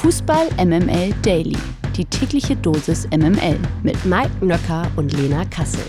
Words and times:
Fußball 0.00 0.48
MML 0.56 1.12
Daily. 1.20 1.58
Die 1.94 2.06
tägliche 2.06 2.56
Dosis 2.56 3.06
MML 3.10 3.58
mit 3.82 4.02
Mike 4.06 4.42
Nöcker 4.42 4.90
und 4.96 5.12
Lena 5.12 5.44
Kassel. 5.44 5.84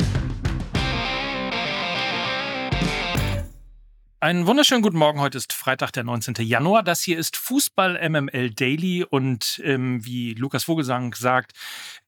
Einen 4.20 4.46
wunderschönen 4.48 4.82
guten 4.82 4.98
Morgen. 4.98 5.22
Heute 5.22 5.38
ist 5.38 5.54
Freitag, 5.54 5.94
der 5.94 6.04
19. 6.04 6.36
Januar. 6.42 6.84
Das 6.84 7.02
hier 7.02 7.18
ist 7.18 7.38
Fußball 7.38 7.98
MML 8.10 8.50
Daily 8.52 9.06
und 9.10 9.62
ähm, 9.64 10.06
wie 10.06 10.34
Lukas 10.34 10.66
Vogelsang 10.66 11.16
sagt, 11.16 11.54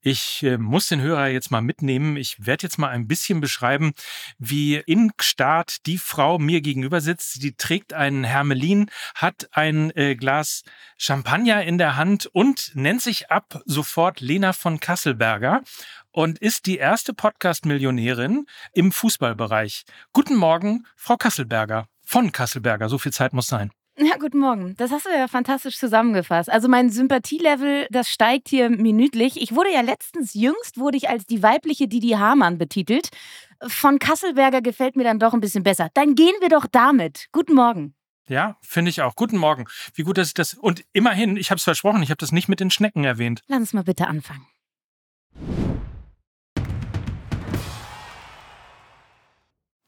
ich 0.05 0.43
äh, 0.43 0.57
muss 0.57 0.89
den 0.89 0.99
Hörer 0.99 1.27
jetzt 1.27 1.49
mal 1.49 1.61
mitnehmen. 1.61 2.17
Ich 2.17 2.45
werde 2.45 2.63
jetzt 2.63 2.77
mal 2.77 2.89
ein 2.89 3.07
bisschen 3.07 3.39
beschreiben, 3.39 3.93
wie 4.37 4.75
in 4.75 5.13
Start 5.19 5.85
die 5.85 5.97
Frau 5.97 6.37
mir 6.39 6.59
gegenüber 6.59 6.99
sitzt. 6.99 7.41
Die 7.41 7.55
trägt 7.55 7.93
einen 7.93 8.25
Hermelin, 8.25 8.91
hat 9.15 9.47
ein 9.53 9.91
äh, 9.95 10.15
Glas 10.15 10.63
Champagner 10.97 11.63
in 11.63 11.77
der 11.77 11.95
Hand 11.95 12.25
und 12.25 12.71
nennt 12.75 13.01
sich 13.01 13.31
ab 13.31 13.61
sofort 13.65 14.19
Lena 14.19 14.51
von 14.51 14.81
Kasselberger 14.81 15.61
und 16.11 16.37
ist 16.37 16.65
die 16.65 16.77
erste 16.77 17.13
Podcast-Millionärin 17.13 18.45
im 18.73 18.91
Fußballbereich. 18.91 19.85
Guten 20.11 20.35
Morgen, 20.35 20.85
Frau 20.97 21.15
Kasselberger 21.15 21.87
von 22.03 22.33
Kasselberger. 22.33 22.89
So 22.89 22.97
viel 22.97 23.13
Zeit 23.13 23.31
muss 23.31 23.47
sein. 23.47 23.71
Ja, 23.97 24.17
guten 24.19 24.39
Morgen. 24.39 24.73
Das 24.77 24.91
hast 24.91 25.05
du 25.05 25.09
ja 25.11 25.27
fantastisch 25.27 25.77
zusammengefasst. 25.77 26.49
Also 26.49 26.67
mein 26.67 26.89
Sympathielevel, 26.89 27.85
das 27.91 28.09
steigt 28.09 28.49
hier 28.49 28.69
minütlich. 28.71 29.39
Ich 29.39 29.53
wurde 29.53 29.71
ja 29.71 29.81
letztens 29.81 30.33
jüngst, 30.33 30.79
wurde 30.79 30.97
ich 30.97 31.09
als 31.09 31.25
die 31.25 31.43
weibliche 31.43 31.87
Didi 31.87 32.09
Hamann 32.09 32.57
betitelt. 32.57 33.09
Von 33.67 33.99
Kasselberger 33.99 34.61
gefällt 34.61 34.95
mir 34.95 35.03
dann 35.03 35.19
doch 35.19 35.33
ein 35.33 35.41
bisschen 35.41 35.63
besser. 35.63 35.89
Dann 35.93 36.15
gehen 36.15 36.33
wir 36.41 36.49
doch 36.49 36.65
damit. 36.65 37.27
Guten 37.31 37.53
Morgen. 37.53 37.93
Ja, 38.27 38.57
finde 38.61 38.89
ich 38.89 39.01
auch. 39.03 39.15
Guten 39.15 39.37
Morgen. 39.37 39.65
Wie 39.93 40.03
gut, 40.03 40.17
dass 40.17 40.29
ich 40.29 40.33
das. 40.33 40.55
Und 40.55 40.83
immerhin, 40.93 41.37
ich 41.37 41.51
habe 41.51 41.57
es 41.59 41.63
versprochen, 41.63 42.01
ich 42.01 42.09
habe 42.09 42.17
das 42.17 42.31
nicht 42.31 42.49
mit 42.49 42.59
den 42.59 42.71
Schnecken 42.71 43.03
erwähnt. 43.03 43.41
Lass 43.47 43.59
uns 43.59 43.73
mal 43.73 43.83
bitte 43.83 44.07
anfangen. 44.07 44.47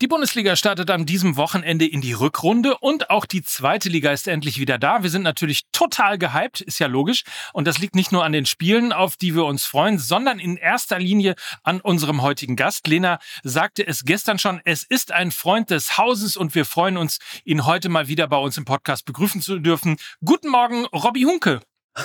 Die 0.01 0.07
Bundesliga 0.07 0.57
startet 0.57 0.91
an 0.91 1.05
diesem 1.05 1.37
Wochenende 1.37 1.87
in 1.87 2.01
die 2.01 2.11
Rückrunde 2.11 2.77
und 2.79 3.09
auch 3.09 3.25
die 3.25 3.43
zweite 3.43 3.87
Liga 3.87 4.11
ist 4.11 4.27
endlich 4.27 4.59
wieder 4.59 4.77
da. 4.77 5.03
Wir 5.03 5.09
sind 5.09 5.21
natürlich 5.21 5.61
total 5.71 6.17
gehypt, 6.17 6.59
ist 6.59 6.79
ja 6.79 6.87
logisch. 6.87 7.23
Und 7.53 7.65
das 7.65 7.77
liegt 7.77 7.95
nicht 7.95 8.11
nur 8.11 8.25
an 8.25 8.33
den 8.33 8.45
Spielen, 8.45 8.91
auf 8.91 9.15
die 9.15 9.35
wir 9.35 9.45
uns 9.45 9.63
freuen, 9.63 9.97
sondern 9.97 10.37
in 10.37 10.57
erster 10.57 10.99
Linie 10.99 11.35
an 11.63 11.79
unserem 11.79 12.21
heutigen 12.21 12.57
Gast. 12.57 12.85
Lena 12.87 13.19
sagte 13.43 13.87
es 13.87 14.03
gestern 14.03 14.37
schon, 14.37 14.59
es 14.65 14.83
ist 14.83 15.13
ein 15.13 15.31
Freund 15.31 15.69
des 15.69 15.97
Hauses 15.97 16.35
und 16.35 16.55
wir 16.55 16.65
freuen 16.65 16.97
uns, 16.97 17.19
ihn 17.45 17.65
heute 17.65 17.87
mal 17.87 18.09
wieder 18.09 18.27
bei 18.27 18.37
uns 18.37 18.57
im 18.57 18.65
Podcast 18.65 19.05
begrüßen 19.05 19.39
zu 19.39 19.59
dürfen. 19.59 19.95
Guten 20.25 20.49
Morgen, 20.49 20.87
Robby 20.87 21.21
Hunke. 21.21 21.61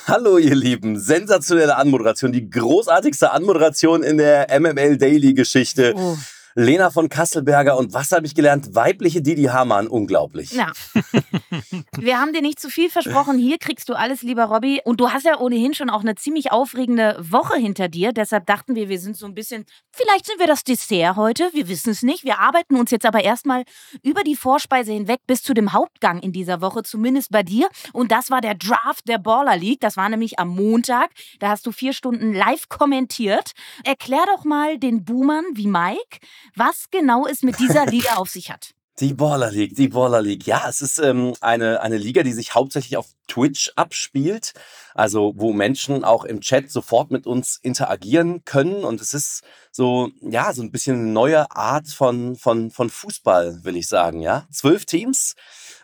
Hallo 0.07 0.39
ihr 0.39 0.55
Lieben, 0.55 0.97
sensationelle 0.97 1.75
Anmoderation, 1.75 2.31
die 2.31 2.49
großartigste 2.49 3.33
Anmoderation 3.33 4.05
in 4.05 4.19
der 4.19 4.47
MML 4.61 4.97
Daily 4.97 5.35
Geschichte. 5.35 5.93
Oh. 5.97 6.17
Lena 6.61 6.91
von 6.91 7.09
Kasselberger 7.09 7.77
und 7.77 7.95
was 7.95 8.13
habe 8.13 8.27
ich 8.27 8.35
gelernt? 8.35 8.75
Weibliche 8.75 9.23
Didi 9.23 9.45
Hamann, 9.45 9.89
unglaublich. 9.89 10.53
Ja. 10.53 10.73
Wir 11.97 12.21
haben 12.21 12.33
dir 12.33 12.43
nicht 12.43 12.61
zu 12.61 12.69
viel 12.69 12.91
versprochen. 12.91 13.39
Hier 13.39 13.59
kriegst 13.59 13.89
du 13.89 13.95
alles, 13.95 14.23
lieber 14.23 14.45
Robby. 14.45 14.81
Und 14.85 15.01
du 15.01 15.11
hast 15.11 15.25
ja 15.25 15.39
ohnehin 15.39 15.75
schon 15.75 15.91
auch 15.91 16.01
eine 16.01 16.15
ziemlich 16.15 16.53
aufregende 16.53 17.17
Woche 17.21 17.57
hinter 17.57 17.89
dir. 17.89 18.13
Deshalb 18.13 18.47
dachten 18.47 18.75
wir, 18.75 18.89
wir 18.89 18.99
sind 18.99 19.17
so 19.17 19.27
ein 19.27 19.35
bisschen, 19.35 19.65
vielleicht 19.91 20.27
sind 20.27 20.39
wir 20.39 20.47
das 20.47 20.65
Dessert 20.65 21.17
heute. 21.17 21.51
Wir 21.53 21.69
wissen 21.69 21.91
es 21.91 22.03
nicht. 22.03 22.25
Wir 22.25 22.39
arbeiten 22.39 22.77
uns 22.77 22.91
jetzt 22.91 23.07
aber 23.07 23.25
erstmal 23.25 23.65
über 24.03 24.23
die 24.23 24.37
Vorspeise 24.37 24.93
hinweg 24.93 25.21
bis 25.27 25.43
zu 25.43 25.55
dem 25.55 25.73
Hauptgang 25.73 26.21
in 26.21 26.33
dieser 26.33 26.61
Woche, 26.61 26.83
zumindest 26.83 27.31
bei 27.31 27.43
dir. 27.43 27.69
Und 27.93 28.13
das 28.13 28.31
war 28.31 28.41
der 28.41 28.55
Draft 28.55 29.09
der 29.09 29.19
Baller 29.19 29.57
League. 29.57 29.81
Das 29.81 29.97
war 29.97 30.09
nämlich 30.09 30.39
am 30.39 30.49
Montag. 30.49 31.11
Da 31.39 31.49
hast 31.49 31.67
du 31.67 31.73
vier 31.73 31.93
Stunden 31.93 32.33
live 32.35 32.69
kommentiert. 32.69 33.53
Erklär 33.85 34.25
doch 34.35 34.45
mal 34.45 34.79
den 34.79 35.05
Boomern 35.05 35.45
wie 35.55 35.67
Mike, 35.67 36.19
was 36.55 36.91
genau 36.91 37.27
es 37.27 37.43
mit 37.43 37.59
dieser 37.59 37.87
Liga 37.91 38.17
auf 38.17 38.29
sich 38.29 38.51
hat. 38.51 38.75
Die 39.01 39.15
Baller 39.15 39.51
League, 39.51 39.75
die 39.77 39.89
Baller 39.89 40.21
League. 40.21 40.47
Ja, 40.47 40.67
es 40.69 40.83
ist 40.83 40.99
ähm, 40.99 41.33
eine, 41.41 41.81
eine 41.81 41.97
Liga, 41.97 42.23
die 42.23 42.35
sich 42.35 42.55
hauptsächlich 42.55 42.99
auf 42.99 43.07
Twitch 43.29 43.73
abspielt. 43.75 44.53
Also, 44.95 45.33
wo 45.37 45.55
Menschen 45.55 46.05
auch 46.05 46.25
im 46.25 46.43
Chat 46.43 46.71
sofort 46.71 47.11
mit 47.11 47.27
uns 47.27 47.57
interagieren 47.63 48.45
können. 48.45 48.85
Und 48.85 49.01
es 49.01 49.15
ist 49.15 49.43
so, 49.71 50.11
ja, 50.21 50.53
so 50.53 50.61
ein 50.61 50.71
bisschen 50.71 50.97
eine 50.97 51.13
neue 51.13 51.51
Art 51.51 51.89
von, 51.89 52.37
von, 52.37 52.71
von 52.71 52.91
Fußball, 52.91 53.65
will 53.65 53.77
ich 53.77 53.89
sagen. 53.89 54.21
Ja, 54.21 54.47
zwölf 54.51 54.85
Teams. 54.85 55.35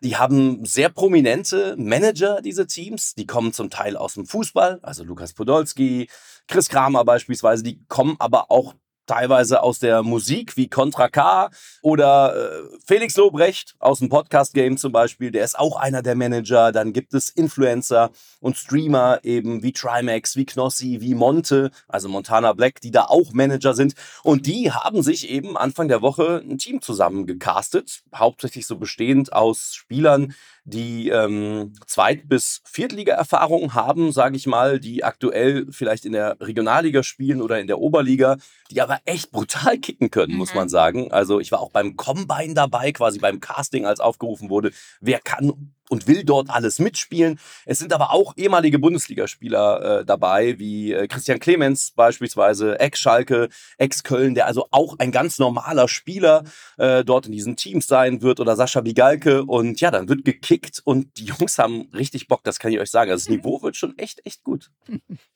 Die 0.03 0.19
haben 0.19 0.67
sehr 0.67 0.91
prominente 0.91 1.75
Manager, 1.79 2.43
diese 2.43 2.67
Teams. 2.67 3.15
Die 3.15 3.27
kommen 3.27 3.55
zum 3.55 3.71
Teil 3.71 3.97
aus 3.97 4.15
dem 4.15 4.27
Fußball, 4.27 4.81
also 4.83 5.05
Lukas 5.05 5.33
Podolski, 5.33 6.11
Chris 6.49 6.69
Kramer 6.69 7.05
beispielsweise. 7.07 7.63
Die 7.63 7.83
kommen 7.89 8.17
aber 8.19 8.51
auch 8.51 8.75
teilweise 9.07 9.63
aus 9.63 9.79
der 9.79 10.03
Musik 10.03 10.57
wie 10.57 10.69
Contra 10.69 11.09
K 11.09 11.51
oder 11.83 12.35
äh, 12.35 12.79
Felix 12.87 13.17
Lobrecht 13.17 13.75
aus 13.79 14.01
dem 14.01 14.09
Podcast-Game 14.09 14.77
zum 14.77 14.93
Beispiel, 14.93 15.31
der 15.31 15.45
ist 15.45 15.59
auch 15.59 15.77
einer 15.77 16.03
der 16.03 16.15
Manager. 16.15 16.73
Dann 16.73 16.93
gibt 16.93 17.15
es 17.15 17.31
Influencer 17.31 18.11
und 18.41 18.57
Streamer 18.57 19.21
eben 19.23 19.63
wie 19.63 19.73
Trimax, 19.73 20.37
wie 20.37 20.47
Knossi, 20.47 20.99
wie 21.01 21.15
Monte, 21.15 21.71
also 21.89 22.09
Montana 22.09 22.53
Black, 22.53 22.81
die 22.81 22.91
da 22.91 23.05
auch 23.05 23.33
Manager 23.33 23.75
sind. 23.75 23.95
Und 24.23 24.47
die 24.47 24.73
haben 24.73 25.03
sich 25.03 25.29
eben 25.29 25.57
Anfang 25.57 25.89
der 25.89 26.03
Woche 26.03 26.43
ein 26.45 26.59
Team 26.59 26.83
zusammengecastet, 26.83 28.03
hauptsächlich 28.15 28.67
so 28.67 28.77
bestehend 28.77 29.33
aus 29.33 29.75
Spielern, 29.75 30.35
die 30.67 31.11
ähm, 31.11 31.73
Zweit- 31.87 32.29
bis 32.29 32.61
Viertliga-Erfahrung 32.65 33.75
haben, 33.75 34.11
sage 34.11 34.37
ich 34.37 34.47
mal, 34.47 34.81
die 34.81 35.05
aktuell 35.05 35.67
vielleicht 35.71 36.05
in 36.05 36.13
der 36.13 36.37
Regionalliga 36.41 37.05
spielen 37.05 37.41
oder 37.41 37.61
in 37.61 37.69
der 37.69 37.79
Oberliga, 37.79 38.37
die 38.73 38.83
aber 38.83 38.99
echt 39.05 39.31
brutal 39.31 39.79
kicken 39.79 40.11
können, 40.11 40.33
mhm. 40.33 40.39
muss 40.39 40.55
man 40.55 40.69
sagen. 40.69 41.13
Also 41.13 41.39
ich 41.39 41.53
war 41.53 41.61
auch 41.61 41.71
beim 41.71 41.97
Combine 41.97 42.55
dabei, 42.55 42.91
quasi 42.91 43.21
beim 43.21 43.39
Casting, 43.39 43.87
als 43.87 44.01
aufgerufen 44.01 44.51
wurde, 44.51 44.73
wer 45.01 45.21
kann 45.21 45.73
und 45.89 46.07
will 46.07 46.25
dort 46.25 46.51
alles 46.51 46.79
mitspielen. 46.79 47.39
Es 47.65 47.79
sind 47.79 47.93
aber 47.93 48.13
auch 48.13 48.35
ehemalige 48.37 48.79
Bundesligaspieler 48.79 50.01
äh, 50.01 50.05
dabei, 50.05 50.59
wie 50.59 50.93
äh, 50.93 51.07
Christian 51.07 51.39
Clemens 51.39 51.93
beispielsweise, 51.93 52.79
Ex-Schalke, 52.79 53.49
Ex-Köln, 53.79 54.35
der 54.35 54.47
also 54.47 54.69
auch 54.71 54.99
ein 54.99 55.13
ganz 55.13 55.39
normaler 55.39 55.89
Spieler 55.89 56.45
äh, 56.79 57.05
dort 57.05 57.27
in 57.27 57.33
diesen 57.33 57.57
Teams 57.57 57.87
sein 57.87 58.23
wird, 58.23 58.41
oder 58.41 58.57
Sascha 58.57 58.81
Bigalke. 58.81 59.45
Und 59.45 59.81
ja, 59.81 59.91
dann 59.91 60.09
wird 60.09 60.25
gekickt 60.25 60.81
und 60.85 61.17
die 61.19 61.27
Jungs 61.27 61.59
haben 61.59 61.89
richtig 61.93 62.29
Bock, 62.29 62.43
das 62.45 62.59
kann 62.59 62.73
ich 62.73 62.81
euch 62.81 62.91
sagen. 62.91 63.11
Also 63.11 63.25
das 63.25 63.31
Niveau 63.31 63.63
wird 63.63 63.77
schon 63.77 63.97
echt, 63.99 64.25
echt 64.27 64.43
gut. 64.45 64.71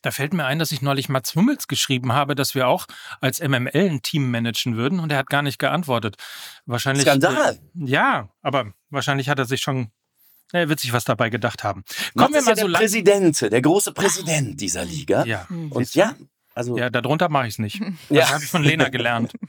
Da 0.03 0.11
fällt 0.11 0.34
mir 0.34 0.44
ein, 0.44 0.59
dass 0.59 0.72
ich 0.72 0.82
neulich 0.82 1.09
Mats 1.09 1.34
Hummels 1.34 1.69
geschrieben 1.69 2.12
habe, 2.12 2.34
dass 2.34 2.55
wir 2.55 2.69
auch 2.69 2.87
als 3.21 3.41
MML 3.41 3.71
ein 3.75 4.03
Team 4.03 4.31
managen 4.31 4.77
würden 4.77 5.00
und 5.00 5.12
er 5.12 5.19
hat 5.19 5.28
gar 5.28 5.43
nicht 5.43 5.59
geantwortet. 5.59 6.17
Wahrscheinlich. 6.67 7.03
Skandal! 7.03 7.59
ja, 7.75 8.28
aber 8.43 8.72
wahrscheinlich 8.91 9.28
hat 9.28 9.38
er 9.38 9.44
sich 9.44 9.61
schon 9.61 9.91
er 10.53 10.69
wird 10.69 10.81
sich 10.81 10.93
was 10.93 11.05
dabei 11.05 11.31
gedacht 11.31 11.65
haben. 11.65 11.84
Kommen 12.16 12.34
wir 12.34 12.43
mal 12.43 12.50
ja 12.50 12.56
so 12.56 12.69
der 12.69 12.78
Präsident, 12.78 13.41
der 13.41 13.62
große 13.62 13.93
Präsident 13.93 14.61
dieser 14.61 14.84
Liga. 14.84 15.25
Ja. 15.25 15.47
Und 15.49 15.94
ja, 15.94 16.15
also. 16.55 16.77
Ja, 16.77 16.91
darunter 16.91 17.28
mache 17.28 17.47
ich 17.47 17.55
es 17.55 17.59
nicht. 17.59 17.81
Das 18.09 18.19
ja. 18.19 18.31
habe 18.31 18.43
ich 18.43 18.50
von 18.50 18.62
Lena 18.62 18.88
gelernt. 18.88 19.33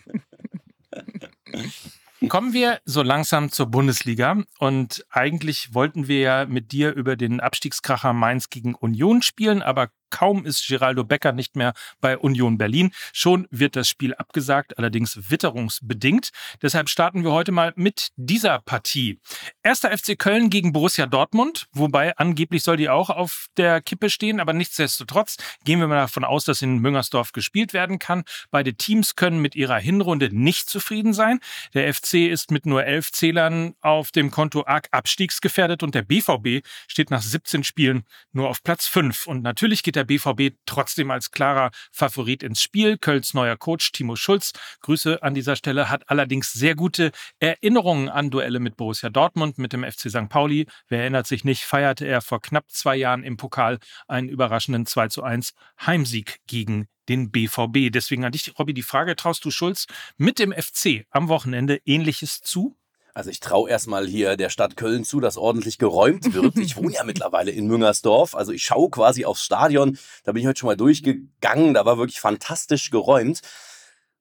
Kommen 2.29 2.53
wir 2.53 2.79
so 2.85 3.01
langsam 3.01 3.51
zur 3.51 3.65
Bundesliga. 3.65 4.43
Und 4.59 5.05
eigentlich 5.09 5.73
wollten 5.73 6.07
wir 6.07 6.19
ja 6.19 6.45
mit 6.45 6.71
dir 6.71 6.93
über 6.93 7.15
den 7.15 7.39
Abstiegskracher 7.39 8.13
Mainz 8.13 8.49
gegen 8.49 8.75
Union 8.75 9.23
spielen, 9.23 9.63
aber 9.63 9.89
Kaum 10.11 10.45
ist 10.45 10.67
Geraldo 10.67 11.03
Becker 11.03 11.31
nicht 11.31 11.55
mehr 11.55 11.73
bei 11.99 12.17
Union 12.17 12.59
Berlin. 12.59 12.91
Schon 13.13 13.47
wird 13.49 13.75
das 13.75 13.89
Spiel 13.89 14.13
abgesagt, 14.13 14.77
allerdings 14.77 15.31
witterungsbedingt. 15.31 16.29
Deshalb 16.61 16.89
starten 16.89 17.23
wir 17.23 17.31
heute 17.31 17.51
mal 17.51 17.73
mit 17.75 18.09
dieser 18.15 18.59
Partie. 18.59 19.19
Erster 19.63 19.97
FC 19.97 20.17
Köln 20.17 20.49
gegen 20.49 20.73
Borussia 20.73 21.07
Dortmund, 21.07 21.67
wobei 21.71 22.15
angeblich 22.17 22.63
soll 22.63 22.77
die 22.77 22.89
auch 22.89 23.09
auf 23.09 23.47
der 23.57 23.81
Kippe 23.81 24.09
stehen, 24.09 24.39
aber 24.39 24.53
nichtsdestotrotz 24.53 25.37
gehen 25.63 25.79
wir 25.79 25.87
mal 25.87 25.95
davon 25.95 26.23
aus, 26.23 26.45
dass 26.45 26.61
in 26.61 26.77
Müngersdorf 26.79 27.31
gespielt 27.31 27.73
werden 27.73 27.97
kann. 27.97 28.23
Beide 28.51 28.75
Teams 28.75 29.15
können 29.15 29.41
mit 29.41 29.55
ihrer 29.55 29.79
Hinrunde 29.79 30.29
nicht 30.31 30.69
zufrieden 30.69 31.13
sein. 31.13 31.39
Der 31.73 31.91
FC 31.93 32.13
ist 32.29 32.51
mit 32.51 32.65
nur 32.65 32.85
elf 32.85 33.11
Zählern 33.11 33.73
auf 33.81 34.11
dem 34.11 34.31
Konto 34.31 34.65
arg 34.65 34.87
abstiegsgefährdet 34.91 35.83
und 35.83 35.95
der 35.95 36.03
BVB 36.03 36.65
steht 36.87 37.11
nach 37.11 37.21
17 37.21 37.63
Spielen 37.63 38.03
nur 38.33 38.49
auf 38.49 38.63
Platz 38.63 38.87
5. 38.87 39.27
Und 39.27 39.41
natürlich 39.41 39.83
geht 39.83 39.95
der 39.95 40.00
der 40.01 40.05
BVB 40.05 40.55
trotzdem 40.65 41.11
als 41.11 41.31
klarer 41.31 41.71
Favorit 41.91 42.43
ins 42.43 42.61
Spiel. 42.61 42.97
Kölns 42.97 43.33
neuer 43.33 43.55
Coach 43.55 43.91
Timo 43.91 44.15
Schulz, 44.15 44.51
Grüße 44.81 45.21
an 45.21 45.33
dieser 45.33 45.55
Stelle, 45.55 45.89
hat 45.89 46.09
allerdings 46.09 46.51
sehr 46.51 46.75
gute 46.75 47.11
Erinnerungen 47.39 48.09
an 48.09 48.29
Duelle 48.31 48.59
mit 48.59 48.77
Borussia 48.77 49.09
Dortmund, 49.09 49.57
mit 49.57 49.73
dem 49.73 49.83
FC 49.83 50.09
St. 50.09 50.29
Pauli. 50.29 50.67
Wer 50.87 51.01
erinnert 51.01 51.27
sich 51.27 51.43
nicht, 51.43 51.63
feierte 51.63 52.05
er 52.05 52.21
vor 52.21 52.41
knapp 52.41 52.69
zwei 52.69 52.95
Jahren 52.95 53.23
im 53.23 53.37
Pokal 53.37 53.79
einen 54.07 54.29
überraschenden 54.29 54.85
2 54.85 55.07
zu 55.09 55.23
1 55.23 55.53
Heimsieg 55.85 56.39
gegen 56.47 56.87
den 57.09 57.31
BVB. 57.31 57.91
Deswegen 57.91 58.25
an 58.25 58.31
dich, 58.31 58.57
Robby, 58.57 58.73
die 58.73 58.83
Frage, 58.83 59.15
traust 59.15 59.45
du 59.45 59.51
Schulz 59.51 59.85
mit 60.17 60.39
dem 60.39 60.51
FC 60.51 61.05
am 61.11 61.27
Wochenende 61.27 61.79
Ähnliches 61.85 62.41
zu? 62.41 62.77
Also 63.13 63.29
ich 63.29 63.39
traue 63.39 63.69
erstmal 63.69 64.07
hier 64.07 64.37
der 64.37 64.49
Stadt 64.49 64.77
Köln 64.77 65.03
zu, 65.03 65.19
dass 65.19 65.37
ordentlich 65.37 65.77
geräumt 65.77 66.33
wird. 66.33 66.57
Ich 66.57 66.77
wohne 66.77 66.93
ja 66.93 67.03
mittlerweile 67.05 67.51
in 67.51 67.67
Müngersdorf, 67.67 68.35
also 68.35 68.51
ich 68.51 68.63
schaue 68.63 68.89
quasi 68.89 69.25
aufs 69.25 69.43
Stadion. 69.43 69.97
Da 70.23 70.31
bin 70.31 70.41
ich 70.41 70.47
heute 70.47 70.59
schon 70.59 70.67
mal 70.67 70.77
durchgegangen, 70.77 71.73
da 71.73 71.85
war 71.85 71.97
wirklich 71.97 72.19
fantastisch 72.19 72.89
geräumt. 72.89 73.41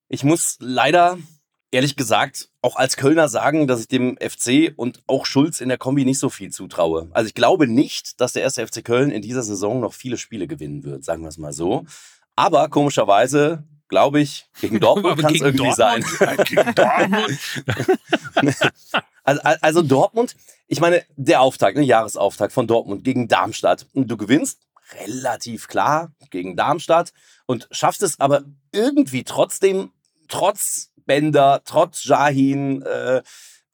Ich 0.08 0.24
muss 0.24 0.56
leider, 0.60 1.18
ehrlich 1.70 1.96
gesagt, 1.96 2.50
auch 2.62 2.76
als 2.76 2.96
Kölner 2.96 3.28
sagen, 3.28 3.66
dass 3.66 3.80
ich 3.80 3.88
dem 3.88 4.18
FC 4.18 4.72
und 4.76 5.02
auch 5.06 5.24
Schulz 5.24 5.60
in 5.60 5.68
der 5.68 5.78
Kombi 5.78 6.04
nicht 6.04 6.18
so 6.18 6.28
viel 6.28 6.50
zutraue. 6.50 7.08
Also 7.12 7.28
ich 7.28 7.34
glaube 7.34 7.66
nicht, 7.66 8.20
dass 8.20 8.32
der 8.32 8.42
erste 8.42 8.66
FC 8.66 8.84
Köln 8.84 9.10
in 9.10 9.22
dieser 9.22 9.42
Saison 9.42 9.80
noch 9.80 9.94
viele 9.94 10.16
Spiele 10.16 10.46
gewinnen 10.46 10.82
wird, 10.82 11.04
sagen 11.04 11.22
wir 11.22 11.28
es 11.28 11.38
mal 11.38 11.52
so. 11.52 11.84
Aber 12.34 12.68
komischerweise 12.68 13.64
glaube 13.90 14.20
ich, 14.20 14.46
gegen 14.60 14.80
Dortmund 14.80 15.20
kann 15.20 15.34
es 15.34 15.42
irgendwie 15.42 15.66
Dortmund? 15.66 16.06
sein. 16.06 16.36
gegen 16.44 16.74
Dortmund. 16.74 17.38
also, 19.24 19.40
also, 19.42 19.82
Dortmund, 19.82 20.36
ich 20.66 20.80
meine, 20.80 21.04
der 21.16 21.42
Auftakt, 21.42 21.76
der 21.76 21.82
ne, 21.82 21.88
Jahresauftakt 21.88 22.54
von 22.54 22.66
Dortmund 22.66 23.04
gegen 23.04 23.28
Darmstadt. 23.28 23.86
Und 23.92 24.10
du 24.10 24.16
gewinnst 24.16 24.60
relativ 24.94 25.68
klar 25.68 26.12
gegen 26.30 26.56
Darmstadt 26.56 27.12
und 27.46 27.68
schaffst 27.70 28.02
es 28.02 28.18
aber 28.18 28.44
irgendwie 28.72 29.24
trotzdem, 29.24 29.92
trotz 30.28 30.90
Bender, 31.04 31.62
trotz 31.64 32.04
Jahin, 32.04 32.82
äh, 32.82 33.22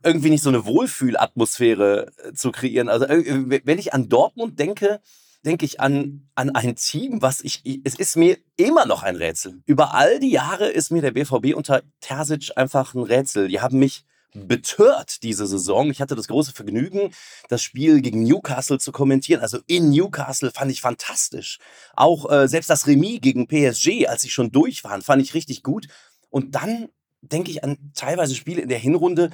irgendwie 0.02 0.30
nicht 0.30 0.42
so 0.42 0.48
eine 0.48 0.64
Wohlfühlatmosphäre 0.64 2.12
äh, 2.24 2.32
zu 2.32 2.52
kreieren. 2.52 2.88
Also 2.88 3.06
äh, 3.06 3.60
wenn 3.64 3.78
ich 3.78 3.92
an 3.92 4.08
Dortmund 4.08 4.58
denke, 4.58 5.00
denke 5.46 5.64
ich 5.64 5.80
an, 5.80 6.28
an 6.34 6.50
ein 6.50 6.74
Team, 6.76 7.22
was 7.22 7.40
ich, 7.40 7.62
es 7.84 7.94
ist 7.94 8.16
mir 8.16 8.36
immer 8.56 8.84
noch 8.84 9.02
ein 9.02 9.16
Rätsel. 9.16 9.62
Über 9.64 9.94
all 9.94 10.18
die 10.18 10.30
Jahre 10.30 10.68
ist 10.68 10.90
mir 10.90 11.00
der 11.00 11.12
BVB 11.12 11.54
unter 11.54 11.82
Terzic 12.00 12.50
einfach 12.56 12.94
ein 12.94 13.02
Rätsel. 13.02 13.48
Die 13.48 13.60
haben 13.60 13.78
mich 13.78 14.04
betört 14.34 15.22
diese 15.22 15.46
Saison. 15.46 15.90
Ich 15.90 16.00
hatte 16.00 16.14
das 16.14 16.28
große 16.28 16.52
Vergnügen, 16.52 17.14
das 17.48 17.62
Spiel 17.62 18.02
gegen 18.02 18.22
Newcastle 18.22 18.78
zu 18.78 18.92
kommentieren. 18.92 19.40
Also 19.40 19.58
in 19.66 19.90
Newcastle 19.90 20.50
fand 20.50 20.70
ich 20.70 20.80
fantastisch. 20.80 21.58
Auch 21.94 22.30
äh, 22.30 22.48
selbst 22.48 22.68
das 22.68 22.86
Remis 22.86 23.20
gegen 23.20 23.46
PSG, 23.46 24.06
als 24.08 24.22
sie 24.22 24.30
schon 24.30 24.50
durch 24.50 24.84
waren, 24.84 25.02
fand 25.02 25.22
ich 25.22 25.32
richtig 25.32 25.62
gut. 25.62 25.88
Und 26.28 26.54
dann 26.54 26.88
denke 27.22 27.50
ich 27.50 27.64
an 27.64 27.78
teilweise 27.94 28.34
Spiele 28.34 28.60
in 28.60 28.68
der 28.68 28.78
Hinrunde, 28.78 29.30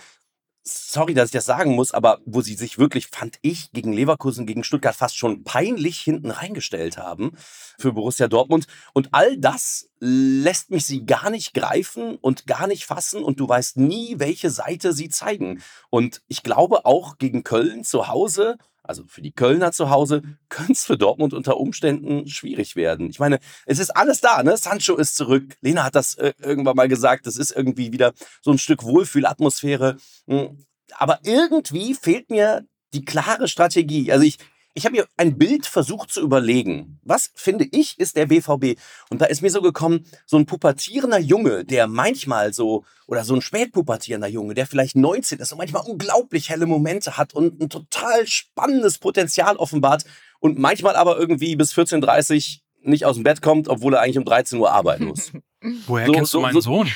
sorry, 0.65 1.15
dass 1.15 1.27
ich 1.29 1.33
das 1.33 1.45
sagen 1.45 1.75
muss, 1.75 1.93
aber 1.93 2.21
wo 2.25 2.41
sie 2.41 2.55
sich 2.55 2.79
wirklich, 2.79 3.09
fand 3.09 3.39
ich, 3.43 3.73
gegen 3.73 3.93
Leverkusen, 3.93 4.47
gegen 4.47 4.65
Stuttgart 4.65 4.95
fast 4.95 5.17
schon 5.17 5.45
peinlich 5.45 6.01
hinten 6.01 6.31
reingestellt 6.31 6.99
haben 6.99 7.33
für 7.79 7.93
Borussia 7.93 8.29
Dortmund. 8.29 8.67
Und 8.93 9.09
all 9.13 9.37
das 9.39 9.91
lässt 9.99 10.71
mich 10.71 10.87
sie 10.87 11.05
gar 11.05 11.31
nicht 11.31 11.55
greifen 11.55 12.17
und 12.17 12.47
gar 12.47 12.67
nicht 12.67 12.85
fassen 12.85 13.23
und 13.25 13.41
du 13.41 13.49
weißt 13.49 13.77
nie, 13.77 14.19
welche 14.19 14.51
Seite 14.51 14.93
sie 14.93 15.09
zeigen. 15.09 15.63
Und 15.91 16.23
ich 16.29 16.43
glaube 16.43 16.85
auch 16.85 17.19
gegen 17.19 17.45
Köln 17.45 17.85
zu 17.85 18.09
Hause 18.09 18.57
also 18.83 19.05
für 19.07 19.23
die 19.23 19.33
Kölner 19.33 19.73
zu 19.73 19.91
Hause, 19.91 20.23
könnte 20.49 20.73
es 20.73 20.85
für 20.85 20.99
Dortmund 20.99 21.35
unter 21.35 21.59
Umständen 21.59 22.29
schwierig 22.29 22.77
werden. 22.77 23.11
Ich 23.11 23.19
meine, 23.19 23.39
es 23.67 23.79
ist 23.79 23.91
alles 23.91 24.21
da, 24.21 24.43
ne? 24.43 24.57
Sancho 24.57 24.97
ist 24.97 25.17
zurück. 25.17 25.57
Lena 25.61 25.85
hat 25.85 25.95
das 25.95 26.15
äh, 26.17 26.33
irgendwann 26.41 26.77
mal 26.77 26.89
gesagt. 26.89 27.27
Das 27.27 27.37
ist 27.37 27.53
irgendwie 27.53 27.93
wieder 27.93 28.13
so 28.41 28.51
ein 28.51 28.59
Stück 28.59 28.83
Wohlfühlatmosphäre. 28.83 29.97
Hm, 30.27 30.65
aber 30.99 31.21
irgendwie 31.23 31.95
fehlt 31.95 32.31
mir 32.31 32.67
die 32.93 33.05
klare 33.05 33.49
Strategie. 33.49 34.13
Also 34.13 34.25
ich, 34.25 34.39
ich 34.75 34.85
habe 34.85 34.97
mir 34.97 35.07
ein 35.17 35.37
Bild 35.39 35.67
versucht 35.67 36.11
zu 36.11 36.21
überlegen. 36.21 36.99
Was 37.03 37.31
finde 37.35 37.67
ich 37.71 37.99
ist 37.99 38.17
der 38.17 38.27
BVB? 38.27 38.81
Und 39.11 39.21
da 39.21 39.27
ist 39.27 39.43
mir 39.43 39.51
so 39.51 39.61
gekommen, 39.61 40.07
so 40.27 40.37
ein 40.37 40.47
pubertierender 40.47 41.19
Junge, 41.19 41.65
der 41.65 41.87
manchmal 41.87 42.53
so, 42.53 42.85
oder 43.07 43.25
so 43.25 43.35
ein 43.35 43.43
spätpubertierender 43.43 44.29
Junge, 44.29 44.55
der 44.55 44.67
vielleicht 44.67 44.97
19 44.97 45.39
ist 45.41 45.53
und 45.53 45.59
manchmal 45.59 45.83
unglaublich 45.87 46.49
helle 46.49 46.67
Momente 46.67 47.17
hat 47.17 47.35
und 47.35 47.61
ein 47.61 47.69
total 47.69 48.27
spannendes 48.27 48.99
Potenzial 48.99 49.57
offenbart 49.57 50.05
und 50.41 50.59
manchmal 50.59 50.97
aber 50.97 51.19
irgendwie 51.19 51.57
bis 51.57 51.73
14.30 51.75 52.61
nicht 52.83 53.05
aus 53.05 53.17
dem 53.17 53.25
Bett 53.25 53.43
kommt, 53.43 53.69
obwohl 53.69 53.95
er 53.95 54.01
eigentlich 54.01 54.19
um 54.19 54.25
13 54.25 54.59
Uhr 54.59 54.73
arbeiten 54.73 55.05
muss. 55.05 55.33
Woher 55.87 56.07
so, 56.07 56.13
kennst 56.13 56.33
so, 56.33 56.39
du 56.39 56.43
meinen 56.43 56.55
so, 56.55 56.61
Sohn? 56.61 56.89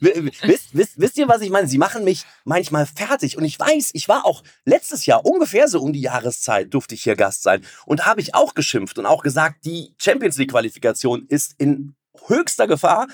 wisst, 0.00 0.74
wisst, 0.74 1.00
wisst 1.00 1.16
ihr, 1.18 1.28
was 1.28 1.40
ich 1.40 1.50
meine? 1.50 1.68
Sie 1.68 1.78
machen 1.78 2.04
mich 2.04 2.24
manchmal 2.44 2.86
fertig. 2.86 3.36
Und 3.36 3.44
ich 3.44 3.58
weiß, 3.58 3.90
ich 3.94 4.08
war 4.08 4.26
auch 4.26 4.42
letztes 4.64 5.06
Jahr 5.06 5.24
ungefähr 5.24 5.68
so 5.68 5.80
um 5.80 5.92
die 5.92 6.02
Jahreszeit, 6.02 6.72
durfte 6.74 6.94
ich 6.94 7.02
hier 7.02 7.16
Gast 7.16 7.42
sein. 7.42 7.64
Und 7.86 8.06
habe 8.06 8.20
ich 8.20 8.34
auch 8.34 8.54
geschimpft 8.54 8.98
und 8.98 9.06
auch 9.06 9.22
gesagt, 9.22 9.64
die 9.64 9.94
Champions 9.98 10.36
League-Qualifikation 10.38 11.26
ist 11.28 11.54
in 11.58 11.94
höchster 12.26 12.66
Gefahr. 12.66 13.06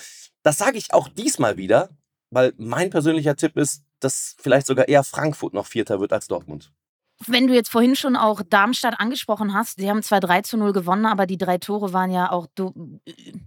Das 0.43 0.59
sage 0.59 0.79
ich 0.79 0.93
auch 0.93 1.09
diesmal 1.09 1.57
wieder, 1.57 1.91
weil 2.31 2.53
mein 2.57 2.91
persönlicher 2.91 3.37
Tipp 3.37 3.57
ist, 3.57 3.83
dass 4.01 4.37
vielleicht 4.39 4.67
sogar 4.67 4.89
eher 4.89 5.05
Frankfurt 5.05 5.55
noch 5.55 5.67
Vierter 5.67 6.01
wird 6.01 6.13
als 6.13 6.27
Dortmund. 6.29 6.73
Wenn 7.27 7.47
du 7.47 7.55
jetzt 7.55 7.71
vorhin 7.71 7.97
schon 7.97 8.15
auch 8.15 8.43
Darmstadt 8.49 9.01
angesprochen 9.01 9.55
hast, 9.55 9.79
sie 9.79 9.89
haben 9.89 10.03
zwar 10.03 10.21
3 10.21 10.43
zu 10.43 10.59
0 10.59 10.73
gewonnen, 10.73 11.07
aber 11.07 11.27
die 11.27 11.39
drei 11.39 11.57
Tore 11.57 11.95
waren 11.95 12.11
ja 12.11 12.31
auch, 12.31 12.47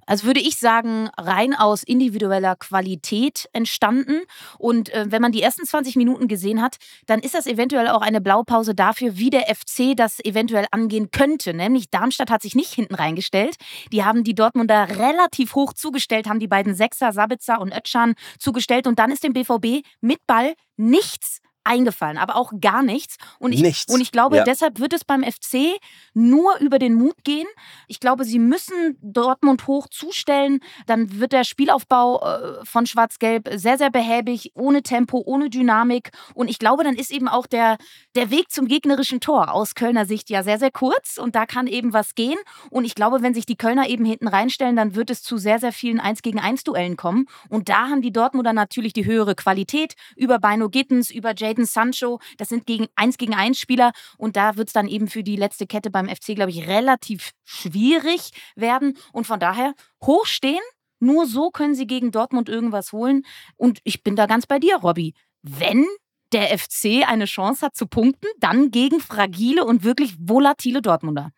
also 0.08 0.26
würde 0.26 0.40
ich 0.40 0.58
sagen, 0.58 1.10
rein 1.18 1.54
aus 1.54 1.84
individueller 1.84 2.56
Qualität 2.56 3.48
entstanden. 3.54 4.22
Und 4.58 4.90
äh, 4.90 5.06
wenn 5.10 5.22
man 5.22 5.32
die 5.32 5.44
ersten 5.44 5.66
20 5.66 5.96
Minuten 5.98 6.28
gesehen 6.28 6.64
hat, 6.64 6.78
dann 7.06 7.20
ist 7.20 7.36
das 7.36 7.46
eventuell 7.46 7.90
auch 7.90 8.02
eine 8.02 8.22
Blaupause 8.22 8.74
dafür, 8.74 9.18
wie 9.18 9.30
der 9.30 9.54
FC 9.54 9.96
das 9.96 10.20
eventuell 10.26 10.66
angehen 10.72 11.12
könnte. 11.12 11.54
Nämlich 11.54 11.92
Darmstadt 11.92 12.32
hat 12.32 12.42
sich 12.42 12.56
nicht 12.56 12.74
hinten 12.74 12.96
reingestellt. 12.96 13.56
Die 13.92 14.04
haben 14.04 14.24
die 14.24 14.34
Dortmunder 14.34 14.98
relativ 14.98 15.54
hoch 15.54 15.74
zugestellt, 15.74 16.28
haben 16.28 16.40
die 16.40 16.48
beiden 16.48 16.74
Sechser, 16.74 17.14
Sabitzer 17.14 17.62
und 17.62 17.72
Ötschan 17.76 18.16
zugestellt. 18.40 18.88
Und 18.88 18.98
dann 18.98 19.12
ist 19.12 19.24
dem 19.24 19.34
BVB 19.34 19.86
mit 20.02 20.26
Ball 20.26 20.56
nichts 20.76 21.40
eingefallen, 21.70 22.18
aber 22.18 22.36
auch 22.36 22.52
gar 22.60 22.82
nichts. 22.82 23.18
Und 23.38 23.52
ich, 23.52 23.62
nichts. 23.62 23.94
Und 23.94 24.02
ich 24.02 24.12
glaube, 24.12 24.38
ja. 24.38 24.44
deshalb 24.44 24.80
wird 24.80 24.94
es 24.94 25.06
beim 25.06 25.24
FC 25.24 25.80
nur 26.14 26.58
über 26.60 26.80
den 26.80 26.96
Mut 26.96 27.24
gehen. 27.24 27.48
Ich 27.88 28.00
glaube, 28.00 28.26
sie 28.26 28.40
müssen 28.40 28.98
Dortmund 29.02 29.68
hoch 29.68 29.88
zustellen. 29.88 30.60
Dann 30.88 31.20
wird 31.20 31.32
der 31.32 31.44
Spielaufbau 31.44 32.22
äh, 32.22 32.66
von 32.66 32.88
Schwarz-Gelb 32.88 33.50
sehr, 33.54 33.78
sehr 33.78 33.92
behäbig, 33.92 34.52
ohne 34.56 34.82
Tempo, 34.82 35.22
ohne 35.24 35.50
Dynamik. 35.50 36.10
Und 36.34 36.50
ich 36.50 36.58
glaube, 36.58 36.84
dann 36.84 36.96
ist 36.96 37.12
eben 37.12 37.28
auch 37.28 37.46
der, 37.46 37.78
der 38.16 38.32
Weg 38.32 38.50
zum 38.50 38.68
gegnerischen 38.68 39.20
Tor 39.20 39.54
aus 39.54 39.76
Kölner 39.76 40.06
Sicht 40.06 40.30
ja 40.30 40.42
sehr, 40.42 40.58
sehr 40.58 40.72
kurz. 40.72 41.18
Und 41.18 41.36
da 41.36 41.46
kann 41.46 41.68
eben 41.68 41.94
was 41.94 42.16
gehen. 42.16 42.40
Und 42.72 42.86
ich 42.86 42.96
glaube, 42.96 43.22
wenn 43.22 43.36
sich 43.36 43.46
die 43.46 43.58
Kölner 43.58 43.88
eben 43.88 44.06
hinten 44.06 44.28
reinstellen, 44.28 44.76
dann 44.76 44.96
wird 44.96 45.12
es 45.12 45.22
zu 45.22 45.38
sehr, 45.38 45.60
sehr 45.60 45.72
vielen 45.72 46.00
1 46.00 46.24
gegen 46.24 46.40
1 46.40 46.64
Duellen 46.64 46.98
kommen. 46.98 47.28
Und 47.50 47.70
da 47.70 47.90
haben 47.90 48.02
die 48.02 48.12
Dortmunder 48.12 48.54
natürlich 48.54 48.94
die 48.94 49.06
höhere 49.06 49.36
Qualität 49.36 49.94
über 50.16 50.40
Bino 50.40 50.70
Gittens, 50.70 51.12
über 51.12 51.34
Jay 51.36 51.54
Jaden 51.60 51.66
Sancho, 51.66 52.20
das 52.38 52.50
sind 52.50 52.66
gegen 52.66 52.88
1 52.96 53.18
gegen 53.18 53.34
1 53.34 53.58
Spieler 53.58 53.92
und 54.18 54.36
da 54.36 54.56
wird 54.56 54.70
es 54.70 54.74
dann 54.74 54.88
eben 54.88 55.08
für 55.08 55.24
die 55.24 55.36
letzte 55.36 55.68
Kette 55.68 55.90
beim 55.90 56.08
FC, 56.08 56.36
glaube 56.36 56.52
ich, 56.52 56.68
relativ 56.68 57.32
schwierig 57.44 58.32
werden 58.56 58.98
und 59.12 59.28
von 59.28 59.40
daher 59.40 59.74
hochstehen. 60.04 60.62
Nur 61.02 61.26
so 61.26 61.50
können 61.50 61.76
sie 61.76 61.88
gegen 61.88 62.12
Dortmund 62.12 62.50
irgendwas 62.50 62.92
holen. 62.92 63.24
Und 63.56 63.80
ich 63.84 64.04
bin 64.04 64.18
da 64.18 64.26
ganz 64.26 64.46
bei 64.46 64.60
dir, 64.60 64.78
Robby. 64.78 65.14
Wenn 65.42 65.86
der 66.34 66.58
FC 66.58 67.08
eine 67.08 67.26
Chance 67.26 67.66
hat 67.66 67.76
zu 67.76 67.88
punkten, 67.88 68.28
dann 68.38 68.70
gegen 68.70 69.00
fragile 69.00 69.64
und 69.64 69.84
wirklich 69.84 70.16
volatile 70.20 70.82
Dortmunder. 70.82 71.32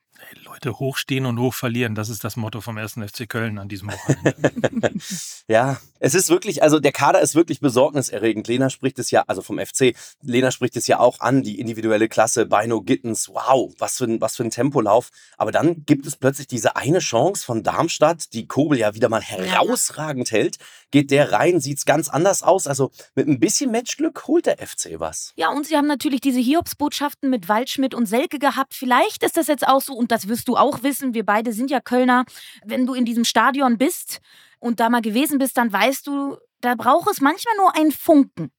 Leute 0.44 0.80
hochstehen 0.80 1.26
und 1.26 1.40
hoch 1.40 1.54
verlieren, 1.54 1.96
das 1.96 2.10
ist 2.10 2.24
das 2.24 2.36
Motto 2.36 2.62
vom 2.62 2.78
1. 2.78 2.94
FC 2.94 3.28
Köln 3.28 3.58
an 3.58 3.68
diesem 3.68 3.92
Wochenende. 3.92 4.92
ja, 5.48 5.80
es 6.00 6.16
ist 6.16 6.30
wirklich, 6.30 6.64
also 6.64 6.80
der 6.80 6.92
Kader 6.92 7.22
ist 7.22 7.36
wirklich 7.36 7.60
besorgniserregend. 7.60 8.48
Lena 8.48 8.70
spricht 8.70 9.00
es 9.00 9.12
ja, 9.12 9.24
also 9.28 9.42
vom 9.42 9.60
FC, 9.60 9.96
Lena 10.22 10.52
spricht 10.52 10.76
es 10.78 10.88
ja 10.88 11.00
auch 11.00 11.20
an, 11.20 11.44
die 11.44 11.60
individuelle 11.60 12.10
Klasse, 12.10 12.46
Bino 12.46 12.82
Gittens, 12.82 13.30
wow, 13.30 13.74
was 13.78 13.98
für, 13.98 14.06
ein, 14.06 14.22
was 14.22 14.36
für 14.36 14.44
ein 14.44 14.50
Tempolauf. 14.50 15.10
Aber 15.38 15.52
dann 15.52 15.86
gibt 15.86 16.06
es 16.06 16.16
plötzlich 16.16 16.48
diese 16.48 16.76
eine 16.76 17.00
Chance 17.00 17.46
von 17.46 17.64
Darmstadt, 17.64 18.34
die 18.34 18.48
Kobel 18.48 18.78
ja 18.78 18.94
wieder 18.94 19.10
mal 19.10 19.22
herausragend 19.22 20.32
hält. 20.32 20.58
Geht 20.92 21.12
der 21.12 21.32
rein, 21.32 21.62
sieht 21.62 21.78
es 21.78 21.86
ganz 21.86 22.10
anders 22.10 22.44
aus. 22.44 22.68
Also 22.68 22.92
mit 23.16 23.28
ein 23.28 23.40
bisschen 23.40 23.72
Matchglück 23.72 24.28
holt 24.28 24.46
der 24.46 24.58
FC 24.58 25.00
was. 25.00 25.34
Ja, 25.36 25.50
und 25.50 25.68
sie 25.68 25.78
haben 25.78 25.88
natürlich 25.88 26.22
diese 26.22 26.40
Hiobsbotschaften 26.40 27.30
mit 27.30 27.48
Waldschmidt 27.48 27.96
und 27.96 28.06
Selke 28.06 28.40
gehabt. 28.40 28.74
Vielleicht 28.74 29.24
ist 29.24 29.38
das 29.38 29.48
jetzt 29.48 29.68
auch 29.68 29.82
so, 29.82 29.94
und 29.94 30.11
das 30.12 30.28
wirst 30.28 30.48
du 30.48 30.58
auch 30.58 30.84
wissen, 30.84 31.14
wir 31.14 31.26
beide 31.26 31.54
sind 31.54 31.72
ja 31.72 31.80
Kölner, 31.80 32.26
wenn 32.64 32.86
du 32.86 32.94
in 32.94 33.06
diesem 33.06 33.26
Stadion 33.26 33.78
bist 33.78 34.20
und 34.60 34.80
da 34.80 34.90
mal 34.90 35.02
gewesen 35.02 35.40
bist, 35.40 35.58
dann 35.58 35.72
weißt 35.72 36.06
du, 36.08 36.38
da 36.62 36.76
braucht 36.76 37.10
es 37.10 37.22
manchmal 37.22 37.56
nur 37.58 37.76
einen 37.76 37.92
Funken. 37.92 38.52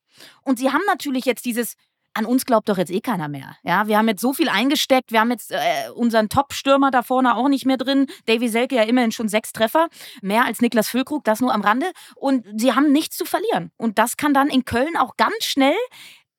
Und 0.42 0.58
sie 0.58 0.70
haben 0.70 0.82
natürlich 0.86 1.24
jetzt 1.24 1.44
dieses, 1.44 1.74
an 2.14 2.26
uns 2.26 2.44
glaubt 2.44 2.68
doch 2.68 2.76
jetzt 2.76 2.90
eh 2.90 3.00
keiner 3.00 3.28
mehr. 3.28 3.56
Ja, 3.62 3.86
wir 3.86 3.96
haben 3.96 4.08
jetzt 4.08 4.20
so 4.20 4.32
viel 4.32 4.48
eingesteckt, 4.48 5.12
wir 5.12 5.20
haben 5.20 5.30
jetzt 5.30 5.52
äh, 5.52 5.90
unseren 5.94 6.28
Top-Stürmer 6.28 6.90
da 6.90 7.02
vorne 7.02 7.36
auch 7.36 7.48
nicht 7.48 7.64
mehr 7.64 7.78
drin. 7.78 8.06
Davy 8.26 8.48
Selke 8.48 8.76
ja 8.76 8.82
immerhin 8.82 9.12
schon 9.12 9.28
sechs 9.28 9.52
Treffer, 9.52 9.88
mehr 10.20 10.44
als 10.44 10.60
Niklas 10.60 10.88
Füllkrug, 10.88 11.24
das 11.24 11.40
nur 11.40 11.54
am 11.54 11.62
Rande. 11.62 11.86
Und 12.16 12.44
sie 12.60 12.74
haben 12.74 12.92
nichts 12.92 13.16
zu 13.16 13.24
verlieren. 13.24 13.70
Und 13.76 13.98
das 13.98 14.16
kann 14.16 14.34
dann 14.34 14.48
in 14.48 14.64
Köln 14.64 14.96
auch 14.96 15.16
ganz 15.16 15.44
schnell 15.44 15.76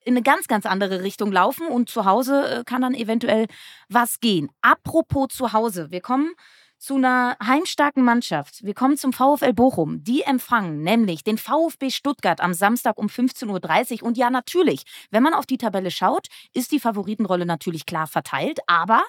in 0.04 0.14
eine 0.14 0.22
ganz, 0.22 0.46
ganz 0.46 0.66
andere 0.66 1.02
Richtung 1.02 1.32
laufen 1.32 1.66
und 1.66 1.88
zu 1.88 2.04
Hause 2.04 2.60
äh, 2.60 2.64
kann 2.64 2.82
dann 2.82 2.94
eventuell 2.94 3.46
was 3.88 4.20
gehen. 4.20 4.50
Apropos 4.60 5.28
zu 5.28 5.52
Hause, 5.52 5.90
wir 5.90 6.00
kommen 6.00 6.32
zu 6.78 6.96
einer 6.96 7.36
heimstarken 7.42 8.04
Mannschaft. 8.04 8.62
Wir 8.62 8.74
kommen 8.74 8.98
zum 8.98 9.14
VfL 9.14 9.54
Bochum. 9.54 10.04
Die 10.04 10.22
empfangen 10.22 10.82
nämlich 10.82 11.24
den 11.24 11.38
VfB 11.38 11.88
Stuttgart 11.88 12.42
am 12.42 12.52
Samstag 12.52 12.98
um 12.98 13.06
15.30 13.06 14.02
Uhr. 14.02 14.08
Und 14.08 14.18
ja, 14.18 14.28
natürlich, 14.28 14.82
wenn 15.10 15.22
man 15.22 15.32
auf 15.32 15.46
die 15.46 15.56
Tabelle 15.56 15.90
schaut, 15.90 16.26
ist 16.52 16.72
die 16.72 16.80
Favoritenrolle 16.80 17.46
natürlich 17.46 17.86
klar 17.86 18.06
verteilt. 18.06 18.60
Aber 18.66 19.02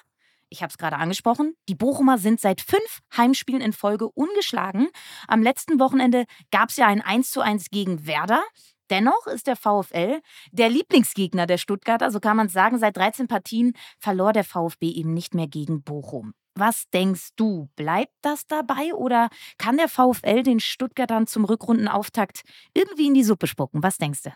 ich 0.50 0.62
habe 0.62 0.72
es 0.72 0.78
gerade 0.78 0.96
angesprochen, 0.96 1.56
die 1.68 1.76
Bochumer 1.76 2.18
sind 2.18 2.40
seit 2.40 2.62
fünf 2.62 3.02
Heimspielen 3.18 3.62
in 3.62 3.74
Folge 3.74 4.08
ungeschlagen. 4.08 4.88
Am 5.28 5.44
letzten 5.44 5.78
Wochenende 5.78 6.26
gab 6.52 6.70
es 6.70 6.78
ja 6.78 6.88
ein 6.88 7.02
1:1 7.02 7.72
gegen 7.72 8.08
Werder. 8.08 8.42
Dennoch 8.90 9.28
ist 9.28 9.48
der 9.48 9.56
VfL 9.56 10.22
der 10.52 10.70
Lieblingsgegner 10.70 11.48
der 11.48 11.58
Stuttgarter, 11.58 12.12
so 12.12 12.20
kann 12.20 12.38
man 12.38 12.50
sagen. 12.50 12.78
Seit 12.78 12.98
13 12.98 13.28
Partien 13.28 13.74
verlor 14.00 14.34
der 14.34 14.44
VfB 14.44 14.90
eben 14.90 15.14
nicht 15.14 15.34
mehr 15.34 15.48
gegen 15.48 15.84
Bochum. 15.84 16.34
Was 16.58 16.90
denkst 16.94 17.30
du? 17.36 17.70
Bleibt 17.76 18.14
das 18.22 18.48
dabei 18.48 18.94
oder 18.94 19.30
kann 19.58 19.78
der 19.78 19.90
VfL 19.90 20.42
den 20.44 20.62
Stuttgartern 20.62 21.28
zum 21.28 21.44
Rückrundenauftakt 21.44 22.44
irgendwie 22.74 23.08
in 23.08 23.14
die 23.14 23.24
Suppe 23.24 23.48
spucken? 23.48 23.84
Was 23.84 23.98
denkst 23.98 24.24
du? 24.24 24.32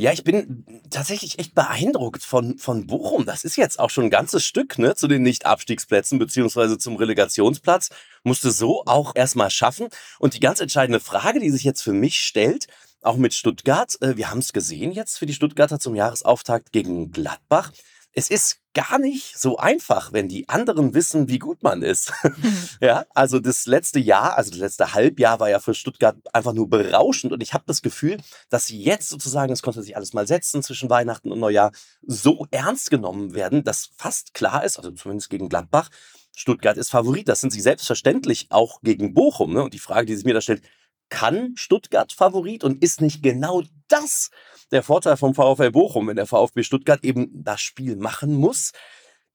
Ja, 0.00 0.12
ich 0.12 0.24
bin 0.24 0.64
tatsächlich 0.88 1.38
echt 1.38 1.54
beeindruckt 1.54 2.24
von, 2.24 2.56
von 2.56 2.86
Bochum. 2.86 3.26
Das 3.26 3.44
ist 3.44 3.56
jetzt 3.56 3.78
auch 3.78 3.90
schon 3.90 4.04
ein 4.04 4.10
ganzes 4.10 4.46
Stück 4.46 4.78
ne, 4.78 4.94
zu 4.94 5.08
den 5.08 5.22
Nicht-Abstiegsplätzen 5.22 6.18
beziehungsweise 6.18 6.78
zum 6.78 6.96
Relegationsplatz. 6.96 7.90
Musste 8.24 8.50
so 8.50 8.82
auch 8.86 9.14
erstmal 9.14 9.50
schaffen. 9.50 9.88
Und 10.18 10.34
die 10.34 10.40
ganz 10.40 10.58
entscheidende 10.58 11.00
Frage, 11.00 11.38
die 11.38 11.50
sich 11.50 11.64
jetzt 11.64 11.82
für 11.82 11.92
mich 11.92 12.18
stellt, 12.18 12.66
auch 13.02 13.16
mit 13.16 13.34
Stuttgart, 13.34 13.96
äh, 14.00 14.16
wir 14.16 14.30
haben 14.30 14.38
es 14.38 14.52
gesehen 14.52 14.92
jetzt 14.92 15.18
für 15.18 15.26
die 15.26 15.34
Stuttgarter 15.34 15.78
zum 15.78 15.94
Jahresauftakt 15.94 16.72
gegen 16.72 17.10
Gladbach 17.10 17.72
es 18.12 18.30
ist 18.30 18.58
gar 18.74 18.98
nicht 18.98 19.38
so 19.38 19.56
einfach, 19.56 20.12
wenn 20.12 20.28
die 20.28 20.48
anderen 20.48 20.94
wissen, 20.94 21.28
wie 21.28 21.38
gut 21.38 21.62
man 21.62 21.82
ist. 21.82 22.12
ja, 22.80 23.04
also 23.14 23.38
das 23.38 23.66
letzte 23.66 23.98
Jahr, 23.98 24.36
also 24.36 24.50
das 24.50 24.60
letzte 24.60 24.94
Halbjahr 24.94 25.40
war 25.40 25.50
ja 25.50 25.58
für 25.58 25.74
Stuttgart 25.74 26.16
einfach 26.32 26.52
nur 26.52 26.68
berauschend 26.68 27.32
und 27.32 27.42
ich 27.42 27.52
habe 27.52 27.64
das 27.66 27.82
Gefühl, 27.82 28.18
dass 28.48 28.66
sie 28.66 28.80
jetzt 28.80 29.08
sozusagen, 29.08 29.52
es 29.52 29.62
konnte 29.62 29.82
sich 29.82 29.96
alles 29.96 30.12
mal 30.12 30.26
setzen 30.26 30.62
zwischen 30.62 30.90
Weihnachten 30.90 31.32
und 31.32 31.40
Neujahr, 31.40 31.72
so 32.02 32.46
ernst 32.50 32.90
genommen 32.90 33.34
werden, 33.34 33.64
dass 33.64 33.90
fast 33.96 34.34
klar 34.34 34.64
ist, 34.64 34.78
also 34.78 34.90
zumindest 34.92 35.30
gegen 35.30 35.48
Gladbach, 35.48 35.88
Stuttgart 36.36 36.76
ist 36.76 36.90
Favorit. 36.90 37.28
Das 37.28 37.40
sind 37.40 37.50
sie 37.50 37.60
selbstverständlich 37.60 38.46
auch 38.50 38.80
gegen 38.82 39.14
Bochum. 39.14 39.52
Ne? 39.52 39.64
Und 39.64 39.74
die 39.74 39.80
Frage, 39.80 40.06
die 40.06 40.14
sich 40.14 40.24
mir 40.24 40.32
da 40.32 40.40
stellt, 40.40 40.62
kann 41.10 41.52
Stuttgart 41.56 42.12
Favorit 42.12 42.64
und 42.64 42.82
ist 42.82 43.00
nicht 43.00 43.22
genau 43.22 43.62
das 43.88 44.30
der 44.70 44.82
Vorteil 44.82 45.16
vom 45.16 45.34
VfL 45.34 45.72
Bochum, 45.72 46.08
wenn 46.08 46.16
der 46.16 46.26
VfB 46.26 46.62
Stuttgart 46.62 47.04
eben 47.04 47.28
das 47.44 47.60
Spiel 47.60 47.96
machen 47.96 48.34
muss? 48.34 48.72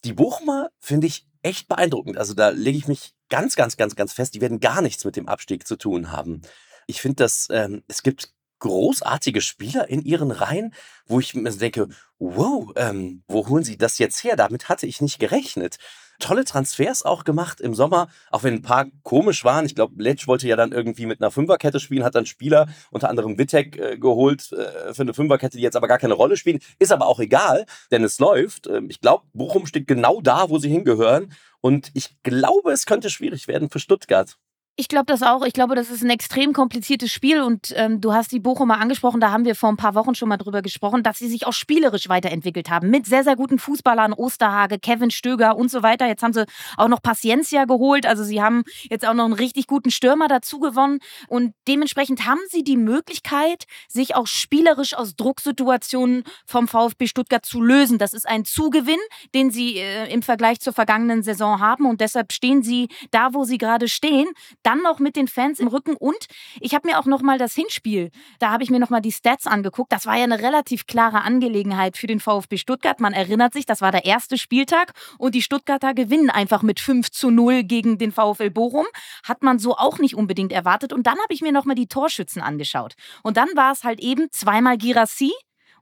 Die 0.03 0.13
Bochumer 0.13 0.69
finde 0.79 1.07
ich 1.07 1.27
echt 1.41 1.67
beeindruckend. 1.67 2.17
Also 2.17 2.33
da 2.33 2.49
lege 2.49 2.77
ich 2.77 2.87
mich 2.87 3.13
ganz, 3.29 3.55
ganz, 3.55 3.77
ganz, 3.77 3.95
ganz 3.95 4.13
fest. 4.13 4.33
Die 4.33 4.41
werden 4.41 4.59
gar 4.59 4.81
nichts 4.81 5.05
mit 5.05 5.15
dem 5.15 5.27
Abstieg 5.27 5.67
zu 5.67 5.75
tun 5.75 6.11
haben. 6.11 6.41
Ich 6.87 7.01
finde, 7.01 7.17
dass 7.17 7.47
ähm, 7.51 7.83
es 7.87 8.03
gibt 8.03 8.34
großartige 8.65 9.41
Spieler 9.41 9.89
in 9.89 10.01
ihren 10.03 10.31
Reihen, 10.31 10.73
wo 11.05 11.19
ich 11.19 11.35
mir 11.35 11.51
denke, 11.51 11.87
wow, 12.17 12.71
ähm, 12.75 13.23
wo 13.27 13.47
holen 13.47 13.63
sie 13.63 13.77
das 13.77 13.99
jetzt 13.99 14.23
her? 14.23 14.35
Damit 14.35 14.69
hatte 14.69 14.87
ich 14.87 15.01
nicht 15.01 15.19
gerechnet 15.19 15.77
tolle 16.19 16.45
Transfers 16.45 17.03
auch 17.03 17.23
gemacht 17.23 17.61
im 17.61 17.73
Sommer, 17.73 18.07
auch 18.31 18.43
wenn 18.43 18.55
ein 18.55 18.61
paar 18.61 18.85
komisch 19.03 19.43
waren. 19.43 19.65
Ich 19.65 19.75
glaube, 19.75 20.01
Letsch 20.01 20.27
wollte 20.27 20.47
ja 20.47 20.55
dann 20.55 20.71
irgendwie 20.71 21.05
mit 21.05 21.21
einer 21.21 21.31
Fünferkette 21.31 21.79
spielen, 21.79 22.03
hat 22.03 22.15
dann 22.15 22.25
Spieler, 22.25 22.67
unter 22.91 23.09
anderem 23.09 23.37
Wittek, 23.37 23.77
äh, 23.77 23.97
geholt 23.97 24.51
äh, 24.51 24.93
für 24.93 25.01
eine 25.01 25.13
Fünferkette, 25.13 25.57
die 25.57 25.63
jetzt 25.63 25.75
aber 25.75 25.87
gar 25.87 25.97
keine 25.97 26.13
Rolle 26.13 26.37
spielen. 26.37 26.59
Ist 26.79 26.91
aber 26.91 27.07
auch 27.07 27.19
egal, 27.19 27.65
denn 27.91 28.03
es 28.03 28.19
läuft. 28.19 28.67
Ähm, 28.67 28.89
ich 28.89 29.01
glaube, 29.01 29.25
Bochum 29.33 29.65
steht 29.65 29.87
genau 29.87 30.21
da, 30.21 30.49
wo 30.49 30.57
sie 30.57 30.69
hingehören. 30.69 31.33
Und 31.61 31.91
ich 31.93 32.21
glaube, 32.23 32.71
es 32.71 32.85
könnte 32.85 33.09
schwierig 33.09 33.47
werden 33.47 33.69
für 33.69 33.79
Stuttgart. 33.79 34.37
Ich 34.77 34.89
glaube 34.89 35.05
das 35.05 35.23
auch. 35.23 35.45
Ich 35.45 35.53
glaube, 35.53 35.73
das 35.73 35.89
ist 35.89 36.03
ein 36.03 36.09
extrem 36.09 36.51
kompliziertes 36.51 37.09
Spiel 37.09 37.41
und 37.41 37.73
ähm, 37.77 38.01
du 38.01 38.11
hast 38.11 38.33
die 38.33 38.41
Bochumer 38.41 38.77
angesprochen, 38.77 39.21
da 39.21 39.31
haben 39.31 39.45
wir 39.45 39.55
vor 39.55 39.69
ein 39.69 39.77
paar 39.77 39.95
Wochen 39.95 40.15
schon 40.15 40.27
mal 40.27 40.35
drüber 40.35 40.61
gesprochen, 40.61 41.01
dass 41.01 41.17
sie 41.17 41.29
sich 41.29 41.47
auch 41.47 41.53
spielerisch 41.53 42.09
weiterentwickelt 42.09 42.69
haben. 42.69 42.89
Mit 42.89 43.05
sehr, 43.05 43.23
sehr 43.23 43.37
guten 43.37 43.57
Fußballern, 43.57 44.11
Osterhage, 44.11 44.77
Kevin 44.77 45.11
Stöger 45.11 45.55
und 45.55 45.71
so 45.71 45.81
weiter. 45.81 46.07
Jetzt 46.07 46.23
haben 46.23 46.33
sie 46.33 46.45
auch 46.75 46.89
noch 46.89 47.01
Paciencia 47.01 47.63
geholt. 47.63 48.05
Also 48.05 48.25
sie 48.25 48.41
haben 48.41 48.63
jetzt 48.89 49.07
auch 49.07 49.13
noch 49.13 49.23
einen 49.23 49.33
richtig 49.33 49.67
guten 49.67 49.91
Stürmer 49.91 50.27
dazu 50.27 50.59
gewonnen 50.59 50.99
und 51.29 51.53
dementsprechend 51.69 52.25
haben 52.25 52.41
sie 52.49 52.65
die 52.65 52.75
Möglichkeit, 52.75 53.63
sich 53.87 54.13
auch 54.15 54.27
spielerisch 54.27 54.93
aus 54.93 55.15
Drucksituationen 55.15 56.23
vom 56.45 56.67
VfB 56.67 57.07
Stuttgart 57.07 57.45
zu 57.45 57.61
lösen. 57.61 57.97
Das 57.97 58.11
ist 58.11 58.27
ein 58.27 58.43
Zugewinn, 58.43 58.99
den 59.33 59.51
sie 59.51 59.77
äh, 59.77 60.11
im 60.11 60.21
Vergleich 60.21 60.59
zur 60.59 60.73
vergangenen 60.73 61.23
Saison 61.23 61.61
haben 61.61 61.85
und 61.85 62.01
deshalb 62.01 62.33
stehen 62.33 62.61
sie 62.61 62.89
da, 63.11 63.33
wo 63.33 63.45
sie 63.45 63.57
gerade 63.57 63.87
stehen 63.87 64.27
dann 64.65 64.81
noch 64.81 64.99
mit 64.99 65.15
den 65.15 65.27
Fans 65.27 65.59
im 65.59 65.67
Rücken 65.67 65.95
und 65.95 66.27
ich 66.59 66.73
habe 66.73 66.87
mir 66.87 66.99
auch 66.99 67.05
noch 67.05 67.21
mal 67.21 67.37
das 67.37 67.53
Hinspiel, 67.53 68.11
da 68.39 68.51
habe 68.51 68.63
ich 68.63 68.69
mir 68.69 68.79
noch 68.79 68.89
mal 68.89 69.01
die 69.01 69.11
Stats 69.11 69.47
angeguckt. 69.47 69.91
Das 69.91 70.05
war 70.05 70.15
ja 70.17 70.23
eine 70.23 70.39
relativ 70.39 70.87
klare 70.87 71.21
Angelegenheit 71.21 71.97
für 71.97 72.07
den 72.07 72.19
VfB 72.19 72.57
Stuttgart. 72.57 72.99
Man 72.99 73.13
erinnert 73.13 73.53
sich, 73.53 73.65
das 73.65 73.81
war 73.81 73.91
der 73.91 74.05
erste 74.05 74.37
Spieltag 74.37 74.93
und 75.17 75.35
die 75.35 75.41
Stuttgarter 75.41 75.93
gewinnen 75.93 76.29
einfach 76.29 76.61
mit 76.61 76.79
5 76.79 77.11
zu 77.11 77.29
0 77.29 77.63
gegen 77.63 77.97
den 77.97 78.11
VfL 78.11 78.49
Bochum. 78.49 78.85
Hat 79.23 79.43
man 79.43 79.59
so 79.59 79.75
auch 79.75 79.99
nicht 79.99 80.15
unbedingt 80.15 80.51
erwartet. 80.51 80.93
Und 80.93 81.07
dann 81.07 81.17
habe 81.17 81.33
ich 81.33 81.41
mir 81.41 81.51
noch 81.51 81.65
mal 81.65 81.75
die 81.75 81.87
Torschützen 81.87 82.41
angeschaut. 82.41 82.95
Und 83.23 83.37
dann 83.37 83.49
war 83.55 83.71
es 83.71 83.83
halt 83.83 83.99
eben 83.99 84.31
zweimal 84.31 84.77
Girassi, 84.77 85.33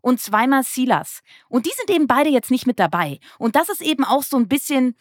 und 0.03 0.19
zweimal 0.19 0.63
Silas. 0.63 1.21
Und 1.47 1.65
die 1.65 1.71
sind 1.75 1.89
eben 1.89 2.07
beide 2.07 2.29
jetzt 2.29 2.51
nicht 2.51 2.67
mit 2.67 2.77
dabei. 2.77 3.19
Und 3.39 3.55
das 3.55 3.69
ist 3.69 3.81
eben 3.81 4.03
auch 4.03 4.21
so 4.21 4.35
ein 4.35 4.49
bisschen, 4.49 4.95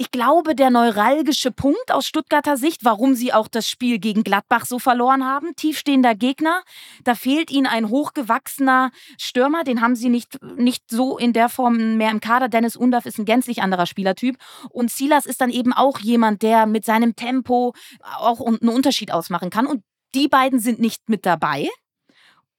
ich 0.00 0.10
glaube, 0.10 0.54
der 0.54 0.70
neuralgische 0.70 1.50
Punkt 1.50 1.92
aus 1.92 2.06
Stuttgarter 2.06 2.56
Sicht, 2.56 2.86
warum 2.86 3.14
sie 3.14 3.34
auch 3.34 3.48
das 3.48 3.68
Spiel 3.68 3.98
gegen 3.98 4.24
Gladbach 4.24 4.64
so 4.64 4.78
verloren 4.78 5.26
haben, 5.26 5.54
tiefstehender 5.56 6.14
Gegner, 6.14 6.62
da 7.04 7.14
fehlt 7.14 7.50
ihnen 7.50 7.66
ein 7.66 7.90
hochgewachsener 7.90 8.92
Stürmer, 9.18 9.62
den 9.62 9.82
haben 9.82 9.94
sie 9.94 10.08
nicht, 10.08 10.42
nicht 10.56 10.84
so 10.90 11.18
in 11.18 11.34
der 11.34 11.50
Form 11.50 11.98
mehr 11.98 12.10
im 12.10 12.20
Kader. 12.20 12.48
Dennis 12.48 12.76
Undaff 12.76 13.04
ist 13.04 13.18
ein 13.18 13.26
gänzlich 13.26 13.60
anderer 13.60 13.84
Spielertyp 13.84 14.38
und 14.70 14.90
Silas 14.90 15.26
ist 15.26 15.42
dann 15.42 15.50
eben 15.50 15.74
auch 15.74 15.98
jemand, 15.98 16.40
der 16.40 16.64
mit 16.64 16.86
seinem 16.86 17.14
Tempo 17.14 17.74
auch 18.00 18.40
einen 18.40 18.70
Unterschied 18.70 19.12
ausmachen 19.12 19.50
kann 19.50 19.66
und 19.66 19.82
die 20.14 20.28
beiden 20.28 20.60
sind 20.60 20.80
nicht 20.80 21.10
mit 21.10 21.26
dabei. 21.26 21.68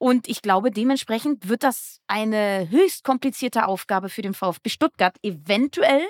Und 0.01 0.27
ich 0.27 0.41
glaube, 0.41 0.71
dementsprechend 0.71 1.47
wird 1.47 1.61
das 1.61 1.99
eine 2.07 2.67
höchst 2.71 3.03
komplizierte 3.03 3.67
Aufgabe 3.67 4.09
für 4.09 4.23
den 4.23 4.33
VfB 4.33 4.71
Stuttgart. 4.71 5.15
Eventuell 5.21 6.01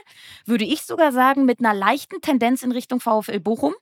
würde 0.45 0.63
ich 0.63 0.83
sogar 0.83 1.12
sagen, 1.12 1.43
mit 1.43 1.60
einer 1.60 1.74
leichten 1.74 2.21
Tendenz 2.21 2.63
in 2.63 2.71
Richtung 2.71 3.01
VfL 3.01 3.41
Bochum. 3.41 3.74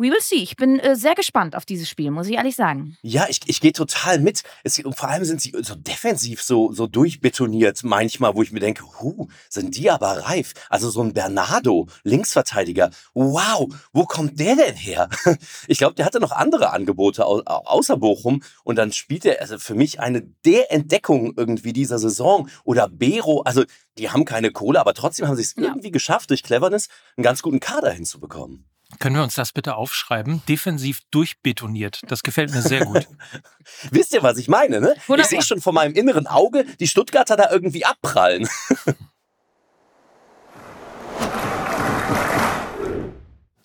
We 0.00 0.10
will 0.10 0.22
see. 0.22 0.36
Ich 0.36 0.56
bin 0.56 0.78
äh, 0.78 0.96
sehr 0.96 1.14
gespannt 1.14 1.54
auf 1.54 1.66
dieses 1.66 1.86
Spiel, 1.86 2.10
muss 2.10 2.26
ich 2.26 2.36
ehrlich 2.36 2.56
sagen. 2.56 2.96
Ja, 3.02 3.26
ich, 3.28 3.40
ich 3.44 3.60
gehe 3.60 3.74
total 3.74 4.18
mit. 4.18 4.44
Es, 4.64 4.78
und 4.78 4.96
vor 4.96 5.10
allem 5.10 5.26
sind 5.26 5.42
sie 5.42 5.52
so 5.60 5.74
defensiv 5.74 6.42
so, 6.42 6.72
so 6.72 6.86
durchbetoniert 6.86 7.84
manchmal, 7.84 8.34
wo 8.34 8.42
ich 8.42 8.50
mir 8.50 8.60
denke, 8.60 8.82
hu, 8.82 9.28
sind 9.50 9.76
die 9.76 9.90
aber 9.90 10.24
reif. 10.24 10.54
Also 10.70 10.88
so 10.88 11.02
ein 11.02 11.12
Bernardo, 11.12 11.86
Linksverteidiger. 12.02 12.88
Wow, 13.12 13.68
wo 13.92 14.06
kommt 14.06 14.40
der 14.40 14.56
denn 14.56 14.74
her? 14.74 15.10
Ich 15.66 15.78
glaube, 15.78 15.94
der 15.94 16.06
hatte 16.06 16.20
noch 16.20 16.32
andere 16.32 16.70
Angebote 16.70 17.26
au 17.26 17.42
außer 17.44 17.98
Bochum. 17.98 18.42
Und 18.64 18.76
dann 18.76 18.92
spielt 18.92 19.26
er 19.26 19.42
also 19.42 19.58
für 19.58 19.74
mich 19.74 20.00
eine 20.00 20.22
der 20.46 20.72
Entdeckungen 20.72 21.34
irgendwie 21.36 21.74
dieser 21.74 21.98
Saison. 21.98 22.48
Oder 22.64 22.88
Bero, 22.88 23.42
also 23.42 23.64
die 23.98 24.08
haben 24.08 24.24
keine 24.24 24.50
Kohle, 24.50 24.80
aber 24.80 24.94
trotzdem 24.94 25.28
haben 25.28 25.36
sie 25.36 25.42
es 25.42 25.54
ja. 25.56 25.64
irgendwie 25.64 25.90
geschafft, 25.90 26.30
durch 26.30 26.42
Cleverness 26.42 26.88
einen 27.18 27.24
ganz 27.24 27.42
guten 27.42 27.60
Kader 27.60 27.90
hinzubekommen. 27.90 28.64
Können 28.98 29.16
wir 29.16 29.22
uns 29.22 29.34
das 29.34 29.52
bitte 29.52 29.76
aufschreiben? 29.76 30.42
Defensiv 30.48 31.00
durchbetoniert. 31.10 32.00
Das 32.08 32.22
gefällt 32.22 32.52
mir 32.52 32.62
sehr 32.62 32.84
gut. 32.84 33.06
Wisst 33.90 34.12
ihr, 34.12 34.22
was 34.22 34.36
ich 34.38 34.48
meine? 34.48 34.80
Ne? 34.80 34.94
Ich 35.16 35.26
sehe 35.26 35.42
schon 35.42 35.60
vor 35.60 35.72
meinem 35.72 35.94
inneren 35.94 36.26
Auge 36.26 36.64
die 36.80 36.88
Stuttgarter 36.88 37.36
da 37.36 37.50
irgendwie 37.50 37.84
abprallen. 37.84 38.48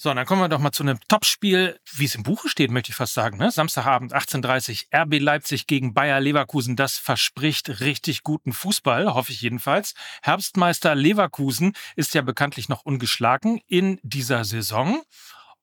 So, 0.06 0.14
dann 0.14 0.28
kommen 0.28 0.42
wir 0.42 0.50
doch 0.50 0.60
mal 0.60 0.72
zu 0.72 0.84
einem 0.84 1.00
Topspiel, 1.08 1.80
wie 1.96 2.06
es 2.06 2.14
im 2.14 2.22
Buche 2.22 2.48
steht, 2.48 2.70
möchte 2.70 2.92
ich 2.92 2.96
fast 2.96 3.16
sagen. 3.16 3.40
Ne? 3.40 3.50
Samstagabend 3.50 4.14
18.30 4.14 4.84
Uhr, 4.94 5.00
RB 5.02 5.20
Leipzig 5.20 5.66
gegen 5.66 5.96
Bayer 5.96 6.20
Leverkusen. 6.20 6.76
Das 6.76 7.00
verspricht 7.00 7.80
richtig 7.80 8.22
guten 8.22 8.54
Fußball, 8.54 9.16
hoffe 9.16 9.32
ich 9.32 9.42
jedenfalls. 9.42 9.96
Herbstmeister 10.22 10.94
Leverkusen 10.94 11.74
ist 11.96 12.14
ja 12.14 12.22
bekanntlich 12.22 12.70
noch 12.70 12.86
ungeschlagen 12.86 13.62
in 13.66 14.00
dieser 14.04 14.46
Saison. 14.46 15.02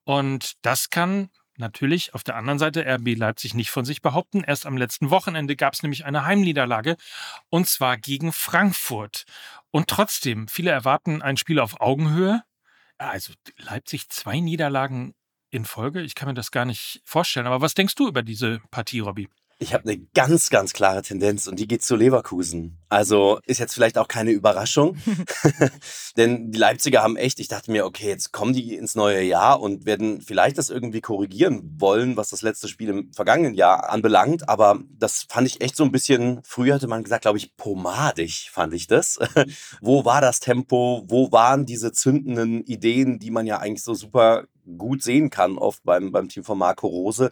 Und 0.03 0.55
das 0.63 0.91
kann 0.91 1.31
natürlich 1.57 2.13
auf 2.13 2.25
der 2.25 2.35
anderen 2.35 2.59
Seite 2.59 2.85
RB 2.85 3.17
Leipzig 3.17 3.55
nicht 3.55 3.71
von 3.71 3.85
sich 3.85 4.03
behaupten. 4.03 4.43
Erst 4.43 4.67
am 4.67 4.77
letzten 4.77 5.11
Wochenende 5.11 5.55
gab 5.55 5.75
es 5.75 5.85
nämlich 5.85 6.05
eine 6.05 6.25
Heimniederlage 6.25 6.97
und 7.49 7.69
zwar 7.69 7.97
gegen 7.97 8.33
Frankfurt. 8.33 9.23
Und 9.71 9.87
trotzdem, 9.87 10.49
viele 10.49 10.73
erwarten 10.73 11.23
ein 11.23 11.37
Spiel 11.37 11.61
auf 11.61 11.81
Augenhöhe. 11.81 12.43
Also 12.99 13.33
Leipzig 13.57 14.09
zwei 14.09 14.41
Niederlagen 14.41 15.15
in 15.51 15.65
Folge. 15.65 16.01
Ich 16.03 16.15
kann 16.15 16.29
mir 16.29 16.35
das 16.35 16.51
gar 16.51 16.65
nicht 16.65 17.03
vorstellen. 17.05 17.47
Aber 17.47 17.61
was 17.61 17.75
denkst 17.75 17.95
du 17.95 18.09
über 18.09 18.23
diese 18.23 18.61
Partie, 18.71 19.01
Robby? 19.01 19.29
Ich 19.63 19.75
habe 19.75 19.89
eine 19.89 20.01
ganz, 20.13 20.51
ganz 20.51 20.73
klare 20.73 21.03
Tendenz 21.03 21.47
und 21.47 21.57
die 21.57 21.69
geht 21.69 21.85
zu 21.85 21.95
Leverkusen. 21.95 22.81
Also 22.89 23.39
ist 23.47 23.61
jetzt 23.61 23.75
vielleicht 23.75 23.97
auch 23.97 24.09
keine 24.09 24.33
Überraschung, 24.33 24.97
denn 26.17 26.51
die 26.51 26.59
Leipziger 26.59 27.01
haben 27.01 27.17
echt, 27.17 27.39
ich 27.39 27.47
dachte 27.47 27.71
mir, 27.71 27.87
okay, 27.87 28.09
jetzt 28.09 28.33
kommen 28.33 28.55
die 28.55 28.75
ins 28.75 28.97
neue 28.97 29.23
Jahr 29.23 29.61
und 29.61 29.87
werden 29.87 30.21
vielleicht 30.21 30.59
das 30.59 30.69
irgendwie 30.69 31.01
korrigieren 31.01 31.77
wollen, 31.79 32.17
was 32.17 32.31
das 32.31 32.43
letzte 32.43 32.67
Spiel 32.67 32.89
im 32.89 33.13
vergangenen 33.13 33.55
Jahr 33.55 33.89
anbelangt. 33.89 34.49
Aber 34.49 34.81
das 34.99 35.27
fand 35.29 35.47
ich 35.47 35.61
echt 35.61 35.77
so 35.77 35.85
ein 35.85 35.93
bisschen, 35.93 36.41
früher 36.43 36.75
hatte 36.75 36.89
man 36.89 37.05
gesagt, 37.05 37.23
glaube 37.23 37.39
ich, 37.39 37.57
pomadig 37.57 38.51
fand 38.53 38.75
ich 38.75 38.89
das. 38.89 39.21
wo 39.81 40.05
war 40.05 40.21
das 40.21 40.41
Tempo? 40.41 41.05
Wo 41.07 41.31
waren 41.31 41.67
diese 41.67 41.93
zündenden 41.93 42.65
Ideen, 42.65 43.21
die 43.21 43.31
man 43.31 43.47
ja 43.47 43.59
eigentlich 43.59 43.85
so 43.85 43.95
super 43.95 44.49
gut 44.77 45.05
sehen 45.05 45.31
kann, 45.31 45.57
oft 45.57 45.85
beim, 45.85 46.11
beim 46.11 46.29
Team 46.29 46.43
von 46.43 46.59
Marco 46.59 46.89
Rose? 46.89 47.31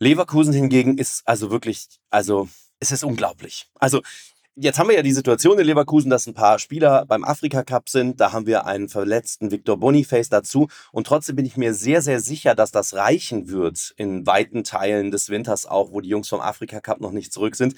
Leverkusen 0.00 0.52
hingegen 0.52 0.96
ist 0.96 1.22
also 1.26 1.50
wirklich, 1.50 1.88
also 2.10 2.48
es 2.80 2.92
ist 2.92 3.04
unglaublich. 3.04 3.66
Also 3.74 4.02
jetzt 4.54 4.78
haben 4.78 4.88
wir 4.88 4.96
ja 4.96 5.02
die 5.02 5.12
Situation 5.12 5.58
in 5.58 5.66
Leverkusen, 5.66 6.10
dass 6.10 6.26
ein 6.26 6.34
paar 6.34 6.58
Spieler 6.58 7.04
beim 7.06 7.24
Afrika 7.24 7.62
Cup 7.62 7.88
sind. 7.88 8.20
Da 8.20 8.32
haben 8.32 8.46
wir 8.46 8.66
einen 8.66 8.88
verletzten 8.88 9.50
Victor 9.50 9.76
Boniface 9.76 10.28
dazu. 10.28 10.68
Und 10.92 11.06
trotzdem 11.06 11.36
bin 11.36 11.46
ich 11.46 11.56
mir 11.56 11.74
sehr, 11.74 12.02
sehr 12.02 12.20
sicher, 12.20 12.54
dass 12.54 12.70
das 12.70 12.94
reichen 12.94 13.48
wird 13.48 13.92
in 13.96 14.26
weiten 14.26 14.64
Teilen 14.64 15.10
des 15.10 15.30
Winters 15.30 15.66
auch, 15.66 15.92
wo 15.92 16.00
die 16.00 16.08
Jungs 16.08 16.28
vom 16.28 16.40
Afrika 16.40 16.80
Cup 16.80 17.00
noch 17.00 17.12
nicht 17.12 17.32
zurück 17.32 17.56
sind. 17.56 17.74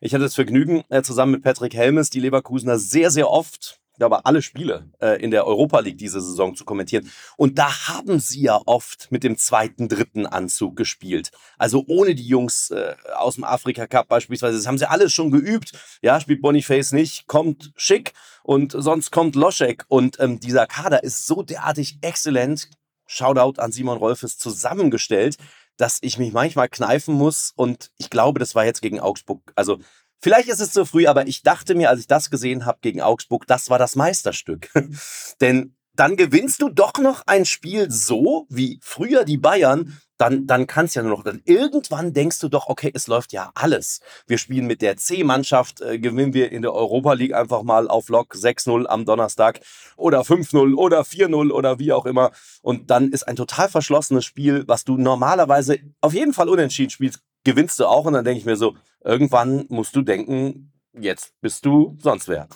Ich 0.00 0.14
hatte 0.14 0.24
das 0.24 0.34
Vergnügen, 0.34 0.84
äh, 0.90 1.02
zusammen 1.02 1.32
mit 1.32 1.42
Patrick 1.42 1.74
Helmes 1.74 2.10
die 2.10 2.20
Leverkusener 2.20 2.78
sehr, 2.78 3.10
sehr 3.10 3.30
oft 3.30 3.80
aber 4.00 4.26
alle 4.26 4.42
Spiele 4.42 4.88
äh, 5.00 5.22
in 5.22 5.30
der 5.30 5.46
Europa 5.46 5.80
League 5.80 5.98
diese 5.98 6.20
Saison 6.20 6.54
zu 6.56 6.64
kommentieren. 6.64 7.10
Und 7.36 7.58
da 7.58 7.88
haben 7.88 8.18
sie 8.18 8.42
ja 8.42 8.60
oft 8.66 9.10
mit 9.10 9.22
dem 9.22 9.36
zweiten, 9.36 9.88
dritten 9.88 10.26
Anzug 10.26 10.76
gespielt. 10.76 11.30
Also 11.58 11.84
ohne 11.86 12.14
die 12.14 12.26
Jungs 12.26 12.70
äh, 12.70 12.96
aus 13.16 13.36
dem 13.36 13.44
Afrika 13.44 13.86
Cup 13.86 14.08
beispielsweise. 14.08 14.56
Das 14.56 14.66
haben 14.66 14.78
sie 14.78 14.88
alles 14.88 15.12
schon 15.12 15.30
geübt. 15.30 15.72
Ja, 16.02 16.20
spielt 16.20 16.42
Boniface 16.42 16.92
nicht, 16.92 17.26
kommt 17.26 17.72
Schick 17.76 18.12
und 18.42 18.72
sonst 18.76 19.10
kommt 19.10 19.36
Loschek. 19.36 19.84
Und 19.88 20.18
ähm, 20.20 20.40
dieser 20.40 20.66
Kader 20.66 21.02
ist 21.02 21.26
so 21.26 21.42
derartig 21.42 21.98
exzellent. 22.02 22.68
Shoutout 23.06 23.60
an 23.60 23.70
Simon 23.70 23.98
Rolfes 23.98 24.38
zusammengestellt, 24.38 25.36
dass 25.76 25.98
ich 26.00 26.18
mich 26.18 26.32
manchmal 26.32 26.68
kneifen 26.68 27.14
muss. 27.14 27.52
Und 27.54 27.90
ich 27.98 28.10
glaube, 28.10 28.40
das 28.40 28.54
war 28.54 28.64
jetzt 28.64 28.80
gegen 28.80 28.98
Augsburg. 28.98 29.52
Also 29.56 29.78
Vielleicht 30.24 30.48
ist 30.48 30.62
es 30.62 30.72
zu 30.72 30.86
früh, 30.86 31.06
aber 31.06 31.26
ich 31.26 31.42
dachte 31.42 31.74
mir, 31.74 31.90
als 31.90 32.00
ich 32.00 32.06
das 32.06 32.30
gesehen 32.30 32.64
habe 32.64 32.78
gegen 32.80 33.02
Augsburg, 33.02 33.46
das 33.46 33.68
war 33.68 33.78
das 33.78 33.94
Meisterstück. 33.94 34.70
Denn 35.42 35.76
dann 35.96 36.16
gewinnst 36.16 36.62
du 36.62 36.70
doch 36.70 36.94
noch 36.98 37.24
ein 37.26 37.44
Spiel 37.44 37.90
so 37.90 38.46
wie 38.48 38.80
früher 38.80 39.24
die 39.24 39.36
Bayern, 39.36 40.00
dann, 40.16 40.46
dann 40.46 40.66
kann 40.66 40.86
es 40.86 40.94
ja 40.94 41.02
nur 41.02 41.18
noch, 41.18 41.24
dann 41.24 41.42
irgendwann 41.44 42.14
denkst 42.14 42.38
du 42.38 42.48
doch, 42.48 42.68
okay, 42.68 42.90
es 42.94 43.06
läuft 43.06 43.34
ja 43.34 43.50
alles. 43.54 44.00
Wir 44.26 44.38
spielen 44.38 44.66
mit 44.66 44.80
der 44.80 44.96
C-Mannschaft, 44.96 45.82
äh, 45.82 45.98
gewinnen 45.98 46.32
wir 46.32 46.50
in 46.52 46.62
der 46.62 46.72
Europa 46.72 47.12
League 47.12 47.34
einfach 47.34 47.62
mal 47.62 47.86
auf 47.88 48.08
Lok 48.08 48.34
6-0 48.34 48.86
am 48.86 49.04
Donnerstag 49.04 49.60
oder 49.94 50.22
5-0 50.22 50.74
oder 50.74 51.02
4-0 51.02 51.50
oder 51.50 51.78
wie 51.78 51.92
auch 51.92 52.06
immer. 52.06 52.30
Und 52.62 52.90
dann 52.90 53.10
ist 53.10 53.24
ein 53.24 53.36
total 53.36 53.68
verschlossenes 53.68 54.24
Spiel, 54.24 54.64
was 54.66 54.84
du 54.84 54.96
normalerweise 54.96 55.80
auf 56.00 56.14
jeden 56.14 56.32
Fall 56.32 56.48
unentschieden 56.48 56.88
spielst, 56.88 57.20
gewinnst 57.44 57.78
du 57.78 57.86
auch. 57.86 58.06
Und 58.06 58.14
dann 58.14 58.24
denke 58.24 58.40
ich 58.40 58.46
mir 58.46 58.56
so, 58.56 58.76
irgendwann 59.02 59.66
musst 59.68 59.94
du 59.94 60.02
denken, 60.02 60.72
jetzt 60.92 61.40
bist 61.40 61.64
du 61.64 61.96
sonst 62.00 62.28
wer. 62.28 62.48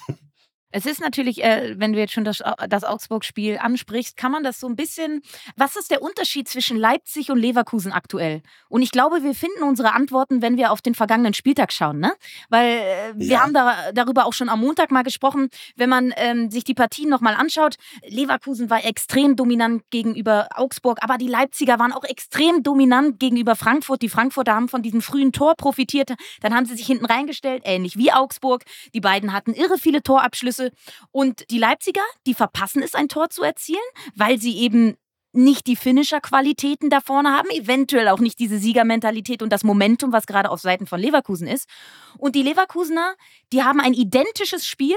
Es 0.70 0.84
ist 0.84 1.00
natürlich, 1.00 1.42
äh, 1.42 1.74
wenn 1.78 1.94
du 1.94 1.98
jetzt 1.98 2.12
schon 2.12 2.24
das, 2.24 2.42
das 2.68 2.84
Augsburg-Spiel 2.84 3.58
ansprichst, 3.58 4.16
kann 4.16 4.30
man 4.30 4.42
das 4.44 4.60
so 4.60 4.68
ein 4.68 4.76
bisschen. 4.76 5.22
Was 5.56 5.76
ist 5.76 5.90
der 5.90 6.02
Unterschied 6.02 6.46
zwischen 6.46 6.76
Leipzig 6.76 7.30
und 7.30 7.38
Leverkusen 7.38 7.90
aktuell? 7.90 8.42
Und 8.68 8.82
ich 8.82 8.90
glaube, 8.90 9.22
wir 9.22 9.34
finden 9.34 9.62
unsere 9.62 9.92
Antworten, 9.92 10.42
wenn 10.42 10.58
wir 10.58 10.70
auf 10.70 10.82
den 10.82 10.94
vergangenen 10.94 11.32
Spieltag 11.32 11.72
schauen, 11.72 12.00
ne? 12.00 12.12
Weil 12.50 12.66
äh, 12.66 13.12
wir 13.14 13.26
ja. 13.26 13.40
haben 13.40 13.54
da, 13.54 13.92
darüber 13.94 14.26
auch 14.26 14.34
schon 14.34 14.50
am 14.50 14.60
Montag 14.60 14.90
mal 14.90 15.04
gesprochen. 15.04 15.48
Wenn 15.76 15.88
man 15.88 16.12
ähm, 16.16 16.50
sich 16.50 16.64
die 16.64 16.74
Partien 16.74 17.08
nochmal 17.08 17.34
anschaut, 17.34 17.76
Leverkusen 18.06 18.68
war 18.68 18.84
extrem 18.84 19.36
dominant 19.36 19.88
gegenüber 19.90 20.48
Augsburg, 20.54 20.98
aber 21.00 21.16
die 21.16 21.28
Leipziger 21.28 21.78
waren 21.78 21.92
auch 21.92 22.04
extrem 22.04 22.62
dominant 22.62 23.18
gegenüber 23.20 23.56
Frankfurt. 23.56 24.02
Die 24.02 24.10
Frankfurter 24.10 24.54
haben 24.54 24.68
von 24.68 24.82
diesem 24.82 25.00
frühen 25.00 25.32
Tor 25.32 25.54
profitiert. 25.56 26.10
Dann 26.42 26.54
haben 26.54 26.66
sie 26.66 26.76
sich 26.76 26.86
hinten 26.86 27.06
reingestellt, 27.06 27.62
ähnlich 27.64 27.96
wie 27.96 28.12
Augsburg. 28.12 28.64
Die 28.92 29.00
beiden 29.00 29.32
hatten 29.32 29.54
irre 29.54 29.78
viele 29.78 30.02
Torabschlüsse. 30.02 30.57
Torschüsse. 30.58 30.70
Und 31.10 31.50
die 31.50 31.58
Leipziger, 31.58 32.02
die 32.26 32.34
verpassen 32.34 32.82
es, 32.82 32.94
ein 32.94 33.08
Tor 33.08 33.30
zu 33.30 33.42
erzielen, 33.42 33.78
weil 34.14 34.38
sie 34.38 34.58
eben 34.58 34.96
nicht 35.32 35.66
die 35.66 35.76
Finisher-Qualitäten 35.76 36.90
da 36.90 37.00
vorne 37.00 37.30
haben, 37.30 37.50
eventuell 37.50 38.08
auch 38.08 38.18
nicht 38.18 38.38
diese 38.38 38.58
Siegermentalität 38.58 39.42
und 39.42 39.52
das 39.52 39.62
Momentum, 39.62 40.12
was 40.12 40.26
gerade 40.26 40.50
auf 40.50 40.60
Seiten 40.60 40.86
von 40.86 40.98
Leverkusen 40.98 41.46
ist. 41.46 41.68
Und 42.16 42.34
die 42.34 42.42
Leverkusener, 42.42 43.14
die 43.52 43.62
haben 43.62 43.80
ein 43.80 43.92
identisches 43.92 44.66
Spiel, 44.66 44.96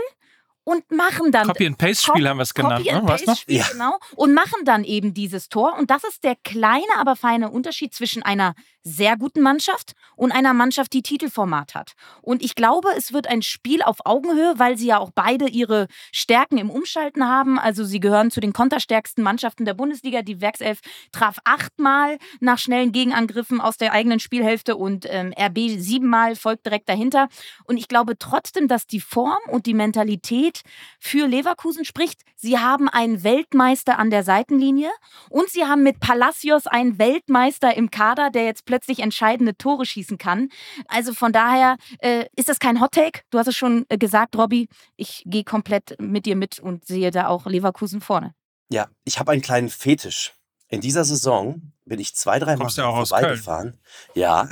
und 0.63 0.89
machen 0.91 1.32
dann. 1.32 1.47
Copy 1.47 1.67
and 1.67 1.78
Paste 1.78 2.06
Spiel 2.08 2.28
haben 2.28 2.38
wir 2.38 2.43
es 2.43 2.54
genannt, 2.54 2.78
Copy 2.78 2.91
and 2.91 3.04
ne? 3.04 3.10
Paste 3.10 3.36
Spiel, 3.36 3.58
ja. 3.58 3.65
genau. 3.71 3.97
Und 4.15 4.34
machen 4.34 4.63
dann 4.65 4.84
eben 4.84 5.13
dieses 5.13 5.50
Tor. 5.50 5.78
Und 5.78 5.89
das 5.89 6.04
ist 6.04 6.24
der 6.24 6.36
kleine, 6.43 6.97
aber 6.97 7.15
feine 7.15 7.50
Unterschied 7.50 7.93
zwischen 7.93 8.24
einer 8.24 8.54
sehr 8.84 9.15
guten 9.15 9.41
Mannschaft 9.41 9.93
und 10.15 10.32
einer 10.32 10.54
Mannschaft, 10.54 10.93
die 10.93 11.04
Titelformat 11.04 11.76
hat. 11.76 11.93
Und 12.21 12.41
ich 12.41 12.56
glaube, 12.56 12.89
es 12.97 13.13
wird 13.13 13.28
ein 13.28 13.41
Spiel 13.41 13.84
auf 13.84 13.97
Augenhöhe, 14.06 14.54
weil 14.58 14.78
sie 14.78 14.88
ja 14.88 14.97
auch 14.97 15.12
beide 15.13 15.47
ihre 15.47 15.88
Stärken 16.12 16.58
im 16.58 16.69
Umschalten 16.69 17.28
haben. 17.28 17.60
Also 17.60 17.84
sie 17.84 18.00
gehören 18.00 18.32
zu 18.32 18.39
den 18.39 18.54
konterstärksten 18.54 19.24
Mannschaften 19.24 19.65
der 19.65 19.76
Bundesliga. 19.76 20.24
Die 20.24 20.41
Werkself 20.41 20.80
traf 21.12 21.38
achtmal 21.43 22.17
nach 22.39 22.58
schnellen 22.58 22.91
Gegenangriffen 22.91 23.62
aus 23.62 23.78
der 23.78 23.93
eigenen 23.93 24.19
Spielhälfte 24.19 24.76
und 24.76 25.06
ähm, 25.08 25.34
RB 25.39 25.80
siebenmal 25.80 26.36
folgt 26.36 26.65
direkt 26.65 26.89
dahinter. 26.89 27.28
Und 27.65 27.78
ich 27.78 27.88
glaube 27.88 28.17
trotzdem, 28.17 28.67
dass 28.67 28.88
die 28.88 29.00
Form 29.00 29.39
und 29.50 29.65
die 29.67 29.74
Mentalität 29.76 30.61
für 31.00 31.28
Leverkusen 31.28 31.86
spricht. 31.86 32.21
Sie 32.36 32.58
haben 32.60 32.89
einen 32.89 33.24
Weltmeister 33.24 34.00
an 34.00 34.10
der 34.10 34.24
Seitenlinie 34.24 34.89
und 35.30 35.50
sie 35.50 35.65
haben 35.65 35.84
mit 35.84 36.00
Palacios 36.00 36.67
einen 36.67 36.97
Weltmeister 36.97 37.76
im 37.76 37.91
Kader, 37.91 38.30
der 38.30 38.45
jetzt 38.45 38.65
plötzlich 38.65 39.00
entscheidende 39.00 39.58
Tore 39.58 39.86
schießen 39.86 40.17
kann. 40.17 40.50
Also 40.88 41.13
von 41.13 41.34
daher 41.34 41.78
äh, 42.00 42.26
ist 42.36 42.50
das 42.50 42.60
kein 42.60 42.82
Hot 42.82 42.91
Take. 42.93 43.21
Du 43.30 43.38
hast 43.38 43.47
es 43.47 43.56
schon 43.56 43.86
äh, 43.89 43.97
gesagt, 43.97 44.36
Robby. 44.38 44.67
Ich 44.95 45.24
gehe 45.26 45.43
komplett 45.43 45.95
mit 46.00 46.26
dir 46.26 46.36
mit 46.36 46.60
und 46.60 46.86
sehe 46.86 47.12
da 47.12 47.28
auch 47.28 47.45
Leverkusen 47.45 48.02
vorne. 48.02 48.34
Ja, 48.69 48.89
ich 49.04 49.19
habe 49.19 49.32
einen 49.32 49.41
kleinen 49.41 49.69
Fetisch. 49.69 50.34
In 50.71 50.79
dieser 50.79 51.03
Saison 51.03 51.73
bin 51.86 51.99
ich 51.99 52.15
zwei, 52.15 52.39
drei 52.39 52.55
Mal 52.55 52.69
vorbeigefahren. 52.69 53.77
Ja, 54.15 54.47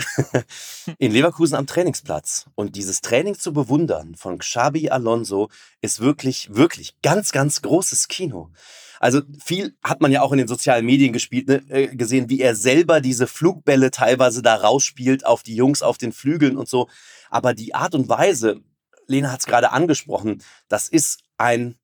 in 0.97 1.13
Leverkusen 1.13 1.55
am 1.55 1.65
Trainingsplatz. 1.65 2.47
Und 2.55 2.75
dieses 2.75 2.99
Training 2.99 3.39
zu 3.39 3.53
bewundern 3.53 4.15
von 4.15 4.37
Xabi 4.37 4.89
Alonso 4.89 5.49
ist 5.81 6.01
wirklich, 6.01 6.53
wirklich 6.53 7.01
ganz, 7.01 7.31
ganz 7.31 7.61
großes 7.61 8.09
Kino. 8.09 8.51
Also 8.99 9.21
viel 9.41 9.77
hat 9.81 10.01
man 10.01 10.11
ja 10.11 10.21
auch 10.21 10.33
in 10.33 10.39
den 10.39 10.49
sozialen 10.49 10.85
Medien 10.85 11.13
gespielt, 11.13 11.47
ne, 11.47 11.63
äh, 11.69 11.95
gesehen, 11.95 12.29
wie 12.29 12.41
er 12.41 12.53
selber 12.53 12.99
diese 12.99 13.25
Flugbälle 13.25 13.89
teilweise 13.89 14.41
da 14.41 14.55
rausspielt 14.55 15.25
auf 15.25 15.41
die 15.41 15.55
Jungs 15.55 15.81
auf 15.81 15.97
den 15.97 16.11
Flügeln 16.11 16.57
und 16.57 16.67
so. 16.67 16.89
Aber 17.29 17.53
die 17.53 17.73
Art 17.73 17.95
und 17.95 18.09
Weise, 18.09 18.59
Lena 19.07 19.31
hat 19.31 19.39
es 19.39 19.45
gerade 19.45 19.71
angesprochen, 19.71 20.43
das 20.67 20.89
ist 20.89 21.21
ein 21.37 21.79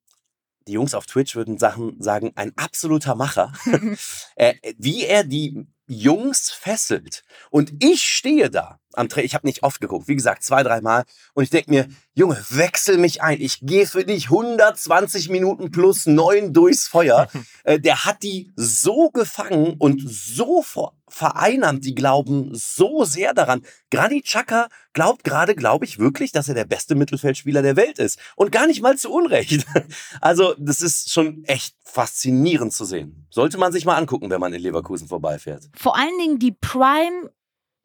die 0.66 0.72
Jungs 0.72 0.94
auf 0.94 1.06
Twitch 1.06 1.36
würden 1.36 1.58
Sachen 1.58 2.00
sagen, 2.02 2.32
ein 2.34 2.52
absoluter 2.56 3.14
Macher, 3.14 3.52
äh, 4.36 4.54
wie 4.78 5.04
er 5.04 5.24
die 5.24 5.66
Jungs 5.86 6.50
fesselt. 6.50 7.22
Und 7.50 7.72
ich 7.82 8.02
stehe 8.02 8.50
da 8.50 8.80
am 8.96 9.08
Tra 9.08 9.20
ich 9.20 9.34
habe 9.34 9.46
nicht 9.46 9.62
oft 9.62 9.80
geguckt, 9.80 10.08
wie 10.08 10.16
gesagt, 10.16 10.42
zwei, 10.42 10.62
dreimal. 10.62 11.04
Und 11.34 11.44
ich 11.44 11.50
denke 11.50 11.70
mir, 11.70 11.88
Junge, 12.14 12.42
wechsel 12.48 12.96
mich 12.96 13.22
ein. 13.22 13.40
Ich 13.40 13.60
gehe 13.60 13.86
für 13.86 14.04
dich 14.04 14.26
120 14.26 15.28
Minuten 15.28 15.70
plus 15.70 16.06
neun 16.06 16.52
durchs 16.52 16.88
Feuer. 16.88 17.28
äh, 17.64 17.78
der 17.78 18.04
hat 18.04 18.22
die 18.22 18.52
so 18.56 19.10
gefangen 19.10 19.74
und 19.78 20.02
so 20.06 20.64
vereinnahmt. 21.08 21.84
Die 21.84 21.94
glauben 21.94 22.50
so 22.54 23.04
sehr 23.04 23.34
daran. 23.34 23.62
Granit 23.90 24.24
Xhaka 24.24 24.68
glaubt 24.94 25.24
gerade, 25.24 25.54
glaube 25.54 25.84
ich, 25.84 25.98
wirklich, 25.98 26.32
dass 26.32 26.48
er 26.48 26.54
der 26.54 26.64
beste 26.64 26.94
Mittelfeldspieler 26.94 27.60
der 27.60 27.76
Welt 27.76 27.98
ist. 27.98 28.18
Und 28.34 28.50
gar 28.50 28.66
nicht 28.66 28.80
mal 28.80 28.96
zu 28.96 29.10
Unrecht. 29.10 29.66
also, 30.22 30.54
das 30.58 30.80
ist 30.80 31.12
schon 31.12 31.44
echt 31.44 31.76
faszinierend 31.84 32.72
zu 32.72 32.84
sehen. 32.86 33.26
Sollte 33.30 33.58
man 33.58 33.72
sich 33.72 33.84
mal 33.84 33.96
angucken, 33.96 34.30
wenn 34.30 34.40
man 34.40 34.54
in 34.54 34.62
Leverkusen 34.62 35.06
vorbeifährt. 35.06 35.68
Vor 35.74 35.96
allen 35.96 36.18
Dingen 36.18 36.38
die 36.38 36.52
Prime 36.52 37.30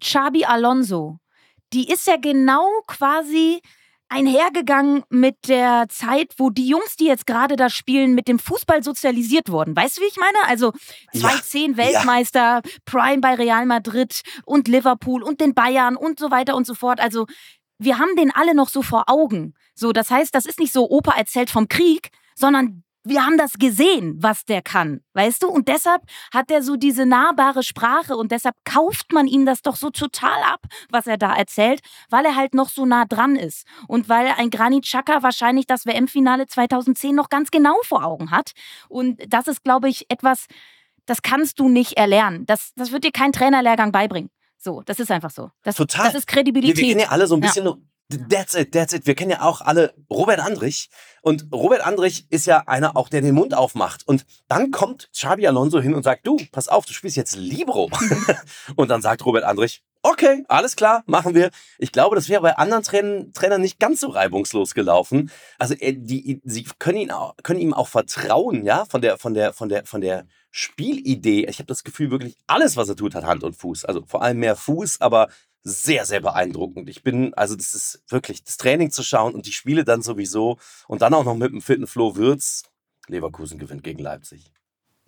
Chabi 0.01 0.45
Alonso, 0.45 1.19
die 1.73 1.89
ist 1.89 2.07
ja 2.07 2.17
genau 2.17 2.67
quasi 2.87 3.61
einhergegangen 4.11 5.03
mit 5.09 5.47
der 5.47 5.85
Zeit, 5.87 6.33
wo 6.37 6.49
die 6.49 6.67
Jungs, 6.67 6.97
die 6.97 7.05
jetzt 7.05 7.25
gerade 7.25 7.55
da 7.55 7.69
spielen, 7.69 8.13
mit 8.13 8.27
dem 8.27 8.39
Fußball 8.39 8.83
sozialisiert 8.83 9.49
wurden. 9.49 9.73
Weißt 9.73 9.97
du, 9.97 10.01
wie 10.01 10.07
ich 10.07 10.17
meine? 10.17 10.37
Also 10.47 10.73
2010 11.13 11.71
ja, 11.71 11.77
Weltmeister, 11.77 12.39
ja. 12.39 12.61
Prime 12.83 13.21
bei 13.21 13.35
Real 13.35 13.65
Madrid 13.65 14.21
und 14.43 14.67
Liverpool 14.67 15.23
und 15.23 15.39
den 15.39 15.53
Bayern 15.53 15.95
und 15.95 16.19
so 16.19 16.29
weiter 16.29 16.57
und 16.57 16.67
so 16.67 16.73
fort. 16.73 16.99
Also 16.99 17.25
wir 17.77 17.99
haben 17.99 18.15
den 18.17 18.31
alle 18.31 18.53
noch 18.53 18.67
so 18.67 18.81
vor 18.81 19.05
Augen. 19.07 19.53
So, 19.75 19.93
das 19.93 20.11
heißt, 20.11 20.35
das 20.35 20.45
ist 20.45 20.59
nicht 20.59 20.73
so 20.73 20.89
Opa 20.89 21.13
erzählt 21.13 21.49
vom 21.49 21.69
Krieg, 21.69 22.09
sondern 22.35 22.83
wir 23.03 23.25
haben 23.25 23.37
das 23.37 23.53
gesehen, 23.53 24.15
was 24.19 24.45
der 24.45 24.61
kann, 24.61 25.01
weißt 25.13 25.43
du? 25.43 25.47
Und 25.49 25.67
deshalb 25.67 26.03
hat 26.33 26.51
er 26.51 26.61
so 26.61 26.75
diese 26.75 27.05
nahbare 27.05 27.63
Sprache 27.63 28.15
und 28.15 28.31
deshalb 28.31 28.55
kauft 28.63 29.11
man 29.11 29.27
ihm 29.27 29.45
das 29.45 29.61
doch 29.61 29.75
so 29.75 29.89
total 29.89 30.41
ab, 30.43 30.65
was 30.89 31.07
er 31.07 31.17
da 31.17 31.33
erzählt, 31.33 31.81
weil 32.09 32.25
er 32.25 32.35
halt 32.35 32.53
noch 32.53 32.69
so 32.69 32.85
nah 32.85 33.05
dran 33.05 33.35
ist 33.35 33.65
und 33.87 34.07
weil 34.09 34.27
ein 34.37 34.49
Granit 34.49 34.85
Xhaka 34.85 35.23
wahrscheinlich 35.23 35.65
das 35.65 35.85
WM-Finale 35.85 36.45
2010 36.47 37.15
noch 37.15 37.29
ganz 37.29 37.49
genau 37.49 37.75
vor 37.83 38.05
Augen 38.05 38.31
hat. 38.31 38.51
Und 38.87 39.21
das 39.27 39.47
ist, 39.47 39.63
glaube 39.63 39.89
ich, 39.89 40.05
etwas, 40.09 40.45
das 41.05 41.21
kannst 41.21 41.59
du 41.59 41.69
nicht 41.69 41.93
erlernen. 41.93 42.45
Das, 42.45 42.71
das 42.75 42.91
wird 42.91 43.03
dir 43.03 43.11
kein 43.11 43.31
Trainerlehrgang 43.31 43.91
beibringen. 43.91 44.29
So, 44.57 44.83
das 44.85 44.99
ist 44.99 45.09
einfach 45.09 45.31
so. 45.31 45.49
Das, 45.63 45.75
Total. 45.75 46.05
Das 46.05 46.13
ist 46.13 46.27
Kredibilität. 46.27 46.77
Wir, 46.77 46.83
wir 46.83 46.89
kennen 46.89 46.99
ja 47.01 47.09
alle 47.09 47.25
so 47.25 47.33
ein 47.33 47.41
bisschen 47.41 47.65
ja. 47.65 47.71
That's 48.29 48.55
it, 48.55 48.73
that's 48.73 48.93
it. 48.93 49.05
Wir 49.05 49.15
kennen 49.15 49.31
ja 49.31 49.41
auch 49.41 49.61
alle 49.61 49.93
Robert 50.09 50.39
Andrich. 50.39 50.89
Und 51.21 51.47
Robert 51.53 51.85
Andrich 51.85 52.25
ist 52.29 52.45
ja 52.45 52.63
einer 52.67 52.97
auch, 52.97 53.09
der 53.09 53.21
den 53.21 53.35
Mund 53.35 53.53
aufmacht. 53.53 54.07
Und 54.07 54.25
dann 54.47 54.71
kommt 54.71 55.09
Xabi 55.13 55.47
Alonso 55.47 55.79
hin 55.79 55.93
und 55.93 56.03
sagt, 56.03 56.25
du, 56.25 56.37
pass 56.51 56.67
auf, 56.67 56.85
du 56.85 56.93
spielst 56.93 57.17
jetzt 57.17 57.35
Libro. 57.35 57.89
und 58.75 58.89
dann 58.89 59.01
sagt 59.01 59.25
Robert 59.25 59.43
Andrich, 59.43 59.83
okay, 60.03 60.43
alles 60.47 60.75
klar, 60.75 61.03
machen 61.05 61.35
wir. 61.35 61.51
Ich 61.77 61.91
glaube, 61.91 62.15
das 62.15 62.29
wäre 62.29 62.41
bei 62.41 62.57
anderen 62.57 62.83
Trainern, 62.83 63.33
Trainern 63.33 63.61
nicht 63.61 63.79
ganz 63.79 63.99
so 63.99 64.09
reibungslos 64.09 64.73
gelaufen. 64.73 65.31
Also 65.59 65.75
die, 65.75 66.41
sie 66.43 66.63
können, 66.79 66.97
ihn 66.97 67.11
auch, 67.11 67.35
können 67.43 67.59
ihm 67.59 67.73
auch 67.73 67.87
vertrauen, 67.87 68.65
ja, 68.65 68.85
von 68.85 69.01
der, 69.01 69.17
von 69.17 69.33
der, 69.33 69.53
von 69.53 69.69
der, 69.69 69.85
von 69.85 70.01
der 70.01 70.25
Spielidee. 70.49 71.45
Ich 71.47 71.59
habe 71.59 71.67
das 71.67 71.83
Gefühl, 71.83 72.11
wirklich 72.11 72.35
alles, 72.47 72.75
was 72.75 72.89
er 72.89 72.95
tut, 72.95 73.15
hat 73.15 73.25
Hand 73.25 73.43
und 73.43 73.55
Fuß. 73.55 73.85
Also 73.85 74.03
vor 74.05 74.21
allem 74.21 74.39
mehr 74.39 74.55
Fuß, 74.55 74.99
aber 75.01 75.29
sehr, 75.63 76.05
sehr 76.05 76.21
beeindruckend. 76.21 76.89
Ich 76.89 77.03
bin, 77.03 77.33
also 77.35 77.55
das 77.55 77.73
ist 77.73 78.03
wirklich, 78.07 78.43
das 78.43 78.57
Training 78.57 78.91
zu 78.91 79.03
schauen 79.03 79.33
und 79.33 79.45
die 79.45 79.51
Spiele 79.51 79.83
dann 79.83 80.01
sowieso 80.01 80.57
und 80.87 81.01
dann 81.01 81.13
auch 81.13 81.23
noch 81.23 81.35
mit 81.35 81.51
dem 81.51 81.61
fitten 81.61 81.87
Flo 81.87 82.15
Würz. 82.15 82.63
Leverkusen 83.07 83.59
gewinnt 83.59 83.83
gegen 83.83 83.99
Leipzig. 83.99 84.51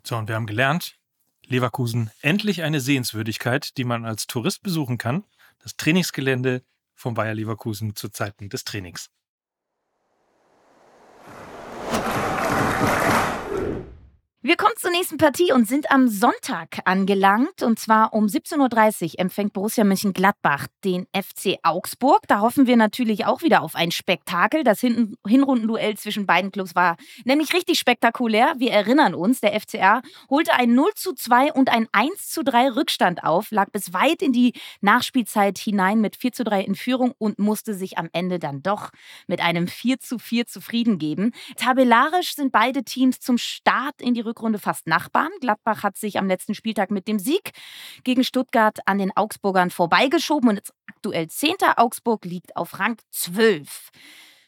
So, 0.04 0.18
und 0.18 0.28
wir 0.28 0.36
haben 0.36 0.48
gelernt, 0.48 0.98
Leverkusen 1.46 2.12
endlich 2.22 2.64
eine 2.64 2.82
Sehenswürdigkeit, 2.82 3.78
die 3.78 3.84
man 3.84 4.06
als 4.06 4.28
Tourist 4.28 4.64
besuchen 4.64 4.98
kann. 4.98 5.24
Das 5.60 5.76
Trainingsgelände 5.78 6.64
von 6.96 7.14
Bayer 7.14 7.34
Leverkusen 7.34 7.96
zu 7.96 8.10
Zeiten 8.10 8.50
des 8.50 8.64
Trainings. 8.64 9.10
Wir 14.46 14.58
kommen 14.58 14.74
zur 14.76 14.92
nächsten 14.92 15.16
Partie 15.16 15.54
und 15.54 15.70
sind 15.70 15.90
am 15.90 16.10
Sonntag 16.10 16.80
angelangt. 16.84 17.64
Und 17.64 17.80
zwar 17.80 18.14
um 18.14 18.26
17.30 18.26 19.14
Uhr 19.14 19.20
empfängt 19.22 19.54
Borussia 19.54 19.86
Mönchengladbach 19.86 20.68
den 20.84 21.08
FC 21.16 21.60
Augsburg. 21.64 22.24
Da 22.28 22.42
hoffen 22.42 22.68
wir 22.68 22.76
natürlich 22.76 23.26
auch 23.26 23.42
wieder 23.42 23.62
auf 23.62 23.74
ein 23.74 23.92
Spektakel. 23.92 24.66
Das 24.66 24.82
Hin 24.82 25.16
Hinrundenduell 25.26 25.96
zwischen 25.96 26.26
beiden 26.26 26.52
Clubs 26.52 26.76
war 26.76 26.98
nämlich 27.24 27.54
richtig 27.54 27.80
spektakulär. 27.80 28.54
Wir 28.58 28.74
erinnern 28.74 29.16
uns, 29.16 29.40
der 29.40 29.58
FCR 29.58 30.02
holte 30.30 30.52
ein 30.56 30.76
0 30.76 30.92
zu 30.94 31.14
2 31.14 31.54
und 31.54 31.70
ein 31.70 31.88
1 31.94 32.28
zu 32.28 32.44
3 32.44 32.72
Rückstand 32.72 33.24
auf, 33.24 33.50
lag 33.50 33.72
bis 33.72 33.94
weit 33.94 34.22
in 34.22 34.34
die 34.34 34.52
Nachspielzeit 34.82 35.58
hinein 35.58 36.02
mit 36.02 36.18
4 36.18 36.34
zu 36.34 36.44
3 36.44 36.64
in 36.64 36.76
Führung 36.76 37.14
und 37.18 37.40
musste 37.40 37.74
sich 37.74 37.98
am 37.98 38.10
Ende 38.12 38.40
dann 38.40 38.62
doch 38.62 38.90
mit 39.26 39.40
einem 39.40 39.70
4 39.70 40.02
zu 40.02 40.20
4 40.20 40.48
zufrieden 40.48 40.98
geben. 40.98 41.32
Tabellarisch 41.56 42.36
sind 42.36 42.52
beide 42.52 42.84
Teams 42.84 43.22
zum 43.22 43.38
Start 43.38 44.02
in 44.02 44.14
die 44.14 44.20
Rückrunde 44.20 44.33
Rückrunde 44.34 44.58
fast 44.58 44.88
Nachbarn. 44.88 45.30
Gladbach 45.42 45.84
hat 45.84 45.96
sich 45.96 46.18
am 46.18 46.28
letzten 46.28 46.56
Spieltag 46.56 46.90
mit 46.90 47.08
dem 47.08 47.20
Sieg 47.20 47.52
gegen 48.04 48.24
Stuttgart 48.24 48.80
an 48.88 48.98
den 48.98 49.16
Augsburgern 49.16 49.70
vorbeigeschoben 49.70 50.50
und 50.50 50.56
jetzt 50.56 50.74
aktuell 50.88 51.28
10. 51.28 51.54
Augsburg 51.78 52.26
liegt 52.26 52.56
auf 52.56 52.80
Rang 52.80 52.98
12. 53.12 53.92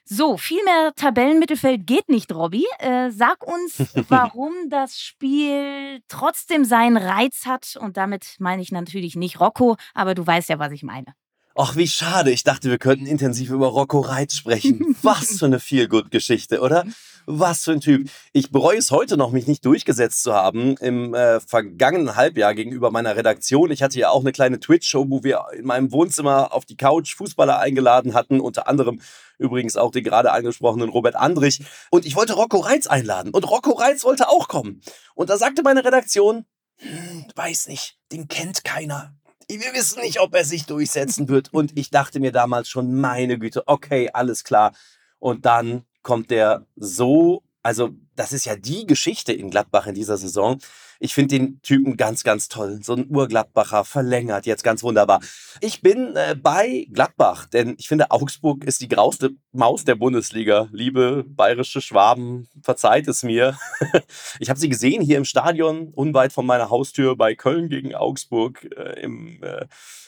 So, 0.03 0.37
viel 0.37 0.63
mehr 0.63 0.93
Tabellenmittelfeld 0.95 1.85
geht 1.85 2.09
nicht, 2.09 2.33
Robby. 2.33 2.65
Äh, 2.79 3.11
sag 3.11 3.45
uns, 3.45 3.77
warum 4.09 4.53
das 4.69 4.99
Spiel 4.99 6.01
trotzdem 6.07 6.65
seinen 6.65 6.97
Reiz 6.97 7.45
hat. 7.45 7.77
Und 7.79 7.97
damit 7.97 8.35
meine 8.39 8.63
ich 8.63 8.71
natürlich 8.71 9.15
nicht 9.15 9.39
Rocco, 9.39 9.77
aber 9.93 10.15
du 10.15 10.25
weißt 10.25 10.49
ja, 10.49 10.57
was 10.57 10.71
ich 10.71 10.81
meine. 10.81 11.13
Ach, 11.57 11.75
wie 11.75 11.87
schade. 11.87 12.31
Ich 12.31 12.43
dachte, 12.43 12.69
wir 12.69 12.79
könnten 12.79 13.05
intensiv 13.05 13.49
über 13.51 13.67
Rocco 13.67 13.99
Reitz 14.01 14.35
sprechen. 14.35 14.95
Was 15.03 15.39
für 15.39 15.45
eine 15.45 15.61
Feel-Good-Geschichte, 15.61 16.59
oder? 16.59 16.83
Was 17.25 17.63
für 17.63 17.71
ein 17.71 17.81
Typ. 17.81 18.09
Ich 18.33 18.51
bereue 18.51 18.77
es 18.77 18.91
heute 18.91 19.17
noch, 19.17 19.31
mich 19.31 19.47
nicht 19.47 19.65
durchgesetzt 19.65 20.23
zu 20.23 20.33
haben 20.33 20.77
im 20.77 21.13
äh, 21.13 21.39
vergangenen 21.39 22.15
Halbjahr 22.15 22.53
gegenüber 22.53 22.91
meiner 22.91 23.15
Redaktion. 23.15 23.71
Ich 23.71 23.81
hatte 23.81 23.99
ja 23.99 24.09
auch 24.09 24.21
eine 24.21 24.31
kleine 24.31 24.59
Twitch-Show, 24.59 25.05
wo 25.09 25.23
wir 25.23 25.45
in 25.53 25.65
meinem 25.65 25.91
Wohnzimmer 25.91 26.53
auf 26.53 26.65
die 26.65 26.77
Couch 26.77 27.15
Fußballer 27.15 27.59
eingeladen 27.59 28.13
hatten, 28.13 28.39
unter 28.39 28.67
anderem 28.67 29.01
übrigens 29.37 29.75
auch 29.75 29.91
den 29.91 30.03
gerade 30.03 30.31
angesprochenen 30.31 30.89
Robert 30.89 31.15
Andrich. 31.15 31.61
Und 31.89 32.05
ich 32.05 32.15
wollte 32.15 32.33
Rocco 32.33 32.59
Reitz 32.59 32.87
einladen 32.87 33.31
und 33.31 33.49
Rocco 33.49 33.71
Reitz 33.71 34.03
wollte 34.03 34.29
auch 34.29 34.47
kommen. 34.47 34.81
Und 35.13 35.29
da 35.29 35.37
sagte 35.37 35.63
meine 35.63 35.83
Redaktion, 35.83 36.45
hm, 36.77 37.25
weiß 37.35 37.67
nicht, 37.67 37.97
den 38.11 38.27
kennt 38.27 38.63
keiner 38.63 39.15
wir 39.47 39.73
wissen 39.73 40.01
nicht, 40.01 40.19
ob 40.19 40.33
er 40.33 40.45
sich 40.45 40.65
durchsetzen 40.65 41.27
wird. 41.27 41.53
Und 41.53 41.77
ich 41.77 41.89
dachte 41.89 42.19
mir 42.19 42.31
damals 42.31 42.69
schon, 42.69 42.99
meine 42.99 43.37
Güte, 43.37 43.63
okay, 43.67 44.09
alles 44.13 44.43
klar. 44.43 44.73
Und 45.19 45.45
dann 45.45 45.85
kommt 46.05 46.29
der 46.29 46.67
so, 46.75 47.41
also 47.63 47.89
das 48.15 48.31
ist 48.31 48.45
ja 48.45 48.55
die 48.55 48.85
Geschichte 48.85 49.33
in 49.33 49.49
Gladbach 49.49 49.87
in 49.87 49.95
dieser 49.95 50.17
Saison. 50.17 50.59
Ich 50.99 51.15
finde 51.15 51.39
den 51.39 51.61
Typen 51.63 51.97
ganz, 51.97 52.23
ganz 52.23 52.47
toll. 52.47 52.79
So 52.83 52.93
ein 52.93 53.09
Urgladbacher, 53.09 53.83
verlängert, 53.83 54.45
jetzt 54.45 54.63
ganz 54.63 54.83
wunderbar. 54.83 55.19
Ich 55.61 55.81
bin 55.81 56.15
äh, 56.15 56.35
bei 56.41 56.85
Gladbach, 56.93 57.47
denn 57.47 57.75
ich 57.79 57.87
finde, 57.87 58.11
Augsburg 58.11 58.63
ist 58.63 58.81
die 58.81 58.87
grauste 58.87 59.31
Maus 59.51 59.83
der 59.83 59.95
Bundesliga. 59.95 60.69
Liebe 60.71 61.25
bayerische 61.27 61.81
Schwaben, 61.81 62.47
verzeiht 62.61 63.07
es 63.07 63.23
mir. 63.23 63.57
ich 64.39 64.49
habe 64.51 64.59
sie 64.59 64.69
gesehen 64.69 65.01
hier 65.01 65.17
im 65.17 65.25
Stadion, 65.25 65.89
unweit 65.89 66.33
von 66.33 66.45
meiner 66.45 66.69
Haustür 66.69 67.17
bei 67.17 67.33
Köln 67.33 67.67
gegen 67.67 67.95
Augsburg 67.95 68.63
äh, 68.77 69.01
im, 69.01 69.41
äh, 69.41 69.65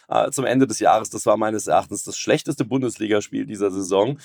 äh 0.10 0.30
zum 0.30 0.46
Ende 0.46 0.68
des 0.68 0.80
Jahres. 0.80 1.10
Das 1.10 1.26
war 1.26 1.38
meines 1.38 1.66
Erachtens 1.66 2.04
das 2.04 2.20
schlechteste 2.20 2.66
Bundesligaspiel 2.66 3.48
dieser 3.48 3.72
Saison. 3.72 4.20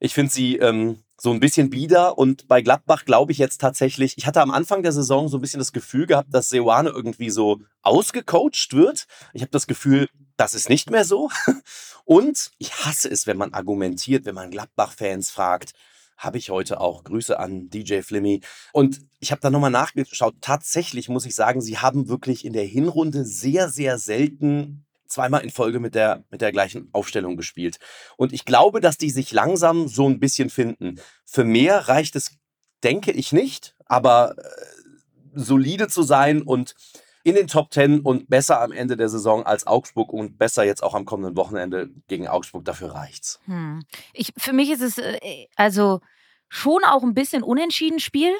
Ich 0.00 0.14
finde 0.14 0.32
sie 0.32 0.56
ähm, 0.56 1.02
so 1.20 1.32
ein 1.32 1.40
bisschen 1.40 1.70
bieder 1.70 2.16
und 2.16 2.46
bei 2.46 2.62
Gladbach 2.62 3.04
glaube 3.04 3.32
ich 3.32 3.38
jetzt 3.38 3.60
tatsächlich, 3.60 4.16
ich 4.16 4.26
hatte 4.26 4.40
am 4.40 4.52
Anfang 4.52 4.82
der 4.82 4.92
Saison 4.92 5.28
so 5.28 5.38
ein 5.38 5.40
bisschen 5.40 5.58
das 5.58 5.72
Gefühl 5.72 6.06
gehabt, 6.06 6.32
dass 6.32 6.48
Seoane 6.48 6.90
irgendwie 6.90 7.30
so 7.30 7.60
ausgecoacht 7.82 8.72
wird. 8.72 9.06
Ich 9.32 9.42
habe 9.42 9.50
das 9.50 9.66
Gefühl, 9.66 10.08
das 10.36 10.54
ist 10.54 10.68
nicht 10.68 10.90
mehr 10.90 11.04
so. 11.04 11.30
Und 12.04 12.52
ich 12.58 12.72
hasse 12.84 13.10
es, 13.10 13.26
wenn 13.26 13.36
man 13.36 13.52
argumentiert, 13.52 14.24
wenn 14.24 14.36
man 14.36 14.50
Gladbach-Fans 14.50 15.30
fragt, 15.30 15.72
habe 16.16 16.38
ich 16.38 16.50
heute 16.50 16.80
auch. 16.80 17.04
Grüße 17.04 17.38
an 17.38 17.68
DJ 17.68 18.00
Flimmy. 18.02 18.40
Und 18.72 19.00
ich 19.20 19.30
habe 19.30 19.40
da 19.40 19.50
nochmal 19.50 19.70
nachgeschaut. 19.70 20.36
Tatsächlich 20.40 21.08
muss 21.08 21.26
ich 21.26 21.34
sagen, 21.34 21.60
sie 21.60 21.78
haben 21.78 22.08
wirklich 22.08 22.44
in 22.44 22.52
der 22.52 22.64
Hinrunde 22.64 23.24
sehr, 23.24 23.68
sehr 23.68 23.98
selten 23.98 24.84
zweimal 25.08 25.42
in 25.42 25.50
Folge 25.50 25.80
mit 25.80 25.94
der, 25.94 26.24
mit 26.30 26.40
der 26.40 26.52
gleichen 26.52 26.88
Aufstellung 26.92 27.36
gespielt. 27.36 27.78
Und 28.16 28.32
ich 28.32 28.44
glaube, 28.44 28.80
dass 28.80 28.98
die 28.98 29.10
sich 29.10 29.32
langsam 29.32 29.88
so 29.88 30.08
ein 30.08 30.20
bisschen 30.20 30.50
finden. 30.50 31.00
Für 31.24 31.44
mehr 31.44 31.88
reicht 31.88 32.16
es, 32.16 32.36
denke 32.84 33.10
ich 33.10 33.32
nicht, 33.32 33.74
aber 33.86 34.36
äh, 34.38 34.42
solide 35.34 35.88
zu 35.88 36.02
sein 36.02 36.42
und 36.42 36.74
in 37.24 37.34
den 37.34 37.46
Top 37.46 37.70
Ten 37.70 38.00
und 38.00 38.30
besser 38.30 38.60
am 38.60 38.72
Ende 38.72 38.96
der 38.96 39.08
Saison 39.08 39.44
als 39.44 39.66
Augsburg 39.66 40.12
und 40.12 40.38
besser 40.38 40.64
jetzt 40.64 40.82
auch 40.82 40.94
am 40.94 41.04
kommenden 41.04 41.36
Wochenende 41.36 41.90
gegen 42.06 42.28
Augsburg, 42.28 42.64
dafür 42.64 42.94
reicht's. 42.94 43.40
Hm. 43.44 43.82
Ich, 44.12 44.32
für 44.36 44.52
mich 44.52 44.70
ist 44.70 44.82
es 44.82 44.98
äh, 44.98 45.46
also 45.56 46.00
schon 46.48 46.82
auch 46.84 47.02
ein 47.02 47.14
bisschen 47.14 47.42
unentschieden 47.42 48.00
Spiel 48.00 48.32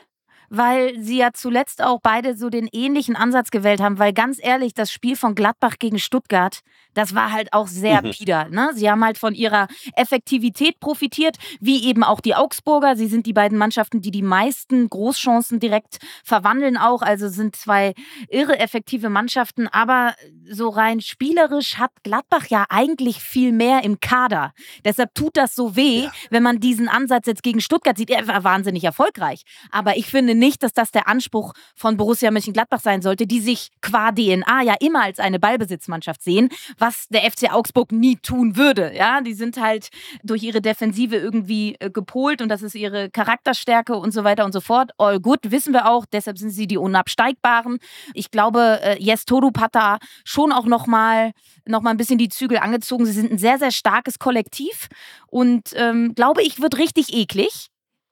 weil 0.50 0.98
sie 1.00 1.18
ja 1.18 1.30
zuletzt 1.32 1.82
auch 1.82 2.00
beide 2.02 2.36
so 2.36 2.50
den 2.50 2.68
ähnlichen 2.72 3.16
Ansatz 3.16 3.50
gewählt 3.50 3.80
haben, 3.80 3.98
weil 3.98 4.12
ganz 4.12 4.38
ehrlich, 4.42 4.74
das 4.74 4.90
Spiel 4.92 5.16
von 5.16 5.34
Gladbach 5.34 5.76
gegen 5.78 5.98
Stuttgart, 5.98 6.60
das 6.94 7.14
war 7.14 7.32
halt 7.32 7.52
auch 7.52 7.68
sehr 7.68 8.02
mhm. 8.02 8.10
bieder. 8.10 8.48
Ne? 8.48 8.70
Sie 8.74 8.90
haben 8.90 9.04
halt 9.04 9.18
von 9.18 9.34
ihrer 9.34 9.68
Effektivität 9.94 10.80
profitiert, 10.80 11.36
wie 11.60 11.84
eben 11.84 12.02
auch 12.02 12.20
die 12.20 12.34
Augsburger. 12.34 12.96
Sie 12.96 13.06
sind 13.06 13.26
die 13.26 13.32
beiden 13.32 13.56
Mannschaften, 13.56 14.00
die 14.00 14.10
die 14.10 14.22
meisten 14.22 14.88
Großchancen 14.88 15.60
direkt 15.60 15.98
verwandeln 16.24 16.76
auch. 16.76 17.02
Also 17.02 17.28
sind 17.28 17.54
zwei 17.54 17.94
irre 18.28 18.58
effektive 18.58 19.10
Mannschaften. 19.10 19.68
Aber 19.68 20.14
so 20.50 20.68
rein 20.70 21.00
spielerisch 21.00 21.76
hat 21.76 21.92
Gladbach 22.02 22.46
ja 22.48 22.64
eigentlich 22.68 23.20
viel 23.20 23.52
mehr 23.52 23.84
im 23.84 24.00
Kader. 24.00 24.52
Deshalb 24.84 25.14
tut 25.14 25.36
das 25.36 25.54
so 25.54 25.76
weh, 25.76 26.04
ja. 26.04 26.12
wenn 26.30 26.42
man 26.42 26.58
diesen 26.58 26.88
Ansatz 26.88 27.26
jetzt 27.26 27.42
gegen 27.42 27.60
Stuttgart 27.60 27.96
sieht. 27.96 28.10
Er 28.10 28.26
war 28.26 28.42
wahnsinnig 28.44 28.82
erfolgreich. 28.82 29.42
Aber 29.70 29.96
ich 29.96 30.06
finde 30.06 30.34
nicht, 30.38 30.62
dass 30.62 30.72
das 30.72 30.90
der 30.90 31.08
Anspruch 31.08 31.52
von 31.74 31.96
Borussia 31.96 32.30
Mönchengladbach 32.30 32.80
sein 32.80 33.02
sollte, 33.02 33.26
die 33.26 33.40
sich 33.40 33.68
qua 33.80 34.12
DNA 34.12 34.62
ja 34.62 34.74
immer 34.80 35.02
als 35.02 35.18
eine 35.18 35.38
Ballbesitzmannschaft 35.38 36.22
sehen, 36.22 36.48
was 36.78 37.08
der 37.08 37.30
FC 37.30 37.52
Augsburg 37.52 37.92
nie 37.92 38.16
tun 38.16 38.56
würde. 38.56 38.92
Ja, 38.94 39.20
die 39.20 39.34
sind 39.34 39.60
halt 39.60 39.88
durch 40.22 40.42
ihre 40.42 40.60
Defensive 40.60 41.16
irgendwie 41.16 41.76
äh, 41.80 41.90
gepolt 41.90 42.40
und 42.42 42.48
das 42.48 42.62
ist 42.62 42.74
ihre 42.74 43.10
Charakterstärke 43.10 43.96
und 43.96 44.12
so 44.12 44.24
weiter 44.24 44.44
und 44.44 44.52
so 44.52 44.60
fort. 44.60 44.92
All 44.98 45.20
gut, 45.20 45.50
wissen 45.50 45.72
wir 45.72 45.88
auch, 45.88 46.06
deshalb 46.06 46.38
sind 46.38 46.50
sie 46.50 46.66
die 46.66 46.78
Unabsteigbaren. 46.78 47.78
Ich 48.14 48.30
glaube, 48.30 48.80
äh, 48.82 49.02
Jes 49.02 49.24
Torup 49.24 49.58
hat 49.58 49.74
da 49.74 49.98
schon 50.24 50.52
auch 50.52 50.66
nochmal 50.66 51.32
noch 51.66 51.82
mal 51.82 51.90
ein 51.90 51.96
bisschen 51.96 52.18
die 52.18 52.28
Zügel 52.28 52.58
angezogen. 52.58 53.04
Sie 53.06 53.12
sind 53.12 53.30
ein 53.30 53.38
sehr, 53.38 53.58
sehr 53.58 53.70
starkes 53.70 54.18
Kollektiv 54.18 54.88
und 55.26 55.70
ähm, 55.74 56.14
glaube 56.14 56.42
ich, 56.42 56.60
wird 56.60 56.78
richtig 56.78 57.12
eklig. 57.12 57.68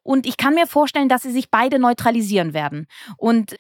Und 0.06 0.24
ich 0.24 0.36
kann 0.36 0.54
mir 0.54 0.68
vorstellen, 0.68 1.08
dass 1.08 1.22
sie 1.22 1.32
sich 1.32 1.50
beide 1.50 1.80
neutralisieren 1.80 2.54
werden. 2.54 2.86
Und 3.16 3.56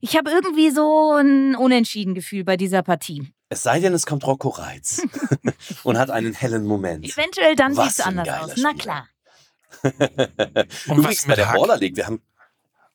ich 0.00 0.16
habe 0.16 0.30
irgendwie 0.30 0.70
so 0.70 1.12
ein 1.12 1.54
Unentschieden-Gefühl 1.54 2.42
bei 2.42 2.56
dieser 2.56 2.82
Partie. 2.82 3.34
Es 3.50 3.62
sei 3.62 3.80
denn, 3.80 3.92
es 3.92 4.06
kommt 4.06 4.26
Rocco 4.26 4.48
Reitz 4.48 5.02
und 5.84 5.98
hat 5.98 6.10
einen 6.10 6.32
hellen 6.32 6.64
Moment. 6.64 7.04
Eventuell 7.04 7.54
dann 7.54 7.74
sieht 7.74 7.90
es 7.90 8.00
anders 8.00 8.28
aus. 8.28 8.52
Spieler. 8.52 8.72
Na 8.72 8.78
klar. 8.78 9.08
Übrigens 10.86 11.26
bei 11.26 11.34
der 11.34 11.46
Baller 11.46 11.76
League, 11.76 11.96
wir 11.96 12.06
haben 12.06 12.22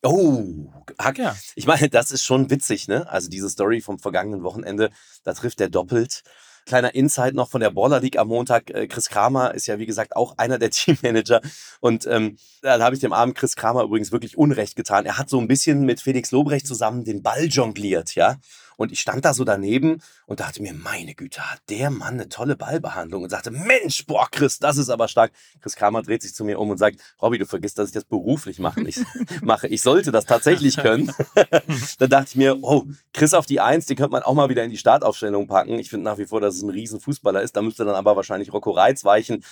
Oh, 0.02 0.72
Hack. 0.98 1.18
Ja. 1.18 1.36
Ich 1.54 1.66
meine, 1.66 1.88
das 1.88 2.10
ist 2.10 2.24
schon 2.24 2.50
witzig, 2.50 2.86
ne? 2.86 3.08
Also 3.08 3.28
diese 3.28 3.48
Story 3.50 3.80
vom 3.80 3.98
vergangenen 3.98 4.42
Wochenende, 4.42 4.90
da 5.24 5.32
trifft 5.32 5.60
er 5.60 5.68
doppelt. 5.68 6.22
Kleiner 6.66 6.94
Insight 6.94 7.34
noch 7.34 7.48
von 7.48 7.60
der 7.60 7.70
Baller 7.70 8.00
League 8.00 8.18
am 8.18 8.28
Montag. 8.28 8.70
Äh, 8.70 8.88
Chris 8.88 9.08
Kramer 9.08 9.54
ist 9.54 9.66
ja, 9.66 9.78
wie 9.78 9.86
gesagt, 9.86 10.16
auch 10.16 10.36
einer 10.36 10.58
der 10.58 10.70
Teammanager. 10.72 11.40
Und 11.80 12.06
ähm, 12.06 12.36
da 12.60 12.78
habe 12.80 12.94
ich 12.94 13.00
dem 13.00 13.12
armen 13.12 13.34
Chris 13.34 13.56
Kramer 13.56 13.84
übrigens 13.84 14.12
wirklich 14.12 14.36
Unrecht 14.36 14.76
getan. 14.76 15.06
Er 15.06 15.16
hat 15.16 15.30
so 15.30 15.40
ein 15.40 15.48
bisschen 15.48 15.84
mit 15.84 16.00
Felix 16.00 16.32
Lobrecht 16.32 16.66
zusammen 16.66 17.04
den 17.04 17.22
Ball 17.22 17.46
jongliert, 17.46 18.14
ja. 18.16 18.36
Und 18.76 18.92
ich 18.92 19.00
stand 19.00 19.24
da 19.24 19.34
so 19.34 19.44
daneben 19.44 20.02
und 20.26 20.40
dachte 20.40 20.62
mir, 20.62 20.74
meine 20.74 21.14
Güte, 21.14 21.40
hat 21.40 21.60
der 21.70 21.90
Mann 21.90 22.14
eine 22.14 22.28
tolle 22.28 22.56
Ballbehandlung 22.56 23.22
und 23.22 23.30
sagte, 23.30 23.50
Mensch, 23.50 24.06
boah, 24.06 24.28
Chris, 24.30 24.58
das 24.58 24.76
ist 24.76 24.90
aber 24.90 25.08
stark. 25.08 25.32
Chris 25.60 25.76
Kramer 25.76 26.02
dreht 26.02 26.22
sich 26.22 26.34
zu 26.34 26.44
mir 26.44 26.58
um 26.58 26.70
und 26.70 26.78
sagt, 26.78 27.00
Robby, 27.20 27.38
du 27.38 27.46
vergisst, 27.46 27.78
dass 27.78 27.88
ich 27.88 27.94
das 27.94 28.04
beruflich 28.04 28.58
mache. 28.58 28.82
Ich, 28.82 28.98
mache. 29.42 29.68
ich 29.68 29.82
sollte 29.82 30.12
das 30.12 30.26
tatsächlich 30.26 30.76
können. 30.76 31.12
Dann 31.98 32.10
dachte 32.10 32.28
ich 32.28 32.36
mir, 32.36 32.62
oh, 32.62 32.84
Chris 33.12 33.34
auf 33.34 33.46
die 33.46 33.60
Eins, 33.60 33.86
den 33.86 33.96
könnte 33.96 34.12
man 34.12 34.22
auch 34.22 34.34
mal 34.34 34.48
wieder 34.48 34.64
in 34.64 34.70
die 34.70 34.78
Startaufstellung 34.78 35.46
packen. 35.46 35.78
Ich 35.78 35.90
finde 35.90 36.04
nach 36.04 36.18
wie 36.18 36.26
vor, 36.26 36.40
dass 36.40 36.54
es 36.54 36.62
ein 36.62 36.70
Riesenfußballer 36.70 37.42
ist. 37.42 37.56
Da 37.56 37.62
müsste 37.62 37.84
dann 37.84 37.94
aber 37.94 38.16
wahrscheinlich 38.16 38.52
Rocco 38.52 38.70
Reitz 38.70 39.04
weichen. 39.04 39.44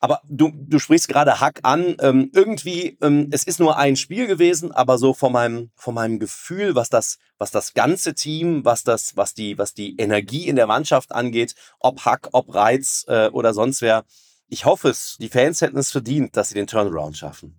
Aber 0.00 0.20
du, 0.28 0.52
du 0.54 0.78
sprichst 0.78 1.08
gerade 1.08 1.40
Hack 1.40 1.60
an. 1.62 1.96
Ähm, 2.00 2.30
irgendwie, 2.34 2.98
ähm, 3.02 3.28
es 3.30 3.44
ist 3.44 3.60
nur 3.60 3.78
ein 3.78 3.96
Spiel 3.96 4.26
gewesen, 4.26 4.72
aber 4.72 4.98
so 4.98 5.14
von 5.14 5.32
meinem, 5.32 5.70
von 5.74 5.94
meinem 5.94 6.18
Gefühl, 6.18 6.74
was 6.74 6.90
das, 6.90 7.18
was 7.38 7.50
das 7.50 7.74
ganze 7.74 8.14
Team, 8.14 8.64
was 8.64 8.84
das, 8.84 9.16
was 9.16 9.34
die, 9.34 9.58
was 9.58 9.74
die 9.74 9.96
Energie 9.96 10.46
in 10.48 10.56
der 10.56 10.66
Mannschaft 10.66 11.12
angeht, 11.12 11.54
ob 11.80 12.04
Hack, 12.04 12.28
ob 12.32 12.54
Reiz 12.54 13.04
äh, 13.08 13.28
oder 13.28 13.54
sonst 13.54 13.82
wer. 13.82 14.04
Ich 14.48 14.64
hoffe 14.64 14.90
es, 14.90 15.16
die 15.18 15.28
Fans 15.28 15.60
hätten 15.60 15.78
es 15.78 15.90
verdient, 15.90 16.36
dass 16.36 16.50
sie 16.50 16.54
den 16.54 16.66
Turnaround 16.66 17.16
schaffen. 17.16 17.56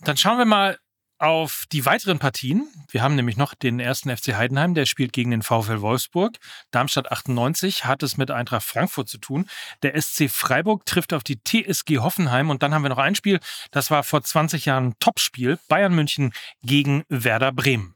Dann 0.00 0.16
schauen 0.16 0.38
wir 0.38 0.46
mal 0.46 0.78
auf 1.20 1.66
die 1.70 1.84
weiteren 1.84 2.18
Partien. 2.18 2.68
Wir 2.90 3.02
haben 3.02 3.14
nämlich 3.14 3.36
noch 3.36 3.54
den 3.54 3.78
ersten 3.78 4.14
FC 4.14 4.34
Heidenheim, 4.34 4.74
der 4.74 4.86
spielt 4.86 5.12
gegen 5.12 5.30
den 5.30 5.42
VfL 5.42 5.82
Wolfsburg. 5.82 6.38
Darmstadt 6.70 7.12
98 7.12 7.84
hat 7.84 8.02
es 8.02 8.16
mit 8.16 8.30
Eintracht 8.30 8.64
Frankfurt 8.64 9.08
zu 9.08 9.18
tun. 9.18 9.46
Der 9.82 10.00
SC 10.00 10.30
Freiburg 10.30 10.86
trifft 10.86 11.12
auf 11.12 11.22
die 11.22 11.38
TSG 11.38 11.98
Hoffenheim. 11.98 12.50
Und 12.50 12.62
dann 12.62 12.74
haben 12.74 12.82
wir 12.82 12.88
noch 12.88 12.98
ein 12.98 13.14
Spiel, 13.14 13.38
das 13.70 13.90
war 13.90 14.02
vor 14.02 14.22
20 14.22 14.64
Jahren 14.64 14.94
Topspiel. 14.98 15.58
Bayern 15.68 15.94
München 15.94 16.32
gegen 16.62 17.04
Werder 17.08 17.52
Bremen. 17.52 17.94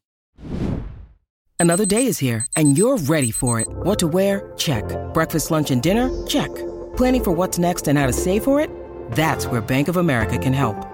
Another 1.58 1.86
day 1.86 2.06
is 2.06 2.20
here 2.20 2.44
and 2.56 2.76
you're 2.76 2.98
ready 3.08 3.32
for 3.32 3.58
it. 3.58 3.68
What 3.84 3.98
to 4.00 4.12
wear? 4.12 4.52
Check. 4.56 4.84
Breakfast, 5.14 5.50
lunch 5.50 5.70
and 5.70 5.82
dinner? 5.82 6.10
Check. 6.26 6.50
Planning 6.96 7.24
for 7.24 7.32
what's 7.34 7.58
next 7.58 7.88
and 7.88 7.98
how 7.98 8.06
to 8.06 8.12
save 8.12 8.44
for 8.44 8.60
it? 8.60 8.68
That's 9.12 9.46
where 9.46 9.62
Bank 9.62 9.88
of 9.88 9.96
America 9.96 10.36
can 10.36 10.52
help. 10.52 10.93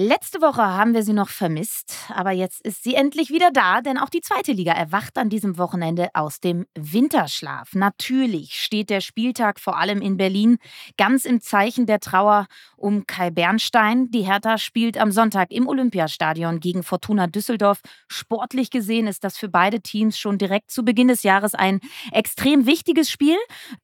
Letzte 0.00 0.40
Woche 0.40 0.62
haben 0.62 0.94
wir 0.94 1.02
sie 1.02 1.12
noch 1.12 1.28
vermisst, 1.28 1.92
aber 2.14 2.30
jetzt 2.30 2.60
ist 2.64 2.84
sie 2.84 2.94
endlich 2.94 3.30
wieder 3.30 3.50
da, 3.50 3.80
denn 3.80 3.98
auch 3.98 4.10
die 4.10 4.20
zweite 4.20 4.52
Liga 4.52 4.70
erwacht 4.70 5.18
an 5.18 5.28
diesem 5.28 5.58
Wochenende 5.58 6.10
aus 6.14 6.38
dem 6.38 6.66
Winterschlaf. 6.76 7.74
Natürlich 7.74 8.62
steht 8.62 8.90
der 8.90 9.00
Spieltag 9.00 9.58
vor 9.58 9.76
allem 9.76 10.00
in 10.00 10.16
Berlin 10.16 10.58
ganz 10.98 11.24
im 11.24 11.40
Zeichen 11.40 11.86
der 11.86 11.98
Trauer 11.98 12.46
um 12.78 13.06
Kai 13.06 13.30
Bernstein. 13.30 14.10
Die 14.10 14.22
Hertha 14.22 14.58
spielt 14.58 14.96
am 14.98 15.12
Sonntag 15.12 15.50
im 15.50 15.66
Olympiastadion 15.66 16.60
gegen 16.60 16.82
Fortuna 16.82 17.26
Düsseldorf. 17.26 17.80
Sportlich 18.08 18.70
gesehen 18.70 19.06
ist 19.06 19.24
das 19.24 19.36
für 19.36 19.48
beide 19.48 19.80
Teams 19.80 20.18
schon 20.18 20.38
direkt 20.38 20.70
zu 20.70 20.84
Beginn 20.84 21.08
des 21.08 21.22
Jahres 21.22 21.54
ein 21.54 21.80
extrem 22.12 22.66
wichtiges 22.66 23.10
Spiel. 23.10 23.36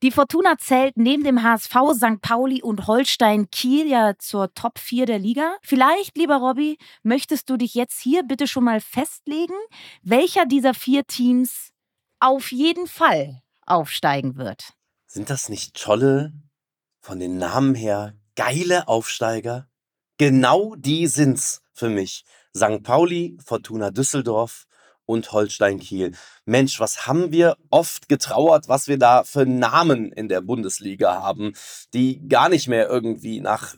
Die 0.02 0.10
Fortuna 0.10 0.56
zählt 0.58 0.96
neben 0.96 1.24
dem 1.24 1.42
HSV, 1.42 1.74
St. 1.94 2.20
Pauli 2.22 2.62
und 2.62 2.86
Holstein 2.86 3.50
Kiel 3.50 3.86
ja 3.86 4.14
zur 4.18 4.54
Top 4.54 4.78
4 4.78 5.06
der 5.06 5.18
Liga. 5.18 5.56
Vielleicht 5.62 6.16
lieber 6.16 6.36
Robby, 6.36 6.78
möchtest 7.02 7.50
du 7.50 7.56
dich 7.56 7.74
jetzt 7.74 8.00
hier 8.00 8.22
bitte 8.22 8.46
schon 8.46 8.64
mal 8.64 8.80
festlegen, 8.80 9.54
welcher 10.02 10.46
dieser 10.46 10.74
vier 10.74 11.06
Teams 11.06 11.72
auf 12.20 12.52
jeden 12.52 12.86
Fall 12.86 13.42
aufsteigen 13.66 14.36
wird? 14.36 14.72
Sind 15.06 15.30
das 15.30 15.48
nicht 15.48 15.74
tolle, 15.80 16.32
von 17.00 17.18
den 17.18 17.36
Namen 17.36 17.74
her 17.74 18.14
geile 18.36 18.88
Aufsteiger? 18.88 19.68
Genau 20.18 20.74
die 20.76 21.06
sind's 21.06 21.62
für 21.72 21.88
mich. 21.88 22.24
St. 22.56 22.82
Pauli, 22.82 23.36
Fortuna 23.44 23.90
Düsseldorf 23.90 24.66
und 25.06 25.32
Holstein 25.32 25.80
Kiel. 25.80 26.12
Mensch, 26.44 26.80
was 26.80 27.06
haben 27.06 27.32
wir 27.32 27.56
oft 27.70 28.08
getrauert, 28.08 28.68
was 28.68 28.88
wir 28.88 28.98
da 28.98 29.24
für 29.24 29.44
Namen 29.44 30.12
in 30.12 30.28
der 30.28 30.40
Bundesliga 30.40 31.22
haben, 31.22 31.52
die 31.92 32.26
gar 32.28 32.48
nicht 32.48 32.68
mehr 32.68 32.88
irgendwie 32.88 33.40
nach 33.40 33.74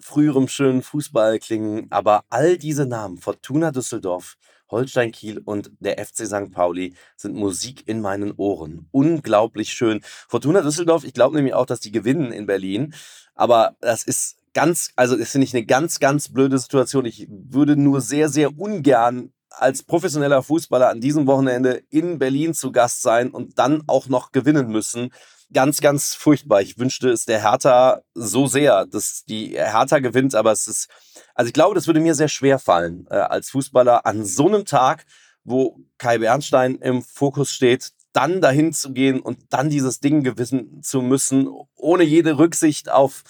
früherem 0.00 0.48
schönen 0.48 0.82
Fußball 0.82 1.38
klingen. 1.38 1.86
Aber 1.90 2.24
all 2.30 2.58
diese 2.58 2.86
Namen, 2.86 3.18
Fortuna 3.18 3.70
Düsseldorf, 3.70 4.36
Holstein 4.68 5.12
Kiel 5.12 5.38
und 5.38 5.70
der 5.78 6.04
FC 6.04 6.26
St. 6.26 6.50
Pauli 6.50 6.94
sind 7.16 7.36
Musik 7.36 7.86
in 7.86 8.00
meinen 8.00 8.32
Ohren. 8.32 8.88
Unglaublich 8.90 9.72
schön. 9.72 10.00
Fortuna 10.02 10.60
Düsseldorf, 10.60 11.04
ich 11.04 11.14
glaube 11.14 11.36
nämlich 11.36 11.54
auch, 11.54 11.66
dass 11.66 11.80
die 11.80 11.92
gewinnen 11.92 12.32
in 12.32 12.46
Berlin. 12.46 12.94
Aber 13.36 13.76
das 13.80 14.02
ist 14.02 14.36
ganz, 14.54 14.90
also 14.96 15.16
das 15.16 15.30
finde 15.30 15.44
ich 15.44 15.54
eine 15.54 15.66
ganz, 15.66 16.00
ganz 16.00 16.30
blöde 16.30 16.58
Situation. 16.58 17.04
Ich 17.04 17.28
würde 17.28 17.76
nur 17.76 18.00
sehr, 18.00 18.28
sehr 18.28 18.58
ungern 18.58 19.32
als 19.50 19.82
professioneller 19.82 20.42
Fußballer 20.42 20.88
an 20.88 21.00
diesem 21.00 21.26
Wochenende 21.26 21.82
in 21.90 22.18
Berlin 22.18 22.54
zu 22.54 22.72
Gast 22.72 23.02
sein 23.02 23.30
und 23.30 23.58
dann 23.58 23.82
auch 23.86 24.08
noch 24.08 24.32
gewinnen 24.32 24.68
müssen. 24.68 25.10
Ganz, 25.52 25.80
ganz 25.80 26.14
furchtbar. 26.14 26.60
Ich 26.62 26.78
wünschte 26.78 27.10
es 27.10 27.24
der 27.24 27.42
Hertha 27.42 28.02
so 28.14 28.46
sehr, 28.46 28.86
dass 28.86 29.24
die 29.24 29.50
Hertha 29.50 30.00
gewinnt, 30.00 30.34
aber 30.34 30.52
es 30.52 30.66
ist, 30.66 30.88
also 31.34 31.46
ich 31.48 31.54
glaube, 31.54 31.74
das 31.74 31.86
würde 31.86 32.00
mir 32.00 32.14
sehr 32.14 32.28
schwer 32.28 32.58
fallen, 32.58 33.06
äh, 33.10 33.14
als 33.16 33.50
Fußballer 33.50 34.06
an 34.06 34.24
so 34.24 34.48
einem 34.48 34.64
Tag, 34.64 35.04
wo 35.44 35.78
Kai 35.98 36.18
Bernstein 36.18 36.74
im 36.76 37.02
Fokus 37.02 37.52
steht, 37.52 37.92
dann 38.16 38.40
dahin 38.40 38.72
zu 38.72 38.92
gehen 38.92 39.20
und 39.20 39.38
dann 39.50 39.68
dieses 39.68 40.00
Ding 40.00 40.24
gewissen 40.24 40.82
zu 40.82 41.02
müssen, 41.02 41.48
ohne 41.76 42.02
jede 42.02 42.38
Rücksicht 42.38 42.90
auf, 42.90 43.22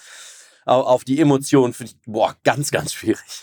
auf, 0.65 1.03
die 1.03 1.19
Emotionen, 1.19 1.73
finde 1.73 1.91
ich, 1.91 1.97
boah, 2.05 2.35
ganz, 2.43 2.71
ganz 2.71 2.93
schwierig. 2.93 3.41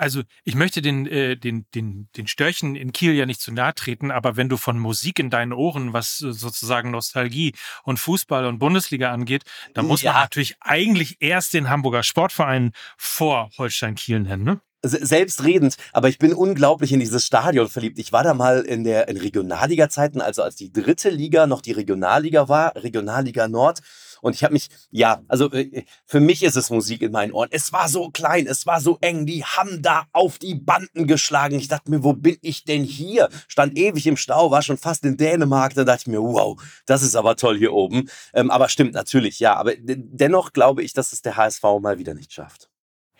Also 0.00 0.22
ich 0.44 0.54
möchte 0.54 0.80
den, 0.80 1.06
äh, 1.06 1.36
den, 1.36 1.66
den, 1.74 2.08
den 2.16 2.26
Störchen 2.26 2.74
in 2.74 2.92
Kiel 2.92 3.12
ja 3.12 3.26
nicht 3.26 3.42
zu 3.42 3.52
nahe 3.52 3.74
treten, 3.74 4.10
aber 4.10 4.34
wenn 4.34 4.48
du 4.48 4.56
von 4.56 4.78
Musik 4.78 5.18
in 5.18 5.28
deinen 5.28 5.52
Ohren, 5.52 5.92
was 5.92 6.16
sozusagen 6.16 6.90
Nostalgie 6.90 7.52
und 7.84 7.98
Fußball 7.98 8.46
und 8.46 8.58
Bundesliga 8.58 9.12
angeht, 9.12 9.42
dann 9.74 9.86
muss 9.86 10.00
ja. 10.00 10.12
man 10.12 10.22
natürlich 10.22 10.56
eigentlich 10.60 11.18
erst 11.20 11.52
den 11.52 11.68
Hamburger 11.68 12.02
Sportverein 12.02 12.72
vor 12.96 13.50
Holstein 13.58 13.94
Kiel 13.94 14.20
nennen, 14.20 14.42
ne? 14.42 14.60
selbstredend, 14.82 15.76
aber 15.92 16.08
ich 16.08 16.18
bin 16.18 16.32
unglaublich 16.32 16.92
in 16.92 17.00
dieses 17.00 17.26
Stadion 17.26 17.68
verliebt. 17.68 17.98
Ich 17.98 18.12
war 18.12 18.24
da 18.24 18.32
mal 18.32 18.60
in 18.60 18.82
der 18.82 19.08
in 19.08 19.18
Regionalliga-Zeiten, 19.18 20.22
also 20.22 20.42
als 20.42 20.56
die 20.56 20.72
dritte 20.72 21.10
Liga 21.10 21.46
noch 21.46 21.60
die 21.60 21.72
Regionalliga 21.72 22.48
war, 22.48 22.74
Regionalliga 22.76 23.48
Nord. 23.48 23.80
Und 24.22 24.34
ich 24.34 24.44
habe 24.44 24.52
mich, 24.54 24.68
ja, 24.90 25.22
also 25.28 25.50
äh, 25.52 25.84
für 26.06 26.20
mich 26.20 26.42
ist 26.42 26.56
es 26.56 26.70
Musik 26.70 27.02
in 27.02 27.12
meinen 27.12 27.32
Ohren. 27.32 27.48
Es 27.50 27.72
war 27.72 27.88
so 27.88 28.10
klein, 28.10 28.46
es 28.46 28.66
war 28.66 28.80
so 28.80 28.98
eng, 29.00 29.26
die 29.26 29.44
haben 29.44 29.82
da 29.82 30.04
auf 30.12 30.38
die 30.38 30.54
Banden 30.54 31.06
geschlagen. 31.06 31.56
Ich 31.56 31.68
dachte 31.68 31.90
mir, 31.90 32.02
wo 32.02 32.12
bin 32.12 32.38
ich 32.42 32.64
denn 32.64 32.84
hier? 32.84 33.28
Stand 33.48 33.76
ewig 33.76 34.06
im 34.06 34.16
Stau, 34.16 34.50
war 34.50 34.62
schon 34.62 34.78
fast 34.78 35.04
in 35.04 35.16
Dänemark. 35.16 35.74
Da 35.74 35.84
dachte 35.84 36.02
ich 36.02 36.06
mir, 36.06 36.22
wow, 36.22 36.60
das 36.86 37.02
ist 37.02 37.16
aber 37.16 37.36
toll 37.36 37.58
hier 37.58 37.72
oben. 37.72 38.08
Ähm, 38.32 38.50
aber 38.50 38.68
stimmt 38.68 38.94
natürlich, 38.94 39.40
ja. 39.40 39.56
Aber 39.56 39.72
dennoch 39.76 40.52
glaube 40.52 40.82
ich, 40.82 40.92
dass 40.92 41.12
es 41.12 41.22
der 41.22 41.36
HSV 41.36 41.62
mal 41.80 41.98
wieder 41.98 42.14
nicht 42.14 42.32
schafft. 42.32 42.69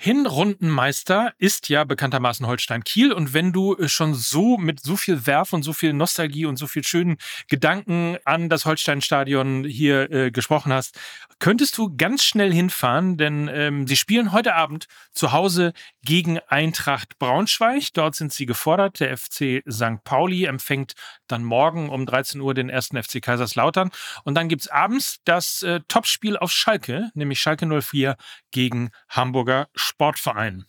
Hinrundenmeister 0.03 1.35
ist 1.37 1.69
ja 1.69 1.85
bekanntermaßen 1.85 2.47
Holstein 2.47 2.85
Kiel. 2.85 3.13
Und 3.13 3.35
wenn 3.35 3.53
du 3.53 3.77
äh, 3.77 3.87
schon 3.87 4.15
so 4.15 4.57
mit 4.57 4.81
so 4.81 4.97
viel 4.97 5.27
Werf 5.27 5.53
und 5.53 5.63
so 5.63 5.75
viel 5.75 5.93
Nostalgie 5.93 6.47
und 6.47 6.57
so 6.57 6.67
viel 6.67 6.83
schönen 6.85 7.19
Gedanken 7.49 8.17
an 8.25 8.49
das 8.49 8.65
Holstein-Stadion 8.65 9.65
hier 9.65 10.11
äh, 10.11 10.31
gesprochen 10.31 10.73
hast, 10.73 10.99
könntest 11.39 11.77
du 11.77 11.95
ganz 11.95 12.25
schnell 12.25 12.51
hinfahren, 12.51 13.19
denn 13.19 13.51
ähm, 13.53 13.87
sie 13.87 13.97
spielen 13.97 14.33
heute 14.33 14.55
Abend 14.55 14.87
zu 15.13 15.33
Hause 15.33 15.75
gegen 16.03 16.39
Eintracht 16.49 17.19
Braunschweig. 17.19 17.93
Dort 17.93 18.15
sind 18.15 18.33
sie 18.33 18.47
gefordert. 18.47 19.01
Der 19.01 19.15
FC 19.15 19.63
St. 19.71 20.03
Pauli 20.05 20.47
empfängt 20.47 20.95
dann 21.29 21.45
morgen 21.45 21.91
um 21.91 22.07
13 22.07 22.41
Uhr 22.41 22.55
den 22.55 22.71
ersten 22.71 23.03
FC 23.03 23.21
Kaiserslautern. 23.21 23.91
Und 24.25 24.35
dann 24.35 24.49
gibt 24.49 24.63
es 24.63 24.69
abends 24.69 25.19
das 25.27 25.63
äh, 25.63 25.81
Topspiel 25.89 26.39
auf 26.39 26.53
Schalke, 26.53 27.11
nämlich 27.13 27.39
Schalke 27.39 27.67
04 27.67 28.17
gegen 28.51 28.91
Hamburger 29.11 29.69
Sportverein. 29.91 30.65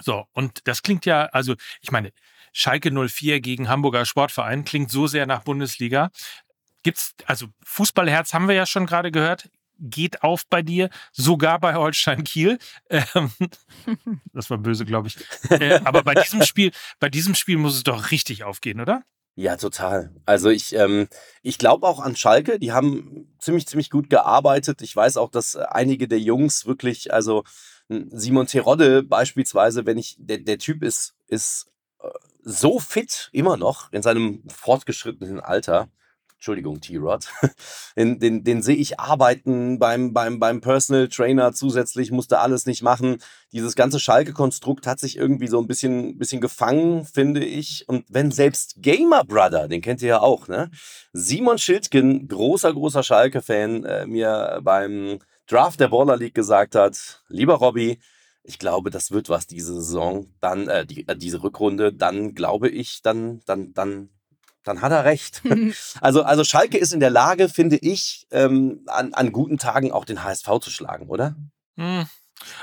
So, 0.00 0.24
und 0.32 0.60
das 0.64 0.82
klingt 0.82 1.04
ja, 1.04 1.26
also 1.26 1.54
ich 1.80 1.90
meine, 1.90 2.12
Schalke 2.52 2.90
04 2.90 3.40
gegen 3.40 3.68
Hamburger 3.68 4.04
Sportverein 4.04 4.64
klingt 4.64 4.90
so 4.90 5.06
sehr 5.06 5.26
nach 5.26 5.42
Bundesliga. 5.42 6.10
Gibt's, 6.82 7.14
also 7.26 7.46
Fußballherz 7.64 8.34
haben 8.34 8.48
wir 8.48 8.54
ja 8.54 8.66
schon 8.66 8.86
gerade 8.86 9.10
gehört, 9.10 9.48
geht 9.78 10.22
auf 10.22 10.46
bei 10.48 10.62
dir, 10.62 10.90
sogar 11.12 11.58
bei 11.60 11.74
Holstein 11.74 12.24
Kiel. 12.24 12.58
Ähm, 12.88 13.32
das 14.32 14.50
war 14.50 14.58
böse, 14.58 14.84
glaube 14.84 15.08
ich. 15.08 15.16
Äh, 15.50 15.80
aber 15.84 16.02
bei 16.02 16.14
diesem 16.14 16.42
Spiel, 16.42 16.72
bei 17.00 17.08
diesem 17.08 17.34
Spiel 17.34 17.58
muss 17.58 17.74
es 17.74 17.82
doch 17.82 18.10
richtig 18.10 18.44
aufgehen, 18.44 18.80
oder? 18.80 19.02
Ja, 19.34 19.56
total. 19.56 20.14
Also 20.26 20.50
ich, 20.50 20.74
ähm, 20.74 21.08
ich 21.42 21.56
glaube 21.56 21.86
auch 21.86 22.00
an 22.00 22.16
Schalke. 22.16 22.58
Die 22.58 22.72
haben 22.72 23.32
ziemlich, 23.38 23.66
ziemlich 23.66 23.88
gut 23.88 24.10
gearbeitet. 24.10 24.82
Ich 24.82 24.94
weiß 24.94 25.16
auch, 25.16 25.30
dass 25.30 25.56
einige 25.56 26.06
der 26.06 26.20
Jungs 26.20 26.66
wirklich, 26.66 27.14
also 27.14 27.44
Simon 28.12 28.46
Terodde 28.46 29.02
beispielsweise, 29.02 29.86
wenn 29.86 29.98
ich, 29.98 30.16
der, 30.18 30.38
der 30.38 30.58
Typ 30.58 30.82
ist, 30.82 31.14
ist 31.26 31.66
äh, 32.00 32.08
so 32.42 32.78
fit 32.78 33.30
immer 33.32 33.56
noch 33.56 33.92
in 33.92 34.02
seinem 34.02 34.42
fortgeschrittenen 34.48 35.40
Alter. 35.40 35.88
Entschuldigung, 36.42 36.80
T-Rod. 36.80 37.28
Den, 37.96 38.18
den, 38.18 38.42
den 38.42 38.62
sehe 38.62 38.74
ich 38.74 38.98
arbeiten 38.98 39.78
beim, 39.78 40.12
beim, 40.12 40.40
beim 40.40 40.60
Personal 40.60 41.06
Trainer 41.06 41.52
zusätzlich, 41.52 42.10
musste 42.10 42.40
alles 42.40 42.66
nicht 42.66 42.82
machen. 42.82 43.18
Dieses 43.52 43.76
ganze 43.76 44.00
Schalke-Konstrukt 44.00 44.88
hat 44.88 44.98
sich 44.98 45.16
irgendwie 45.16 45.46
so 45.46 45.60
ein 45.60 45.68
bisschen, 45.68 46.18
bisschen 46.18 46.40
gefangen, 46.40 47.04
finde 47.04 47.44
ich. 47.44 47.84
Und 47.86 48.06
wenn 48.08 48.32
selbst 48.32 48.74
Gamer 48.78 49.22
Brother, 49.22 49.68
den 49.68 49.82
kennt 49.82 50.02
ihr 50.02 50.08
ja 50.08 50.20
auch, 50.20 50.48
ne? 50.48 50.70
Simon 51.12 51.58
Schildgen, 51.58 52.26
großer, 52.26 52.72
großer 52.72 53.04
Schalke-Fan, 53.04 53.84
äh, 53.84 54.06
mir 54.06 54.58
beim 54.64 55.20
Draft 55.46 55.80
der 55.80 55.88
Baller 55.88 56.16
League 56.16 56.34
gesagt 56.34 56.74
hat, 56.74 57.22
lieber 57.28 57.54
Robby, 57.54 57.98
ich 58.44 58.58
glaube, 58.58 58.90
das 58.90 59.10
wird 59.10 59.28
was 59.28 59.46
diese 59.46 59.74
Saison, 59.74 60.26
dann 60.40 60.68
äh, 60.68 60.86
die, 60.86 61.06
äh, 61.06 61.16
diese 61.16 61.42
Rückrunde, 61.42 61.92
dann 61.92 62.34
glaube 62.34 62.68
ich, 62.68 63.02
dann 63.02 63.40
dann 63.46 63.72
dann 63.72 64.10
dann 64.64 64.80
hat 64.80 64.92
er 64.92 65.04
recht. 65.04 65.42
also 66.00 66.22
also 66.22 66.44
Schalke 66.44 66.78
ist 66.78 66.92
in 66.92 67.00
der 67.00 67.10
Lage, 67.10 67.48
finde 67.48 67.76
ich, 67.76 68.26
ähm, 68.30 68.82
an, 68.86 69.14
an 69.14 69.32
guten 69.32 69.58
Tagen 69.58 69.92
auch 69.92 70.04
den 70.04 70.24
HSV 70.24 70.48
zu 70.60 70.70
schlagen, 70.70 71.08
oder? 71.08 71.36
Hm. 71.76 72.06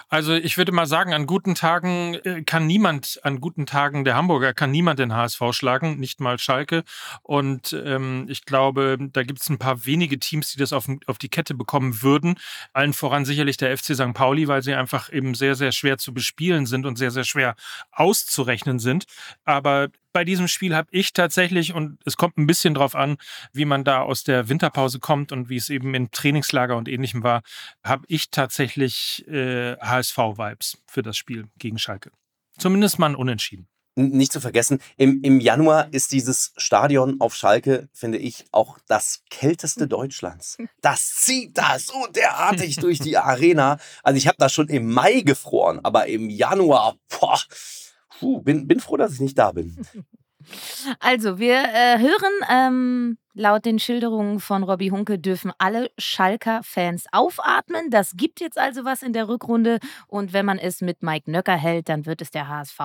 Also 0.10 0.34
ich 0.34 0.58
würde 0.58 0.72
mal 0.72 0.86
sagen, 0.86 1.14
an 1.14 1.26
guten 1.26 1.56
Tagen 1.56 2.16
äh, 2.24 2.44
kann 2.44 2.68
niemand, 2.68 3.20
an 3.24 3.40
guten 3.40 3.66
Tagen 3.66 4.04
der 4.04 4.16
Hamburger 4.16 4.54
kann 4.54 4.72
niemand 4.72 5.00
den 5.00 5.16
HSV 5.16 5.42
schlagen, 5.52 6.00
nicht 6.00 6.20
mal 6.20 6.40
Schalke. 6.40 6.84
Und 7.24 7.74
ähm, 7.86 8.26
ich 8.30 8.46
glaube, 8.46 8.98
da 9.00 9.24
gibt 9.24 9.42
es 9.42 9.50
ein 9.50 9.60
paar 9.60 9.86
wenige 9.86 10.20
Teams, 10.20 10.52
die 10.52 10.60
das 10.60 10.74
auf, 10.74 10.88
auf 11.06 11.18
die 11.18 11.30
Kette 11.30 11.54
bekommen 11.54 12.02
würden. 12.02 12.36
Allen 12.74 12.94
voran 12.94 13.26
sicherlich 13.26 13.58
der 13.58 13.76
FC 13.78 13.96
St. 13.96 14.14
Pauli, 14.14 14.48
weil 14.48 14.64
sie 14.64 14.74
einfach 14.74 15.12
eben 15.12 15.36
sehr, 15.36 15.56
sehr 15.56 15.72
schwer 15.72 15.98
zu 15.98 16.14
bespielen 16.14 16.66
sind 16.66 16.86
und 16.86 16.98
sehr, 16.98 17.12
sehr 17.12 17.24
schwer 17.24 17.56
auszurechnen 17.92 18.80
sind. 18.80 19.06
Aber 19.46 19.90
bei 20.12 20.24
diesem 20.24 20.48
Spiel 20.48 20.76
habe 20.76 20.88
ich 20.92 21.14
tatsächlich, 21.14 21.74
und 21.74 22.00
es 22.06 22.18
kommt 22.18 22.38
ein 22.38 22.48
bisschen 22.48 22.74
drauf 22.74 22.96
an, 22.96 23.18
wie 23.54 23.66
man 23.66 23.84
da 23.84 24.02
aus 24.02 24.24
der 24.24 24.50
Winterpause 24.50 25.00
kommt 25.00 25.32
und 25.32 25.50
wie 25.50 25.58
es 25.58 25.70
eben 25.70 25.94
im 25.94 26.12
Trainingslager 26.12 26.78
und 26.78 26.88
ähnlichem 26.88 27.24
war, 27.24 27.42
habe 27.84 28.06
ich 28.08 28.30
tatsächlich 28.32 29.28
äh, 29.28 29.76
HSV-Vibes 29.78 30.78
für 30.88 31.04
das 31.04 31.18
Spiel 31.18 31.46
gegen 31.58 31.78
Schalke. 31.78 32.12
Zumindest 32.58 33.00
mal 33.00 33.08
ein 33.08 33.16
Unentschieden. 33.16 33.68
Nicht 33.96 34.32
zu 34.32 34.40
vergessen, 34.40 34.80
im, 34.96 35.22
im 35.24 35.42
Januar 35.42 35.90
ist 35.92 36.14
dieses 36.14 36.54
Stadion 36.56 37.20
auf 37.20 37.36
Schalke, 37.36 37.90
finde 37.92 38.18
ich, 38.18 38.46
auch 38.52 38.78
das 38.88 39.24
kälteste 39.30 39.90
Deutschlands. 39.90 40.58
Das 40.80 41.16
zieht 41.16 41.58
da 41.58 41.78
so 41.80 42.08
derartig 42.16 42.78
durch 42.78 43.00
die 43.00 43.18
Arena. 43.18 43.78
Also 44.04 44.18
ich 44.18 44.28
habe 44.28 44.38
da 44.40 44.48
schon 44.48 44.70
im 44.70 44.90
Mai 44.90 45.22
gefroren, 45.22 45.82
aber 45.84 46.08
im 46.08 46.30
Januar, 46.30 46.96
boah, 47.10 47.40
Puh, 48.20 48.42
bin, 48.42 48.68
bin 48.68 48.80
froh, 48.80 48.98
dass 48.98 49.14
ich 49.14 49.20
nicht 49.20 49.38
da 49.38 49.52
bin. 49.52 49.76
Also, 51.00 51.38
wir 51.38 51.58
äh, 51.58 52.00
hören 52.00 52.34
ähm, 52.50 53.18
Laut 53.40 53.64
den 53.64 53.80
Schilderungen 53.80 54.42
von 54.42 54.64
Robbie 54.64 54.92
Hunke 54.92 55.18
dürfen 55.18 55.54
alle 55.60 55.92
Schalker-Fans 55.98 57.06
aufatmen. 57.14 57.90
Das 57.90 58.18
gibt 58.18 58.42
jetzt 58.42 58.58
also 58.58 58.84
was 58.84 59.02
in 59.02 59.14
der 59.14 59.30
Rückrunde. 59.30 59.80
Und 60.08 60.34
wenn 60.34 60.46
man 60.46 60.60
es 60.60 60.82
mit 60.82 61.04
Mike 61.04 61.32
Nöcker 61.32 61.56
hält, 61.56 61.88
dann 61.88 62.06
wird 62.06 62.22
es 62.22 62.32
der 62.32 62.50
HSV 62.50 62.80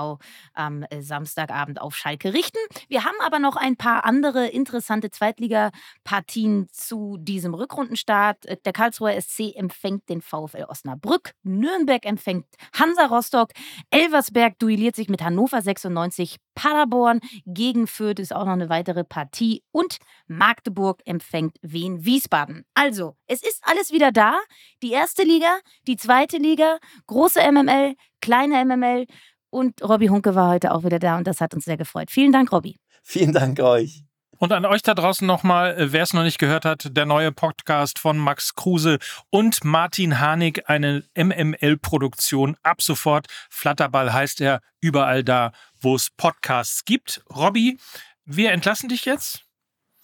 am 0.53 0.85
äh, 0.91 1.03
Samstagabend 1.03 1.81
auf 1.81 1.97
Schalke 1.97 2.33
richten. 2.33 2.61
Wir 2.87 3.05
haben 3.05 3.17
aber 3.21 3.41
noch 3.41 3.57
ein 3.57 3.75
paar 3.75 4.05
andere 4.05 4.47
interessante 4.47 5.11
Zweitligapartien 5.11 6.69
zu 6.71 7.17
diesem 7.19 7.55
Rückrundenstart. 7.55 8.47
Äh, 8.47 8.57
der 8.65 8.73
Karlsruher 8.73 9.21
SC 9.21 9.57
empfängt 9.57 10.09
den 10.09 10.23
VfL 10.23 10.67
Osnabrück. 10.69 11.33
Nürnberg 11.43 12.07
empfängt 12.07 12.47
Hansa 12.79 13.07
Rostock. 13.07 13.51
Elversberg 13.91 14.57
duelliert 14.61 14.95
sich 14.95 15.09
mit 15.09 15.21
Hannover 15.21 15.61
96. 15.61 16.39
Paderborn 16.55 17.21
gegen 17.47 17.87
Fürth 17.87 18.19
ist 18.19 18.35
auch 18.35 18.45
noch 18.45 18.53
eine 18.53 18.69
weitere 18.69 19.05
Partie. 19.05 19.63
Und 19.73 19.99
Magdeburg 20.27 21.03
empfängt 21.05 21.57
Wien 21.63 22.05
Wiesbaden. 22.05 22.65
Also, 22.75 23.17
es 23.27 23.43
ist 23.43 23.63
alles 23.63 23.93
wieder 23.93 24.13
da. 24.13 24.39
Die 24.83 24.93
erste 24.93 25.23
Liga, 25.23 25.59
die 25.87 25.97
zweite 25.97 26.39
Liga, 26.39 26.79
große 27.07 27.41
MML, 27.41 27.95
kleine 28.21 28.65
MML. 28.65 29.07
Und 29.51 29.83
Robby 29.83 30.09
Hunke 30.09 30.35
war 30.35 30.51
heute 30.51 30.73
auch 30.73 30.85
wieder 30.85 30.99
da 30.99 31.17
und 31.17 31.27
das 31.27 31.41
hat 31.41 31.55
uns 31.55 31.65
sehr 31.65 31.77
gefreut. 31.77 32.11
Vielen 32.11 32.33
Dank, 32.33 32.51
Robby. 32.53 32.77
Vielen 33.03 33.33
Dank 33.33 33.61
euch. 33.61 34.05
Und 34.39 34.53
an 34.53 34.65
euch 34.65 34.83
da 34.83 34.95
draußen 34.95 35.27
nochmal, 35.27 35.79
äh, 35.79 35.93
wer 35.93 36.03
es 36.03 36.13
noch 36.13 36.23
nicht 36.23 36.39
gehört 36.39 36.65
hat, 36.65 36.97
der 36.97 37.07
neue 37.07 37.33
Podcast 37.33 37.99
von 37.99 38.19
Max 38.19 38.55
Kruse 38.55 38.99
und 39.31 39.65
Martin 39.65 40.21
Hanig, 40.21 40.69
eine 40.69 41.05
MML-Produktion. 41.15 42.57
Ab 42.63 42.83
sofort, 42.83 43.27
Flatterball 43.51 44.13
heißt 44.13 44.41
er, 44.41 44.61
überall 44.81 45.25
da, 45.25 45.53
wo 45.81 45.95
es 45.95 46.11
Podcasts 46.11 46.85
gibt. 46.85 47.23
Robby, 47.35 47.79
wir 48.25 48.53
entlassen 48.53 48.89
dich 48.89 49.05
jetzt. 49.05 49.45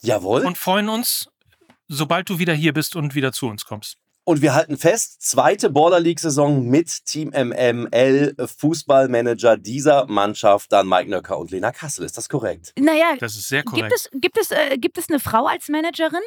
Jawohl. 0.00 0.44
Und 0.44 0.56
freuen 0.56 0.88
uns, 0.88 1.28
sobald 1.88 2.28
du 2.30 2.38
wieder 2.38 2.54
hier 2.54 2.72
bist 2.72 2.96
und 2.96 3.14
wieder 3.14 3.32
zu 3.32 3.46
uns 3.46 3.64
kommst. 3.64 3.99
Und 4.24 4.42
wir 4.42 4.54
halten 4.54 4.76
fest, 4.76 5.22
zweite 5.22 5.70
Border 5.70 5.98
League-Saison 5.98 6.64
mit 6.64 7.06
Team 7.06 7.30
MML, 7.30 8.34
Fußballmanager 8.58 9.56
dieser 9.56 10.06
Mannschaft, 10.06 10.70
dann 10.72 10.88
Mike 10.88 11.08
Nöcker 11.10 11.38
und 11.38 11.50
Lena 11.50 11.72
Kassel. 11.72 12.04
Ist 12.04 12.18
das 12.18 12.28
korrekt? 12.28 12.72
Naja, 12.78 13.16
das 13.18 13.34
ist 13.36 13.48
sehr 13.48 13.62
korrekt. 13.64 13.88
Gibt 13.88 14.00
es, 14.00 14.20
gibt 14.20 14.38
es, 14.38 14.50
äh, 14.50 14.76
gibt 14.78 14.98
es 14.98 15.08
eine 15.08 15.20
Frau 15.20 15.46
als 15.46 15.68
Managerin? 15.68 16.20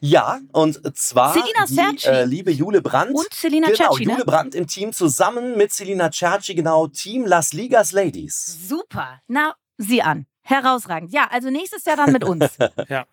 Ja, 0.00 0.40
und 0.52 0.96
zwar 0.96 1.32
Selina 1.32 1.96
die 1.98 2.06
äh, 2.06 2.24
liebe 2.24 2.50
Jule 2.50 2.82
Brandt. 2.82 3.14
Und 3.14 3.32
Selina 3.32 3.68
genau, 3.68 3.94
Cerci, 3.94 4.04
Jule 4.04 4.18
ne? 4.18 4.24
Brandt 4.24 4.54
im 4.54 4.66
Team 4.66 4.92
zusammen 4.92 5.56
mit 5.56 5.72
Selina 5.72 6.10
Cerci, 6.10 6.54
genau, 6.54 6.88
Team 6.88 7.24
Las 7.24 7.54
Ligas 7.54 7.92
Ladies. 7.92 8.58
Super. 8.68 9.22
Na, 9.26 9.54
sieh 9.78 10.02
an. 10.02 10.26
Herausragend. 10.42 11.12
Ja, 11.12 11.28
also 11.30 11.48
nächstes 11.48 11.84
Jahr 11.84 11.96
dann 11.96 12.12
mit 12.12 12.24
uns. 12.24 12.44
ja. 12.88 13.06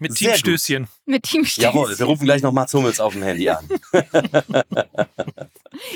Mit 0.00 0.14
Teamstößchen. 0.14 0.88
Mit 1.06 1.22
Teamstößchen. 1.24 1.62
Jawohl, 1.62 1.98
wir 1.98 2.06
rufen 2.06 2.24
gleich 2.24 2.42
noch 2.42 2.52
Mats 2.52 2.72
Hummels 2.74 3.00
auf 3.00 3.14
dem 3.14 3.22
Handy 3.22 3.48
an. 3.48 3.68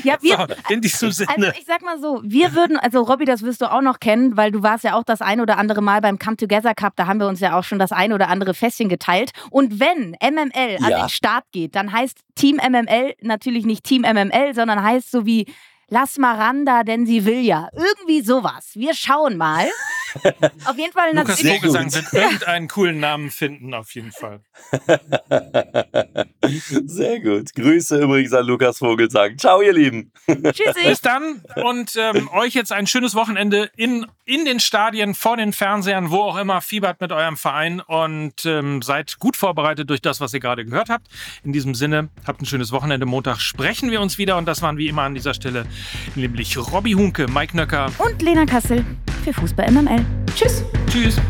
ja, 0.05 0.17
wir, 0.21 0.37
so, 0.37 0.47
in 0.73 0.81
diesem 0.81 1.13
Sinne. 1.13 1.31
Also 1.31 1.49
ich 1.59 1.65
sag 1.67 1.83
mal 1.83 2.01
so, 2.01 2.21
wir 2.25 2.55
würden, 2.55 2.77
also 2.77 3.03
Robby, 3.03 3.25
das 3.25 3.43
wirst 3.43 3.61
du 3.61 3.71
auch 3.71 3.83
noch 3.83 4.01
kennen, 4.01 4.37
weil 4.37 4.51
du 4.51 4.63
warst 4.63 4.85
ja 4.85 4.95
auch 4.95 5.05
das 5.05 5.21
ein 5.21 5.41
oder 5.41 5.59
andere 5.59 5.83
Mal 5.83 6.01
beim 6.01 6.19
Come 6.19 6.37
Together 6.37 6.75
Cup, 6.75 6.95
da 6.97 7.07
haben 7.07 7.21
wir 7.21 7.29
uns 7.29 7.41
ja 7.41 7.59
auch 7.59 7.65
schon 7.65 7.79
das 7.79 7.93
ein 7.93 8.13
oder 8.13 8.29
andere 8.29 8.55
Fässchen 8.55 8.89
geteilt. 8.89 9.33
Und 9.51 9.81
wenn 9.81 10.17
MML 10.23 10.79
ja. 10.81 10.87
an 10.87 11.03
den 11.03 11.09
Start 11.09 11.45
geht, 11.53 11.75
dann 11.75 11.93
heißt 11.93 12.19
Team 12.35 12.57
MML 12.57 13.15
natürlich 13.21 13.65
nicht 13.67 13.85
Team 13.85 14.03
MML, 14.03 14.55
sondern 14.55 14.83
heißt 14.83 15.11
so 15.11 15.27
wie 15.27 15.47
Lass 15.93 16.17
Maranda, 16.17 16.85
denn 16.85 17.05
sie 17.05 17.27
will 17.27 17.43
ja. 17.43 17.69
Irgendwie 17.75 18.23
sowas. 18.23 18.71
Wir 18.73 18.95
schauen 18.95 19.37
mal. 19.37 19.69
auf 20.65 20.79
jeden 20.79 20.93
Fall 20.93 21.15
Lukas 21.15 21.41
Vogelsang 21.41 21.93
wird 21.93 22.07
irgendeinen 22.13 22.69
coolen 22.69 23.01
Namen 23.01 23.31
finden, 23.31 23.75
auf 23.75 23.95
jeden 23.95 24.13
Fall. 24.13 24.41
Sehr 26.87 27.21
gut. 27.21 27.55
Grüße 27.55 28.03
übrigens 28.03 28.33
an 28.33 28.47
Lukas 28.47 28.79
Vogelsang. 28.79 29.37
Ciao, 29.37 29.61
ihr 29.61 29.73
Lieben. 29.73 30.13
Tschüssi. 30.27 30.85
Bis 30.85 31.03
dann 31.03 31.43
und 31.63 31.95
ähm, 31.97 32.29
euch 32.33 32.55
jetzt 32.55 32.73
ein 32.73 32.87
schönes 32.87 33.15
Wochenende 33.15 33.71
in, 33.77 34.07
in 34.25 34.45
den 34.45 34.61
Stadien, 34.61 35.15
vor 35.15 35.37
den 35.37 35.53
Fernsehern, 35.53 36.11
wo 36.11 36.23
auch 36.23 36.39
immer. 36.39 36.61
Fiebert 36.63 37.01
mit 37.01 37.13
eurem 37.13 37.37
Verein 37.37 37.81
und 37.81 38.47
ähm, 38.47 38.83
seid 38.83 39.19
gut 39.19 39.37
vorbereitet 39.37 39.91
durch 39.91 40.01
das, 40.01 40.21
was 40.21 40.33
ihr 40.33 40.41
gerade 40.41 40.65
gehört 40.65 40.89
habt. 40.89 41.09
In 41.45 41.53
diesem 41.53 41.75
Sinne, 41.75 42.09
habt 42.27 42.41
ein 42.41 42.47
schönes 42.47 42.73
Wochenende. 42.73 43.07
Montag 43.07 43.41
sprechen 43.41 43.91
wir 43.91 44.01
uns 44.01 44.19
wieder 44.19 44.39
und 44.39 44.47
das 44.47 44.63
waren 44.63 44.79
wie 44.79 44.89
immer 44.89 45.03
an 45.03 45.15
dieser 45.15 45.35
Stelle 45.35 45.67
nämlich 46.15 46.57
Robby 46.57 46.93
Hunke, 46.93 47.27
Mike 47.29 47.57
Nöcker 47.57 47.91
und 47.99 48.23
Lena 48.23 48.45
Kassel 48.47 48.85
für 49.25 49.33
Fußball 49.33 49.71
MML. 49.71 50.05
Tschüss. 50.35 50.65
Tschüss. 50.91 51.21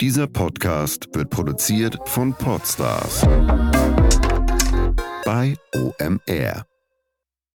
Dieser 0.00 0.26
Podcast 0.26 1.08
wird 1.14 1.30
produziert 1.30 1.98
von 2.04 2.34
Podstars 2.34 3.22
bei 5.24 5.56
OMR. 5.74 6.66